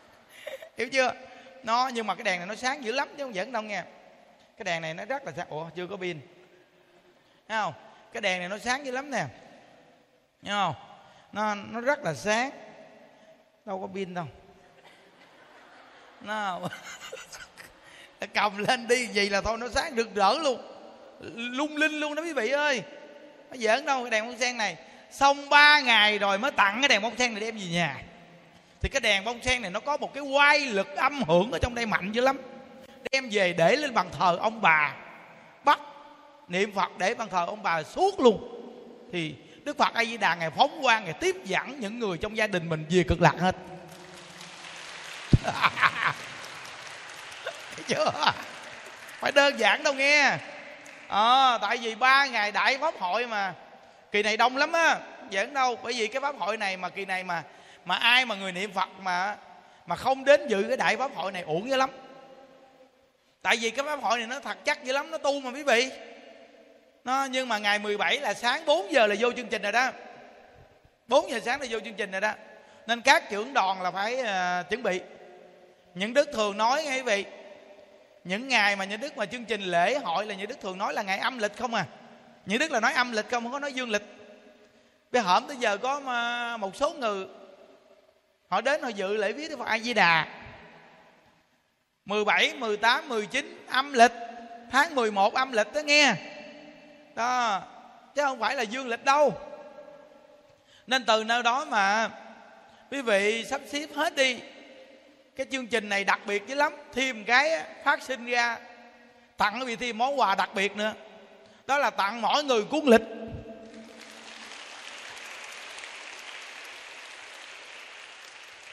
Hiểu 0.76 0.88
chưa? 0.88 1.12
Nó, 1.62 1.90
nhưng 1.94 2.06
mà 2.06 2.14
cái 2.14 2.24
đèn 2.24 2.38
này 2.38 2.46
nó 2.46 2.54
sáng 2.54 2.84
dữ 2.84 2.92
lắm 2.92 3.08
chứ 3.16 3.24
không 3.24 3.34
dẫn 3.34 3.52
đâu 3.52 3.62
nghe. 3.62 3.82
Cái 4.56 4.64
đèn 4.64 4.82
này 4.82 4.94
nó 4.94 5.04
rất 5.04 5.24
là 5.24 5.32
sáng. 5.36 5.48
Ủa, 5.48 5.70
chưa 5.76 5.86
có 5.86 5.96
pin. 5.96 6.20
Thấy 7.48 7.58
không? 7.58 7.74
Cái 8.12 8.20
đèn 8.20 8.40
này 8.40 8.48
nó 8.48 8.58
sáng 8.58 8.86
dữ 8.86 8.92
lắm 8.92 9.10
nè. 9.10 9.26
Thấy 10.42 10.50
không? 10.50 10.74
Nó 11.32 11.54
nó 11.54 11.80
rất 11.80 12.04
là 12.04 12.14
sáng. 12.14 12.50
Đâu 13.64 13.80
có 13.80 13.86
pin 13.94 14.14
đâu. 14.14 14.26
Nó 18.20 18.26
cầm 18.34 18.58
lên 18.58 18.88
đi 18.88 19.06
gì 19.06 19.28
là 19.28 19.40
thôi, 19.40 19.58
nó 19.58 19.68
sáng 19.68 19.96
rực 19.96 20.14
rỡ 20.14 20.34
luôn. 20.42 20.60
Lung 21.34 21.76
linh 21.76 21.92
luôn 21.92 22.14
đó 22.14 22.22
quý 22.22 22.32
vị 22.32 22.50
ơi. 22.50 22.82
Nó 23.50 23.56
giỡn 23.56 23.84
đâu, 23.84 24.02
cái 24.02 24.10
đèn 24.10 24.26
con 24.26 24.38
sen 24.38 24.56
này 24.56 24.76
xong 25.10 25.48
ba 25.48 25.80
ngày 25.80 26.18
rồi 26.18 26.38
mới 26.38 26.50
tặng 26.50 26.80
cái 26.80 26.88
đèn 26.88 27.02
bông 27.02 27.16
sen 27.16 27.34
này 27.34 27.40
đem 27.40 27.56
về 27.56 27.66
nhà. 27.66 27.96
Thì 28.82 28.88
cái 28.88 29.00
đèn 29.00 29.24
bông 29.24 29.42
sen 29.42 29.62
này 29.62 29.70
nó 29.70 29.80
có 29.80 29.96
một 29.96 30.14
cái 30.14 30.22
quay 30.22 30.60
lực 30.60 30.96
âm 30.96 31.22
hưởng 31.22 31.52
ở 31.52 31.58
trong 31.58 31.74
đây 31.74 31.86
mạnh 31.86 32.12
dữ 32.12 32.20
lắm. 32.20 32.38
Đem 33.12 33.28
về 33.30 33.52
để 33.52 33.76
lên 33.76 33.94
bàn 33.94 34.08
thờ 34.18 34.38
ông 34.40 34.60
bà. 34.60 34.94
Bắt 35.64 35.80
niệm 36.48 36.72
phật 36.72 36.98
để 36.98 37.14
bàn 37.14 37.28
thờ 37.30 37.44
ông 37.46 37.62
bà 37.62 37.82
suốt 37.82 38.20
luôn. 38.20 38.56
Thì 39.12 39.34
đức 39.64 39.78
phật 39.78 39.94
a 39.94 40.04
di 40.04 40.16
đà 40.16 40.34
ngày 40.34 40.50
phóng 40.50 40.78
quang 40.82 41.04
ngày 41.04 41.14
tiếp 41.20 41.36
dẫn 41.44 41.80
những 41.80 41.98
người 41.98 42.18
trong 42.18 42.36
gia 42.36 42.46
đình 42.46 42.68
mình 42.68 42.86
về 42.90 43.04
cực 43.08 43.20
lạc 43.20 43.34
hết. 43.38 43.56
Thấy 47.76 47.84
chưa? 47.86 48.12
Phải 49.20 49.32
đơn 49.32 49.58
giản 49.58 49.82
đâu 49.82 49.94
nghe. 49.94 50.38
À, 51.08 51.58
tại 51.58 51.76
vì 51.76 51.94
ba 51.94 52.26
ngày 52.26 52.52
đại 52.52 52.78
pháp 52.78 52.94
hội 52.98 53.26
mà 53.26 53.54
kỳ 54.12 54.22
này 54.22 54.36
đông 54.36 54.56
lắm 54.56 54.72
á 54.72 54.98
giỡn 55.32 55.54
đâu 55.54 55.78
bởi 55.82 55.92
vì 55.92 56.06
cái 56.06 56.20
pháp 56.20 56.36
hội 56.38 56.56
này 56.56 56.76
mà 56.76 56.88
kỳ 56.88 57.04
này 57.04 57.24
mà 57.24 57.42
mà 57.84 57.96
ai 57.96 58.24
mà 58.24 58.34
người 58.34 58.52
niệm 58.52 58.72
phật 58.72 58.88
mà 59.00 59.36
mà 59.86 59.96
không 59.96 60.24
đến 60.24 60.48
dự 60.48 60.64
cái 60.68 60.76
đại 60.76 60.96
pháp 60.96 61.14
hội 61.14 61.32
này 61.32 61.42
uổng 61.42 61.68
dữ 61.68 61.76
lắm. 61.76 61.90
Tại 63.42 63.56
vì 63.60 63.70
cái 63.70 63.84
pháp 63.84 64.02
hội 64.02 64.18
này 64.18 64.26
nó 64.26 64.40
thật 64.40 64.58
chắc 64.64 64.84
dữ 64.84 64.92
lắm 64.92 65.10
nó 65.10 65.18
tu 65.18 65.40
mà 65.40 65.50
quý 65.50 65.62
vị. 65.62 65.90
Nó 67.04 67.24
nhưng 67.24 67.48
mà 67.48 67.58
ngày 67.58 67.78
17 67.78 68.18
là 68.20 68.34
sáng 68.34 68.64
4 68.66 68.92
giờ 68.92 69.06
là 69.06 69.14
vô 69.18 69.32
chương 69.32 69.46
trình 69.46 69.62
rồi 69.62 69.72
đó. 69.72 69.90
4 71.08 71.30
giờ 71.30 71.40
sáng 71.44 71.60
là 71.60 71.66
vô 71.70 71.80
chương 71.80 71.94
trình 71.94 72.10
rồi 72.10 72.20
đó. 72.20 72.32
Nên 72.86 73.00
các 73.00 73.30
trưởng 73.30 73.54
đoàn 73.54 73.82
là 73.82 73.90
phải 73.90 74.14
uh, 74.14 74.70
chuẩn 74.70 74.82
bị. 74.82 75.00
Những 75.94 76.14
đức 76.14 76.28
thường 76.32 76.56
nói 76.56 76.84
nghe 76.84 76.96
quý 76.96 77.02
vị. 77.02 77.24
Những 78.24 78.48
ngày 78.48 78.76
mà 78.76 78.84
những 78.84 79.00
đức 79.00 79.16
mà 79.16 79.26
chương 79.26 79.44
trình 79.44 79.60
lễ 79.60 79.98
hội 79.98 80.26
là 80.26 80.34
những 80.34 80.48
đức 80.48 80.60
thường 80.60 80.78
nói 80.78 80.94
là 80.94 81.02
ngày 81.02 81.18
âm 81.18 81.38
lịch 81.38 81.56
không 81.56 81.74
à 81.74 81.84
như 82.50 82.58
đức 82.58 82.70
là 82.70 82.80
nói 82.80 82.92
âm 82.92 83.12
lịch 83.12 83.30
không 83.30 83.42
không 83.42 83.52
có 83.52 83.58
nói 83.58 83.72
dương 83.72 83.90
lịch. 83.90 84.02
Bây 85.12 85.22
hổm 85.22 85.44
tới 85.46 85.56
giờ 85.56 85.76
có 85.76 86.00
một 86.60 86.76
số 86.76 86.92
người 86.92 87.26
họ 88.48 88.60
đến 88.60 88.82
họ 88.82 88.88
dự 88.88 89.16
lễ 89.16 89.32
viết 89.32 89.48
đức 89.48 89.58
phật 89.58 89.66
a 89.66 89.78
di 89.78 89.94
đà 89.94 90.26
17, 92.04 92.54
18, 92.54 93.08
19 93.08 93.66
âm 93.68 93.92
lịch. 93.92 94.12
Tháng 94.70 94.94
11 94.94 95.34
âm 95.34 95.52
lịch 95.52 95.72
đó 95.74 95.80
nghe. 95.80 96.14
Đó 97.14 97.62
chứ 98.14 98.22
không 98.22 98.40
phải 98.40 98.54
là 98.54 98.62
dương 98.62 98.88
lịch 98.88 99.04
đâu. 99.04 99.34
Nên 100.86 101.04
từ 101.04 101.24
nơi 101.24 101.42
đó 101.42 101.64
mà 101.64 102.10
quý 102.90 103.02
vị 103.02 103.44
sắp 103.44 103.60
xếp 103.66 103.86
hết 103.94 104.14
đi. 104.14 104.40
Cái 105.36 105.46
chương 105.52 105.66
trình 105.66 105.88
này 105.88 106.04
đặc 106.04 106.20
biệt 106.26 106.46
dữ 106.46 106.54
lắm. 106.54 106.72
Thêm 106.92 107.24
cái 107.24 107.64
phát 107.84 108.02
sinh 108.02 108.26
ra 108.26 108.58
tặng 109.36 109.60
quý 109.60 109.66
vị 109.66 109.76
thêm 109.76 109.98
món 109.98 110.20
quà 110.20 110.34
đặc 110.34 110.50
biệt 110.54 110.76
nữa 110.76 110.92
đó 111.70 111.78
là 111.78 111.90
tặng 111.90 112.22
mỗi 112.22 112.44
người 112.44 112.64
cuốn 112.64 112.84
lịch. 112.84 113.00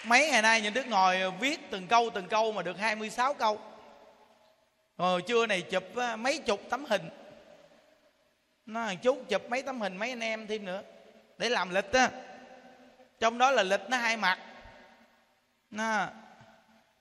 Mấy 0.03 0.29
ngày 0.29 0.41
nay 0.41 0.61
những 0.61 0.73
đứa 0.73 0.83
ngồi 0.83 1.31
viết 1.31 1.71
từng 1.71 1.87
câu 1.87 2.09
từng 2.13 2.27
câu 2.27 2.51
mà 2.51 2.61
được 2.61 2.77
26 2.79 3.33
câu. 3.33 3.59
Rồi 4.97 5.21
trưa 5.21 5.45
này 5.45 5.61
chụp 5.61 5.83
ờ, 5.95 6.15
mấy 6.15 6.37
chục 6.37 6.61
tấm 6.69 6.85
hình. 6.85 7.09
Nó 8.65 8.85
một 8.85 8.95
chút 9.01 9.29
chụp 9.29 9.49
mấy 9.49 9.61
tấm 9.61 9.81
hình 9.81 9.97
mấy 9.97 10.09
anh 10.09 10.23
em 10.23 10.47
thêm 10.47 10.65
nữa. 10.65 10.81
Để 11.37 11.49
làm 11.49 11.69
lịch 11.69 11.91
á. 11.93 12.09
Trong 13.19 13.37
đó 13.37 13.51
là 13.51 13.63
lịch 13.63 13.89
nó 13.89 13.97
hai 13.97 14.17
mặt. 14.17 14.39
Nó, 15.71 16.07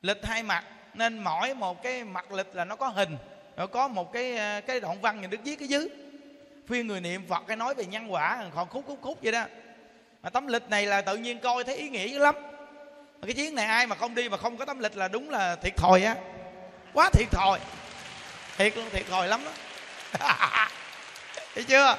lịch 0.02 0.26
hai 0.26 0.42
mặt. 0.42 0.64
Nên 0.94 1.18
mỗi 1.18 1.54
một 1.54 1.82
cái 1.82 2.04
mặt 2.04 2.32
lịch 2.32 2.54
là 2.54 2.64
nó 2.64 2.76
có 2.76 2.88
hình 2.88 3.16
rồi 3.56 3.68
có 3.68 3.88
một 3.88 4.12
cái 4.12 4.36
ờ, 4.36 4.60
cái 4.60 4.80
đoạn 4.80 5.00
văn 5.00 5.20
nhà 5.20 5.28
đức 5.28 5.40
viết 5.44 5.56
cái 5.58 5.68
dưới 5.68 5.88
phiên 6.68 6.86
người 6.86 7.00
niệm 7.00 7.26
phật 7.28 7.42
cái 7.46 7.56
nói 7.56 7.74
về 7.74 7.84
nhân 7.84 8.12
quả 8.12 8.44
còn 8.54 8.68
khúc 8.68 8.84
khúc 8.86 8.98
khúc 9.02 9.18
vậy 9.22 9.32
đó. 9.32 9.44
Mà 10.22 10.30
tấm 10.30 10.46
lịch 10.46 10.70
này 10.70 10.86
là 10.86 11.00
tự 11.00 11.16
nhiên 11.16 11.38
coi 11.38 11.64
thấy 11.64 11.76
ý 11.76 11.88
nghĩa 11.88 12.06
dữ 12.06 12.18
lắm. 12.18 12.34
Cái 13.22 13.32
chuyến 13.32 13.54
này 13.54 13.66
ai 13.66 13.86
mà 13.86 13.96
không 13.96 14.14
đi 14.14 14.28
mà 14.28 14.36
không 14.36 14.56
có 14.56 14.64
tấm 14.64 14.78
lịch 14.78 14.96
là 14.96 15.08
đúng 15.08 15.30
là 15.30 15.56
thiệt 15.56 15.76
thòi 15.76 16.02
á. 16.02 16.16
Quá 16.92 17.10
thiệt 17.12 17.30
thòi. 17.30 17.58
Thiệt 18.56 18.76
luôn 18.76 18.90
thiệt 18.90 19.06
thòi 19.10 19.28
lắm 19.28 19.40
đó 19.44 19.50
thấy 21.54 21.64
chưa? 21.64 21.96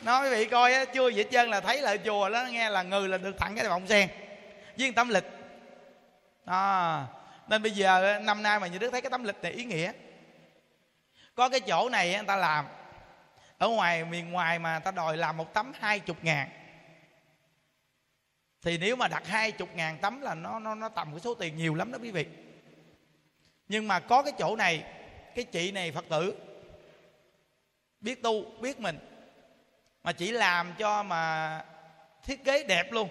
Nói 0.00 0.30
vị 0.30 0.44
coi 0.44 0.72
á 0.72 0.84
chưa 0.84 1.08
gì 1.08 1.16
hết 1.16 1.28
trơn 1.30 1.50
là 1.50 1.60
thấy 1.60 1.80
là 1.82 1.96
chùa 1.96 2.28
đó 2.28 2.44
nghe 2.50 2.70
là 2.70 2.82
người 2.82 3.08
là 3.08 3.18
được 3.18 3.38
tặng 3.38 3.56
cái 3.56 3.68
vọng 3.68 3.86
sen. 3.88 4.08
Với 4.78 4.92
tấm 4.92 5.08
lịch. 5.08 5.24
À, 6.44 7.04
nên 7.48 7.62
bây 7.62 7.70
giờ 7.70 8.20
năm 8.22 8.42
nay 8.42 8.60
mà 8.60 8.66
như 8.66 8.78
đức 8.78 8.90
thấy 8.90 9.00
cái 9.00 9.10
tấm 9.10 9.24
lịch 9.24 9.36
này 9.42 9.52
ý 9.52 9.64
nghĩa 9.64 9.92
có 11.38 11.48
cái 11.48 11.60
chỗ 11.60 11.88
này 11.88 12.14
người 12.14 12.26
ta 12.26 12.36
làm. 12.36 12.66
Ở 13.58 13.68
ngoài, 13.68 14.04
miền 14.04 14.32
ngoài 14.32 14.58
mà 14.58 14.78
ta 14.78 14.90
đòi 14.90 15.16
làm 15.16 15.36
một 15.36 15.54
tấm 15.54 15.72
hai 15.80 16.00
chục 16.00 16.16
ngàn. 16.22 16.48
Thì 18.62 18.78
nếu 18.78 18.96
mà 18.96 19.08
đặt 19.08 19.26
hai 19.26 19.52
chục 19.52 19.68
ngàn 19.74 19.98
tấm 19.98 20.20
là 20.20 20.34
nó 20.34 20.58
nó 20.58 20.74
nó 20.74 20.88
tầm 20.88 21.10
cái 21.10 21.20
số 21.20 21.34
tiền 21.34 21.56
nhiều 21.56 21.74
lắm 21.74 21.92
đó 21.92 21.98
quý 22.02 22.10
vị. 22.10 22.26
Nhưng 23.68 23.88
mà 23.88 24.00
có 24.00 24.22
cái 24.22 24.32
chỗ 24.38 24.56
này, 24.56 24.84
cái 25.34 25.44
chị 25.44 25.72
này 25.72 25.92
phật 25.92 26.04
tử, 26.08 26.34
biết 28.00 28.22
tu, 28.22 28.44
biết 28.60 28.80
mình, 28.80 28.98
mà 30.02 30.12
chỉ 30.12 30.30
làm 30.30 30.74
cho 30.78 31.02
mà 31.02 31.64
thiết 32.24 32.44
kế 32.44 32.62
đẹp 32.62 32.92
luôn. 32.92 33.08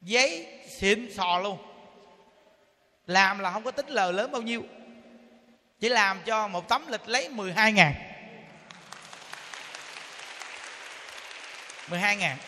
Giấy 0.00 0.60
xịn 0.68 1.12
sò 1.12 1.38
luôn. 1.38 1.58
Làm 3.06 3.38
là 3.38 3.50
không 3.50 3.64
có 3.64 3.70
tính 3.70 3.86
lời 3.86 4.12
lớn 4.12 4.32
bao 4.32 4.42
nhiêu 4.42 4.62
chỉ 5.80 5.88
làm 5.88 6.20
cho 6.24 6.48
một 6.48 6.68
tấm 6.68 6.86
lịch 6.88 7.08
lấy 7.08 7.28
12 7.28 7.72
ngàn. 7.72 7.94
12 11.90 12.16
ngàn. 12.16 12.38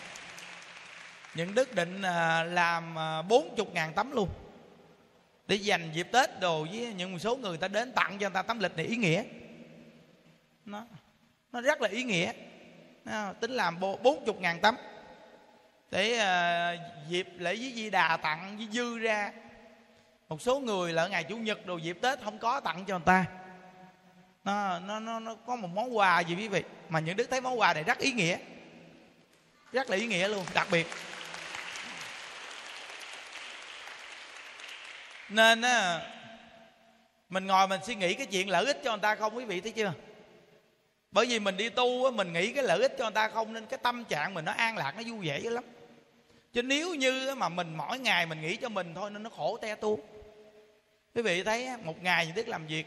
Những 1.34 1.54
đức 1.54 1.74
định 1.74 2.02
à, 2.02 2.44
làm 2.44 2.98
à, 2.98 3.22
40 3.22 3.66
ngàn 3.72 3.92
tấm 3.94 4.12
luôn. 4.12 4.28
Để 5.46 5.56
dành 5.56 5.90
dịp 5.94 6.08
tết 6.12 6.40
đồ 6.40 6.66
với 6.70 6.94
những 6.96 7.18
số 7.18 7.36
người 7.36 7.56
ta 7.56 7.68
đến 7.68 7.92
tặng 7.92 8.18
cho 8.18 8.28
người 8.28 8.34
ta 8.34 8.42
tấm 8.42 8.58
lịch 8.58 8.76
này 8.76 8.86
ý 8.86 8.96
nghĩa. 8.96 9.24
Nó 10.64 10.86
nó 11.52 11.60
rất 11.60 11.80
là 11.80 11.88
ý 11.88 12.02
nghĩa. 12.02 12.32
Nó, 13.04 13.32
tính 13.32 13.50
làm 13.50 13.80
40 13.80 14.16
ngàn 14.38 14.60
tấm. 14.60 14.76
Để 15.90 16.18
uh, 16.18 17.10
dịp 17.10 17.28
lễ 17.38 17.56
với 17.56 17.72
di 17.74 17.90
đà 17.90 18.16
tặng 18.16 18.56
với 18.56 18.68
dư 18.72 18.98
ra 18.98 19.32
một 20.32 20.42
số 20.42 20.60
người 20.60 20.92
là 20.92 21.08
ngày 21.08 21.24
chủ 21.24 21.36
nhật 21.36 21.66
đồ 21.66 21.76
dịp 21.76 21.98
tết 22.02 22.18
không 22.24 22.38
có 22.38 22.60
tặng 22.60 22.84
cho 22.84 22.98
người 22.98 23.04
ta. 23.06 23.24
Nó, 24.44 24.78
nó, 24.78 25.00
nó, 25.00 25.20
nó 25.20 25.34
có 25.46 25.56
một 25.56 25.68
món 25.68 25.96
quà 25.96 26.20
gì 26.20 26.34
quý 26.34 26.48
vị? 26.48 26.62
Mà 26.88 27.00
những 27.00 27.16
đức 27.16 27.30
thấy 27.30 27.40
món 27.40 27.60
quà 27.60 27.74
này 27.74 27.82
rất 27.82 27.98
ý 27.98 28.12
nghĩa. 28.12 28.38
Rất 29.72 29.90
là 29.90 29.96
ý 29.96 30.06
nghĩa 30.06 30.28
luôn 30.28 30.44
đặc 30.54 30.66
biệt. 30.70 30.86
Nên 35.28 35.62
á 35.62 36.00
mình 37.28 37.46
ngồi 37.46 37.68
mình 37.68 37.80
suy 37.86 37.94
nghĩ 37.94 38.14
cái 38.14 38.26
chuyện 38.26 38.48
lợi 38.48 38.64
ích 38.66 38.80
cho 38.84 38.90
người 38.90 39.00
ta 39.00 39.14
không 39.14 39.36
quý 39.36 39.44
vị 39.44 39.60
thấy 39.60 39.72
chưa? 39.72 39.92
Bởi 41.10 41.26
vì 41.26 41.38
mình 41.38 41.56
đi 41.56 41.68
tu 41.68 42.04
á 42.04 42.10
mình 42.10 42.32
nghĩ 42.32 42.52
cái 42.52 42.64
lợi 42.64 42.80
ích 42.80 42.94
cho 42.98 43.04
người 43.04 43.14
ta 43.14 43.28
không 43.28 43.52
nên 43.52 43.66
cái 43.66 43.78
tâm 43.82 44.04
trạng 44.04 44.34
mình 44.34 44.44
nó 44.44 44.52
an 44.52 44.76
lạc 44.76 44.94
nó 44.96 45.02
vui 45.06 45.28
vẻ 45.28 45.38
lắm. 45.38 45.64
Chứ 46.52 46.62
nếu 46.62 46.94
như 46.94 47.34
mà 47.36 47.48
mình 47.48 47.74
mỗi 47.76 47.98
ngày 47.98 48.26
mình 48.26 48.42
nghĩ 48.42 48.56
cho 48.56 48.68
mình 48.68 48.94
thôi 48.94 49.10
nên 49.10 49.22
nó 49.22 49.30
khổ 49.30 49.58
te 49.62 49.74
tu 49.74 50.00
quý 51.14 51.22
vị 51.22 51.42
thấy 51.42 51.76
một 51.76 52.02
ngày 52.02 52.26
như 52.26 52.32
đức 52.32 52.48
làm 52.48 52.66
việc 52.66 52.86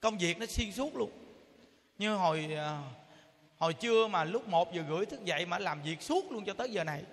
công 0.00 0.18
việc 0.18 0.38
nó 0.38 0.46
xuyên 0.46 0.72
suốt 0.72 0.96
luôn. 0.96 1.10
Như 1.98 2.14
hồi 2.14 2.48
ờ, 2.56 2.82
hồi 3.58 3.74
trưa 3.74 4.06
mà 4.06 4.24
lúc 4.24 4.48
một 4.48 4.72
giờ 4.72 4.82
rưỡi 4.88 5.06
thức 5.06 5.24
dậy 5.24 5.46
mà 5.46 5.58
làm 5.58 5.82
việc 5.82 6.02
suốt 6.02 6.32
luôn 6.32 6.44
cho 6.44 6.54
tới 6.54 6.70
giờ 6.70 6.84
này. 6.84 7.04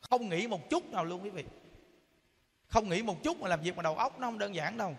Không 0.00 0.28
nghĩ 0.28 0.46
một 0.46 0.70
chút 0.70 0.84
nào 0.90 1.04
luôn 1.04 1.22
quý 1.22 1.30
vị. 1.30 1.44
Không 2.66 2.88
nghĩ 2.88 3.02
một 3.02 3.22
chút 3.22 3.40
mà 3.40 3.48
làm 3.48 3.60
việc 3.60 3.76
mà 3.76 3.82
đầu 3.82 3.96
óc 3.96 4.20
nó 4.20 4.26
không 4.26 4.38
đơn 4.38 4.54
giản 4.54 4.76
đâu. 4.76 4.96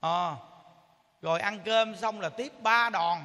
À, 0.00 0.36
rồi 1.22 1.40
ăn 1.40 1.60
cơm 1.64 1.96
xong 1.96 2.20
là 2.20 2.28
tiếp 2.28 2.52
ba 2.62 2.90
đòn. 2.90 3.18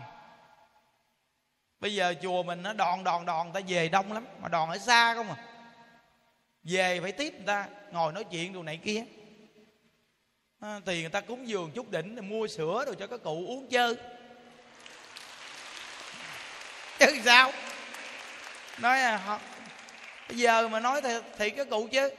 Bây 1.79 1.95
giờ 1.95 2.13
chùa 2.21 2.43
mình 2.43 2.61
nó 2.61 2.73
đòn 2.73 3.03
đòn 3.03 3.25
đòn 3.25 3.53
ta 3.53 3.59
về 3.67 3.89
đông 3.89 4.13
lắm 4.13 4.25
mà 4.39 4.47
đòn 4.47 4.69
ở 4.69 4.77
xa 4.77 5.15
không 5.15 5.29
à. 5.29 5.45
Về 6.63 6.99
phải 7.01 7.11
tiếp 7.11 7.33
người 7.33 7.45
ta 7.45 7.67
ngồi 7.91 8.13
nói 8.13 8.23
chuyện 8.23 8.53
đồ 8.53 8.63
này 8.63 8.77
kia 8.77 9.05
à, 10.59 10.79
thì 10.85 11.01
người 11.01 11.09
ta 11.09 11.21
cúng 11.21 11.47
dường 11.47 11.71
chút 11.75 11.91
đỉnh 11.91 12.29
mua 12.29 12.47
sữa 12.47 12.83
rồi 12.85 12.95
cho 12.99 13.07
các 13.07 13.23
cụ 13.23 13.45
uống 13.47 13.67
chơi. 13.69 13.95
Chứ 16.99 17.05
sao? 17.25 17.51
Nói 18.77 18.99
à, 19.01 19.39
bây 20.29 20.37
giờ 20.37 20.67
mà 20.67 20.79
nói 20.79 21.01
thì, 21.01 21.09
thì 21.37 21.49
các 21.49 21.69
cụ 21.69 21.87
chứ 21.91 22.09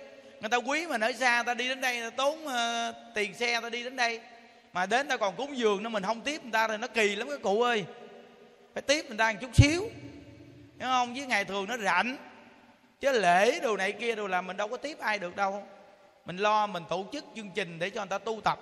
người 0.41 0.49
ta 0.51 0.57
quý 0.57 0.87
mà 0.87 0.97
ở 1.01 1.13
xa 1.13 1.43
ta 1.47 1.55
đi 1.55 1.69
đến 1.69 1.81
đây 1.81 2.01
ta 2.01 2.11
tốn 2.11 2.47
uh, 2.47 3.15
tiền 3.15 3.35
xe 3.35 3.61
ta 3.61 3.71
đi 3.71 3.83
đến 3.85 3.97
đây. 3.97 4.21
Mà 4.73 4.87
đến 4.87 5.09
ta 5.09 5.17
còn 5.17 5.37
cúng 5.37 5.57
dường 5.57 5.83
nữa 5.83 5.89
mình 5.89 6.03
không 6.03 6.21
tiếp 6.21 6.43
người 6.43 6.53
ta 6.53 6.69
thì 6.69 6.77
nó 6.77 6.87
kỳ 6.87 7.17
lắm 7.17 7.29
các 7.31 7.43
cụ 7.43 7.63
ơi. 7.63 7.85
Phải 8.75 8.83
tiếp 8.83 9.05
người 9.09 9.19
ta 9.19 9.33
một 9.33 9.39
chút 9.41 9.51
xíu. 9.55 9.83
Hiểu 10.79 10.89
không? 10.89 11.15
Với 11.15 11.27
ngày 11.27 11.45
thường 11.45 11.67
nó 11.69 11.77
rảnh. 11.77 12.17
Chứ 13.01 13.13
lễ 13.13 13.61
đồ 13.61 13.77
này 13.77 13.93
kia 13.93 14.15
đồ 14.15 14.27
là 14.27 14.41
mình 14.41 14.57
đâu 14.57 14.69
có 14.69 14.77
tiếp 14.77 14.99
ai 14.99 15.19
được 15.19 15.37
đâu 15.37 15.67
mình 16.31 16.37
lo, 16.37 16.67
mình 16.67 16.83
tổ 16.89 17.07
chức 17.13 17.25
chương 17.37 17.51
trình 17.51 17.79
để 17.79 17.91
cho 17.91 18.01
người 18.01 18.09
ta 18.09 18.19
tu 18.19 18.41
tập. 18.41 18.61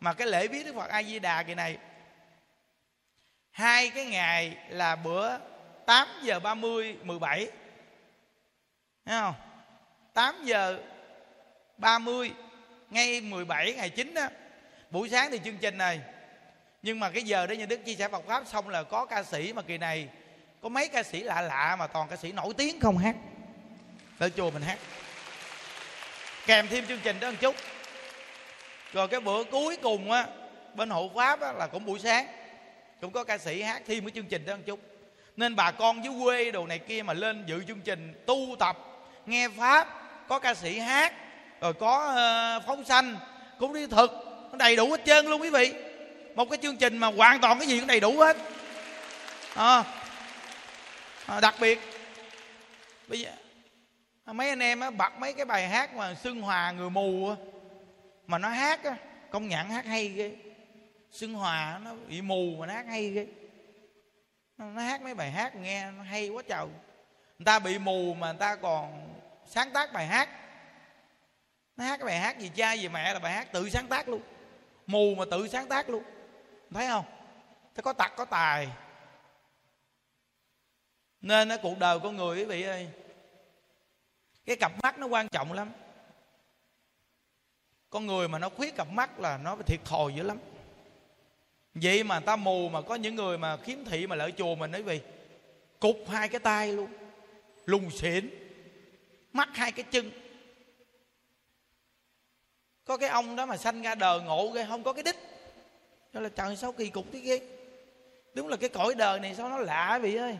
Mà 0.00 0.12
cái 0.14 0.26
lễ 0.26 0.48
viết 0.48 0.66
đức 0.66 0.74
phật 0.74 0.88
a 0.88 1.02
di 1.02 1.18
đà 1.18 1.42
kỳ 1.42 1.54
này, 1.54 1.78
hai 3.50 3.90
cái 3.90 4.04
ngày 4.04 4.56
là 4.68 4.96
bữa 4.96 5.38
8 5.86 6.08
giờ 6.22 6.40
30 6.40 6.96
17 7.02 7.50
Thấy 9.04 9.20
không? 9.20 9.34
8 10.12 10.44
giờ 10.44 10.78
30 11.76 12.32
ngay 12.90 13.20
17 13.20 13.74
ngày 13.74 13.90
9 13.90 14.14
đó. 14.14 14.28
Buổi 14.90 15.08
sáng 15.08 15.30
thì 15.30 15.40
chương 15.44 15.58
trình 15.58 15.78
này. 15.78 16.00
Nhưng 16.82 17.00
mà 17.00 17.10
cái 17.10 17.22
giờ 17.22 17.46
đó 17.46 17.52
như 17.52 17.66
đức 17.66 17.84
chia 17.84 17.94
sẻ 17.94 18.08
Phật 18.08 18.26
pháp 18.26 18.46
xong 18.46 18.68
là 18.68 18.82
có 18.82 19.06
ca 19.06 19.22
sĩ 19.22 19.52
mà 19.52 19.62
kỳ 19.62 19.78
này, 19.78 20.08
có 20.62 20.68
mấy 20.68 20.88
ca 20.88 21.02
sĩ 21.02 21.22
lạ 21.22 21.40
lạ 21.40 21.76
mà 21.78 21.86
toàn 21.86 22.08
ca 22.08 22.16
sĩ 22.16 22.32
nổi 22.32 22.54
tiếng 22.56 22.80
không 22.80 22.98
hát. 22.98 23.16
Tới 24.18 24.30
chùa 24.30 24.50
mình 24.50 24.62
hát 24.62 24.78
kèm 26.48 26.68
thêm 26.68 26.86
chương 26.86 27.00
trình 27.04 27.20
đó 27.20 27.30
một 27.30 27.36
chút. 27.40 27.54
Rồi 28.92 29.08
cái 29.08 29.20
bữa 29.20 29.44
cuối 29.44 29.76
cùng 29.76 30.10
á 30.10 30.26
bên 30.74 30.90
hộ 30.90 31.10
pháp 31.14 31.40
á, 31.40 31.52
là 31.52 31.66
cũng 31.66 31.86
buổi 31.86 31.98
sáng. 31.98 32.26
Cũng 33.00 33.12
có 33.12 33.24
ca 33.24 33.38
sĩ 33.38 33.62
hát 33.62 33.82
thêm 33.86 34.04
cái 34.04 34.10
chương 34.14 34.26
trình 34.26 34.46
đó 34.46 34.56
một 34.56 34.62
chút. 34.66 34.80
Nên 35.36 35.56
bà 35.56 35.70
con 35.70 36.04
dưới 36.04 36.12
quê 36.22 36.50
đồ 36.50 36.66
này 36.66 36.78
kia 36.78 37.02
mà 37.02 37.12
lên 37.12 37.44
dự 37.46 37.62
chương 37.68 37.80
trình 37.80 38.22
tu 38.26 38.56
tập 38.58 38.78
nghe 39.26 39.48
pháp 39.48 39.88
có 40.28 40.38
ca 40.38 40.54
sĩ 40.54 40.78
hát 40.78 41.12
rồi 41.60 41.72
có 41.74 42.14
uh, 42.58 42.66
phóng 42.66 42.84
sanh 42.84 43.16
cũng 43.58 43.74
đi 43.74 43.86
thực 43.86 44.10
nó 44.50 44.58
đầy 44.58 44.76
đủ 44.76 44.90
hết 44.90 45.00
trơn 45.06 45.26
luôn 45.26 45.42
quý 45.42 45.50
vị. 45.50 45.72
Một 46.34 46.50
cái 46.50 46.58
chương 46.62 46.76
trình 46.76 46.98
mà 46.98 47.06
hoàn 47.06 47.40
toàn 47.40 47.58
cái 47.58 47.68
gì 47.68 47.78
cũng 47.78 47.86
đầy 47.86 48.00
đủ 48.00 48.18
hết. 48.18 48.36
À, 49.54 49.84
à, 51.26 51.40
đặc 51.40 51.54
biệt 51.60 51.80
bây 53.08 53.20
giờ 53.20 53.30
À, 54.28 54.32
mấy 54.32 54.48
anh 54.48 54.58
em 54.58 54.80
á, 54.80 54.90
bật 54.90 55.12
mấy 55.18 55.32
cái 55.32 55.44
bài 55.44 55.68
hát 55.68 55.94
mà 55.94 56.14
xưng 56.14 56.42
hòa 56.42 56.72
người 56.72 56.90
mù 56.90 57.28
á, 57.28 57.36
mà 58.26 58.38
nó 58.38 58.48
hát 58.48 58.84
á, 58.84 58.96
công 59.30 59.48
nhận 59.48 59.68
hát 59.68 59.84
hay 59.84 60.08
ghê. 60.08 60.36
Xưng 61.10 61.34
hòa 61.34 61.80
nó 61.84 61.94
bị 62.08 62.22
mù 62.22 62.56
mà 62.58 62.66
nó 62.66 62.72
hát 62.72 62.86
hay 62.86 63.10
ghê. 63.10 63.26
Nó 64.58 64.80
hát 64.80 65.02
mấy 65.02 65.14
bài 65.14 65.30
hát 65.30 65.56
nghe 65.56 65.90
nó 65.90 66.02
hay 66.02 66.28
quá 66.28 66.42
trời. 66.48 66.66
Người 67.38 67.44
ta 67.44 67.58
bị 67.58 67.78
mù 67.78 68.14
mà 68.14 68.26
người 68.26 68.38
ta 68.38 68.56
còn 68.56 69.14
sáng 69.46 69.72
tác 69.72 69.92
bài 69.92 70.06
hát. 70.06 70.28
Nó 71.76 71.84
hát 71.84 71.96
cái 71.96 72.06
bài 72.06 72.18
hát 72.18 72.38
gì, 72.38 72.50
cha 72.54 72.72
gì 72.72 72.88
mẹ 72.88 73.12
là 73.14 73.18
bài 73.18 73.32
hát 73.32 73.52
tự 73.52 73.70
sáng 73.70 73.86
tác 73.86 74.08
luôn. 74.08 74.20
Mù 74.86 75.14
mà 75.14 75.24
tự 75.30 75.48
sáng 75.48 75.68
tác 75.68 75.90
luôn. 75.90 76.02
Thấy 76.70 76.86
không? 76.86 77.04
Thế 77.74 77.82
có 77.82 77.92
tật 77.92 78.12
có 78.16 78.24
tài. 78.24 78.68
Nên 81.20 81.48
nó 81.48 81.56
cuộc 81.62 81.78
đời 81.78 81.98
con 82.00 82.16
người 82.16 82.38
quý 82.38 82.44
vị 82.44 82.62
ơi 82.62 82.88
cái 84.48 84.56
cặp 84.56 84.72
mắt 84.82 84.98
nó 84.98 85.06
quan 85.06 85.28
trọng 85.28 85.52
lắm. 85.52 85.72
Con 87.90 88.06
người 88.06 88.28
mà 88.28 88.38
nó 88.38 88.48
khuyết 88.48 88.76
cặp 88.76 88.88
mắt 88.90 89.20
là 89.20 89.38
nó 89.38 89.56
thiệt 89.66 89.80
thòi 89.84 90.14
dữ 90.14 90.22
lắm. 90.22 90.38
Vậy 91.74 92.04
mà 92.04 92.20
ta 92.20 92.36
mù 92.36 92.68
mà 92.68 92.82
có 92.82 92.94
những 92.94 93.14
người 93.14 93.38
mà 93.38 93.56
khiếm 93.56 93.84
thị 93.84 94.06
mà 94.06 94.16
lợi 94.16 94.32
chùa 94.32 94.54
mình 94.54 94.72
đấy 94.72 94.82
vì 94.82 95.00
cục 95.80 95.96
hai 96.08 96.28
cái 96.28 96.40
tay 96.40 96.72
luôn 96.72 96.90
lùng 97.66 97.90
xỉn, 97.90 98.30
mắt 99.32 99.48
hai 99.52 99.72
cái 99.72 99.84
chân. 99.90 100.10
Có 102.84 102.96
cái 102.96 103.08
ông 103.08 103.36
đó 103.36 103.46
mà 103.46 103.56
sanh 103.56 103.82
ra 103.82 103.94
đời 103.94 104.20
ngộ 104.20 104.48
ghê, 104.48 104.66
không 104.68 104.82
có 104.82 104.92
cái 104.92 105.02
đích. 105.02 105.16
Đó 106.12 106.20
là 106.20 106.28
trời 106.28 106.56
sao 106.56 106.72
kỳ 106.72 106.90
cục 106.90 107.04
thế 107.12 107.20
ghê 107.20 107.40
đúng 108.34 108.48
là 108.48 108.56
cái 108.56 108.68
cõi 108.68 108.94
đời 108.94 109.20
này 109.20 109.34
sao 109.34 109.48
nó 109.48 109.58
lạ 109.58 109.98
vậy 110.02 110.16
ơi? 110.16 110.36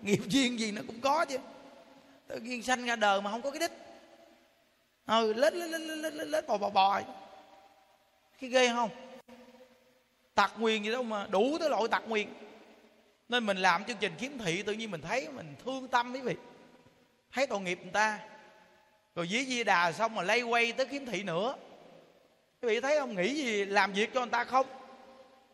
Nghiệp 0.00 0.20
duyên 0.28 0.60
gì 0.60 0.72
nó 0.72 0.82
cũng 0.86 1.00
có 1.00 1.24
chứ 1.24 1.38
tự 2.30 2.40
nhiên 2.40 2.62
sanh 2.62 2.84
ra 2.84 2.96
đời 2.96 3.20
mà 3.20 3.30
không 3.30 3.42
có 3.42 3.50
cái 3.50 3.60
đích. 3.60 3.72
Ừ 5.06 5.32
lết 5.32 5.54
lết 5.54 5.70
lết 5.70 5.80
lết 5.80 6.14
lết, 6.14 6.28
lết 6.28 6.46
bò 6.46 6.58
bò 6.58 6.70
bò. 6.70 7.00
Cái 8.40 8.50
ghê 8.50 8.68
không? 8.68 8.90
Tặc 10.34 10.52
nguyền 10.58 10.82
gì 10.82 10.90
đâu 10.90 11.02
mà 11.02 11.26
đủ 11.30 11.56
tới 11.60 11.70
loại 11.70 11.82
tặc 11.90 12.02
nguyền. 12.06 12.28
Nên 13.28 13.46
mình 13.46 13.56
làm 13.56 13.84
chương 13.84 13.96
trình 14.00 14.12
kiếm 14.18 14.38
thị 14.38 14.62
tự 14.62 14.72
nhiên 14.72 14.90
mình 14.90 15.00
thấy 15.00 15.28
mình 15.28 15.54
thương 15.64 15.88
tâm 15.88 16.12
quý 16.12 16.20
vị. 16.20 16.34
Thấy 17.32 17.46
tội 17.46 17.60
nghiệp 17.60 17.78
người 17.82 17.92
ta. 17.92 18.18
Rồi 19.14 19.28
dí 19.28 19.44
di 19.44 19.64
đà 19.64 19.92
xong 19.92 20.14
mà 20.14 20.22
lay 20.22 20.42
quay 20.42 20.72
tới 20.72 20.86
kiếm 20.86 21.06
thị 21.06 21.22
nữa. 21.22 21.54
Quý 22.62 22.68
vị 22.68 22.80
thấy 22.80 22.98
không? 22.98 23.16
Nghĩ 23.16 23.34
gì 23.34 23.64
làm 23.64 23.92
việc 23.92 24.10
cho 24.14 24.20
người 24.20 24.30
ta 24.30 24.44
không? 24.44 24.66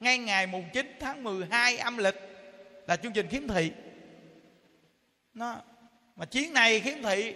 Ngay 0.00 0.18
ngày 0.18 0.46
mùng 0.46 0.64
9 0.72 0.96
tháng 1.00 1.24
12 1.24 1.76
âm 1.76 1.96
lịch 1.96 2.16
là 2.86 2.96
chương 2.96 3.12
trình 3.12 3.26
kiếm 3.30 3.48
thị. 3.48 3.72
Nó 5.34 5.56
mà 6.16 6.24
chiến 6.24 6.52
này 6.52 6.80
khiếm 6.80 7.02
thị, 7.02 7.34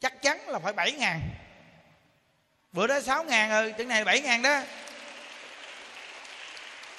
chắc 0.00 0.22
chắn 0.22 0.48
là 0.48 0.58
phải 0.58 0.72
bảy 0.72 0.92
ngàn. 0.92 1.20
Bữa 2.72 2.86
đó 2.86 3.00
sáu 3.00 3.24
ngàn 3.24 3.50
rồi 3.50 3.72
chuyến 3.72 3.88
này 3.88 4.04
bảy 4.04 4.20
ngàn 4.20 4.42
đó. 4.42 4.62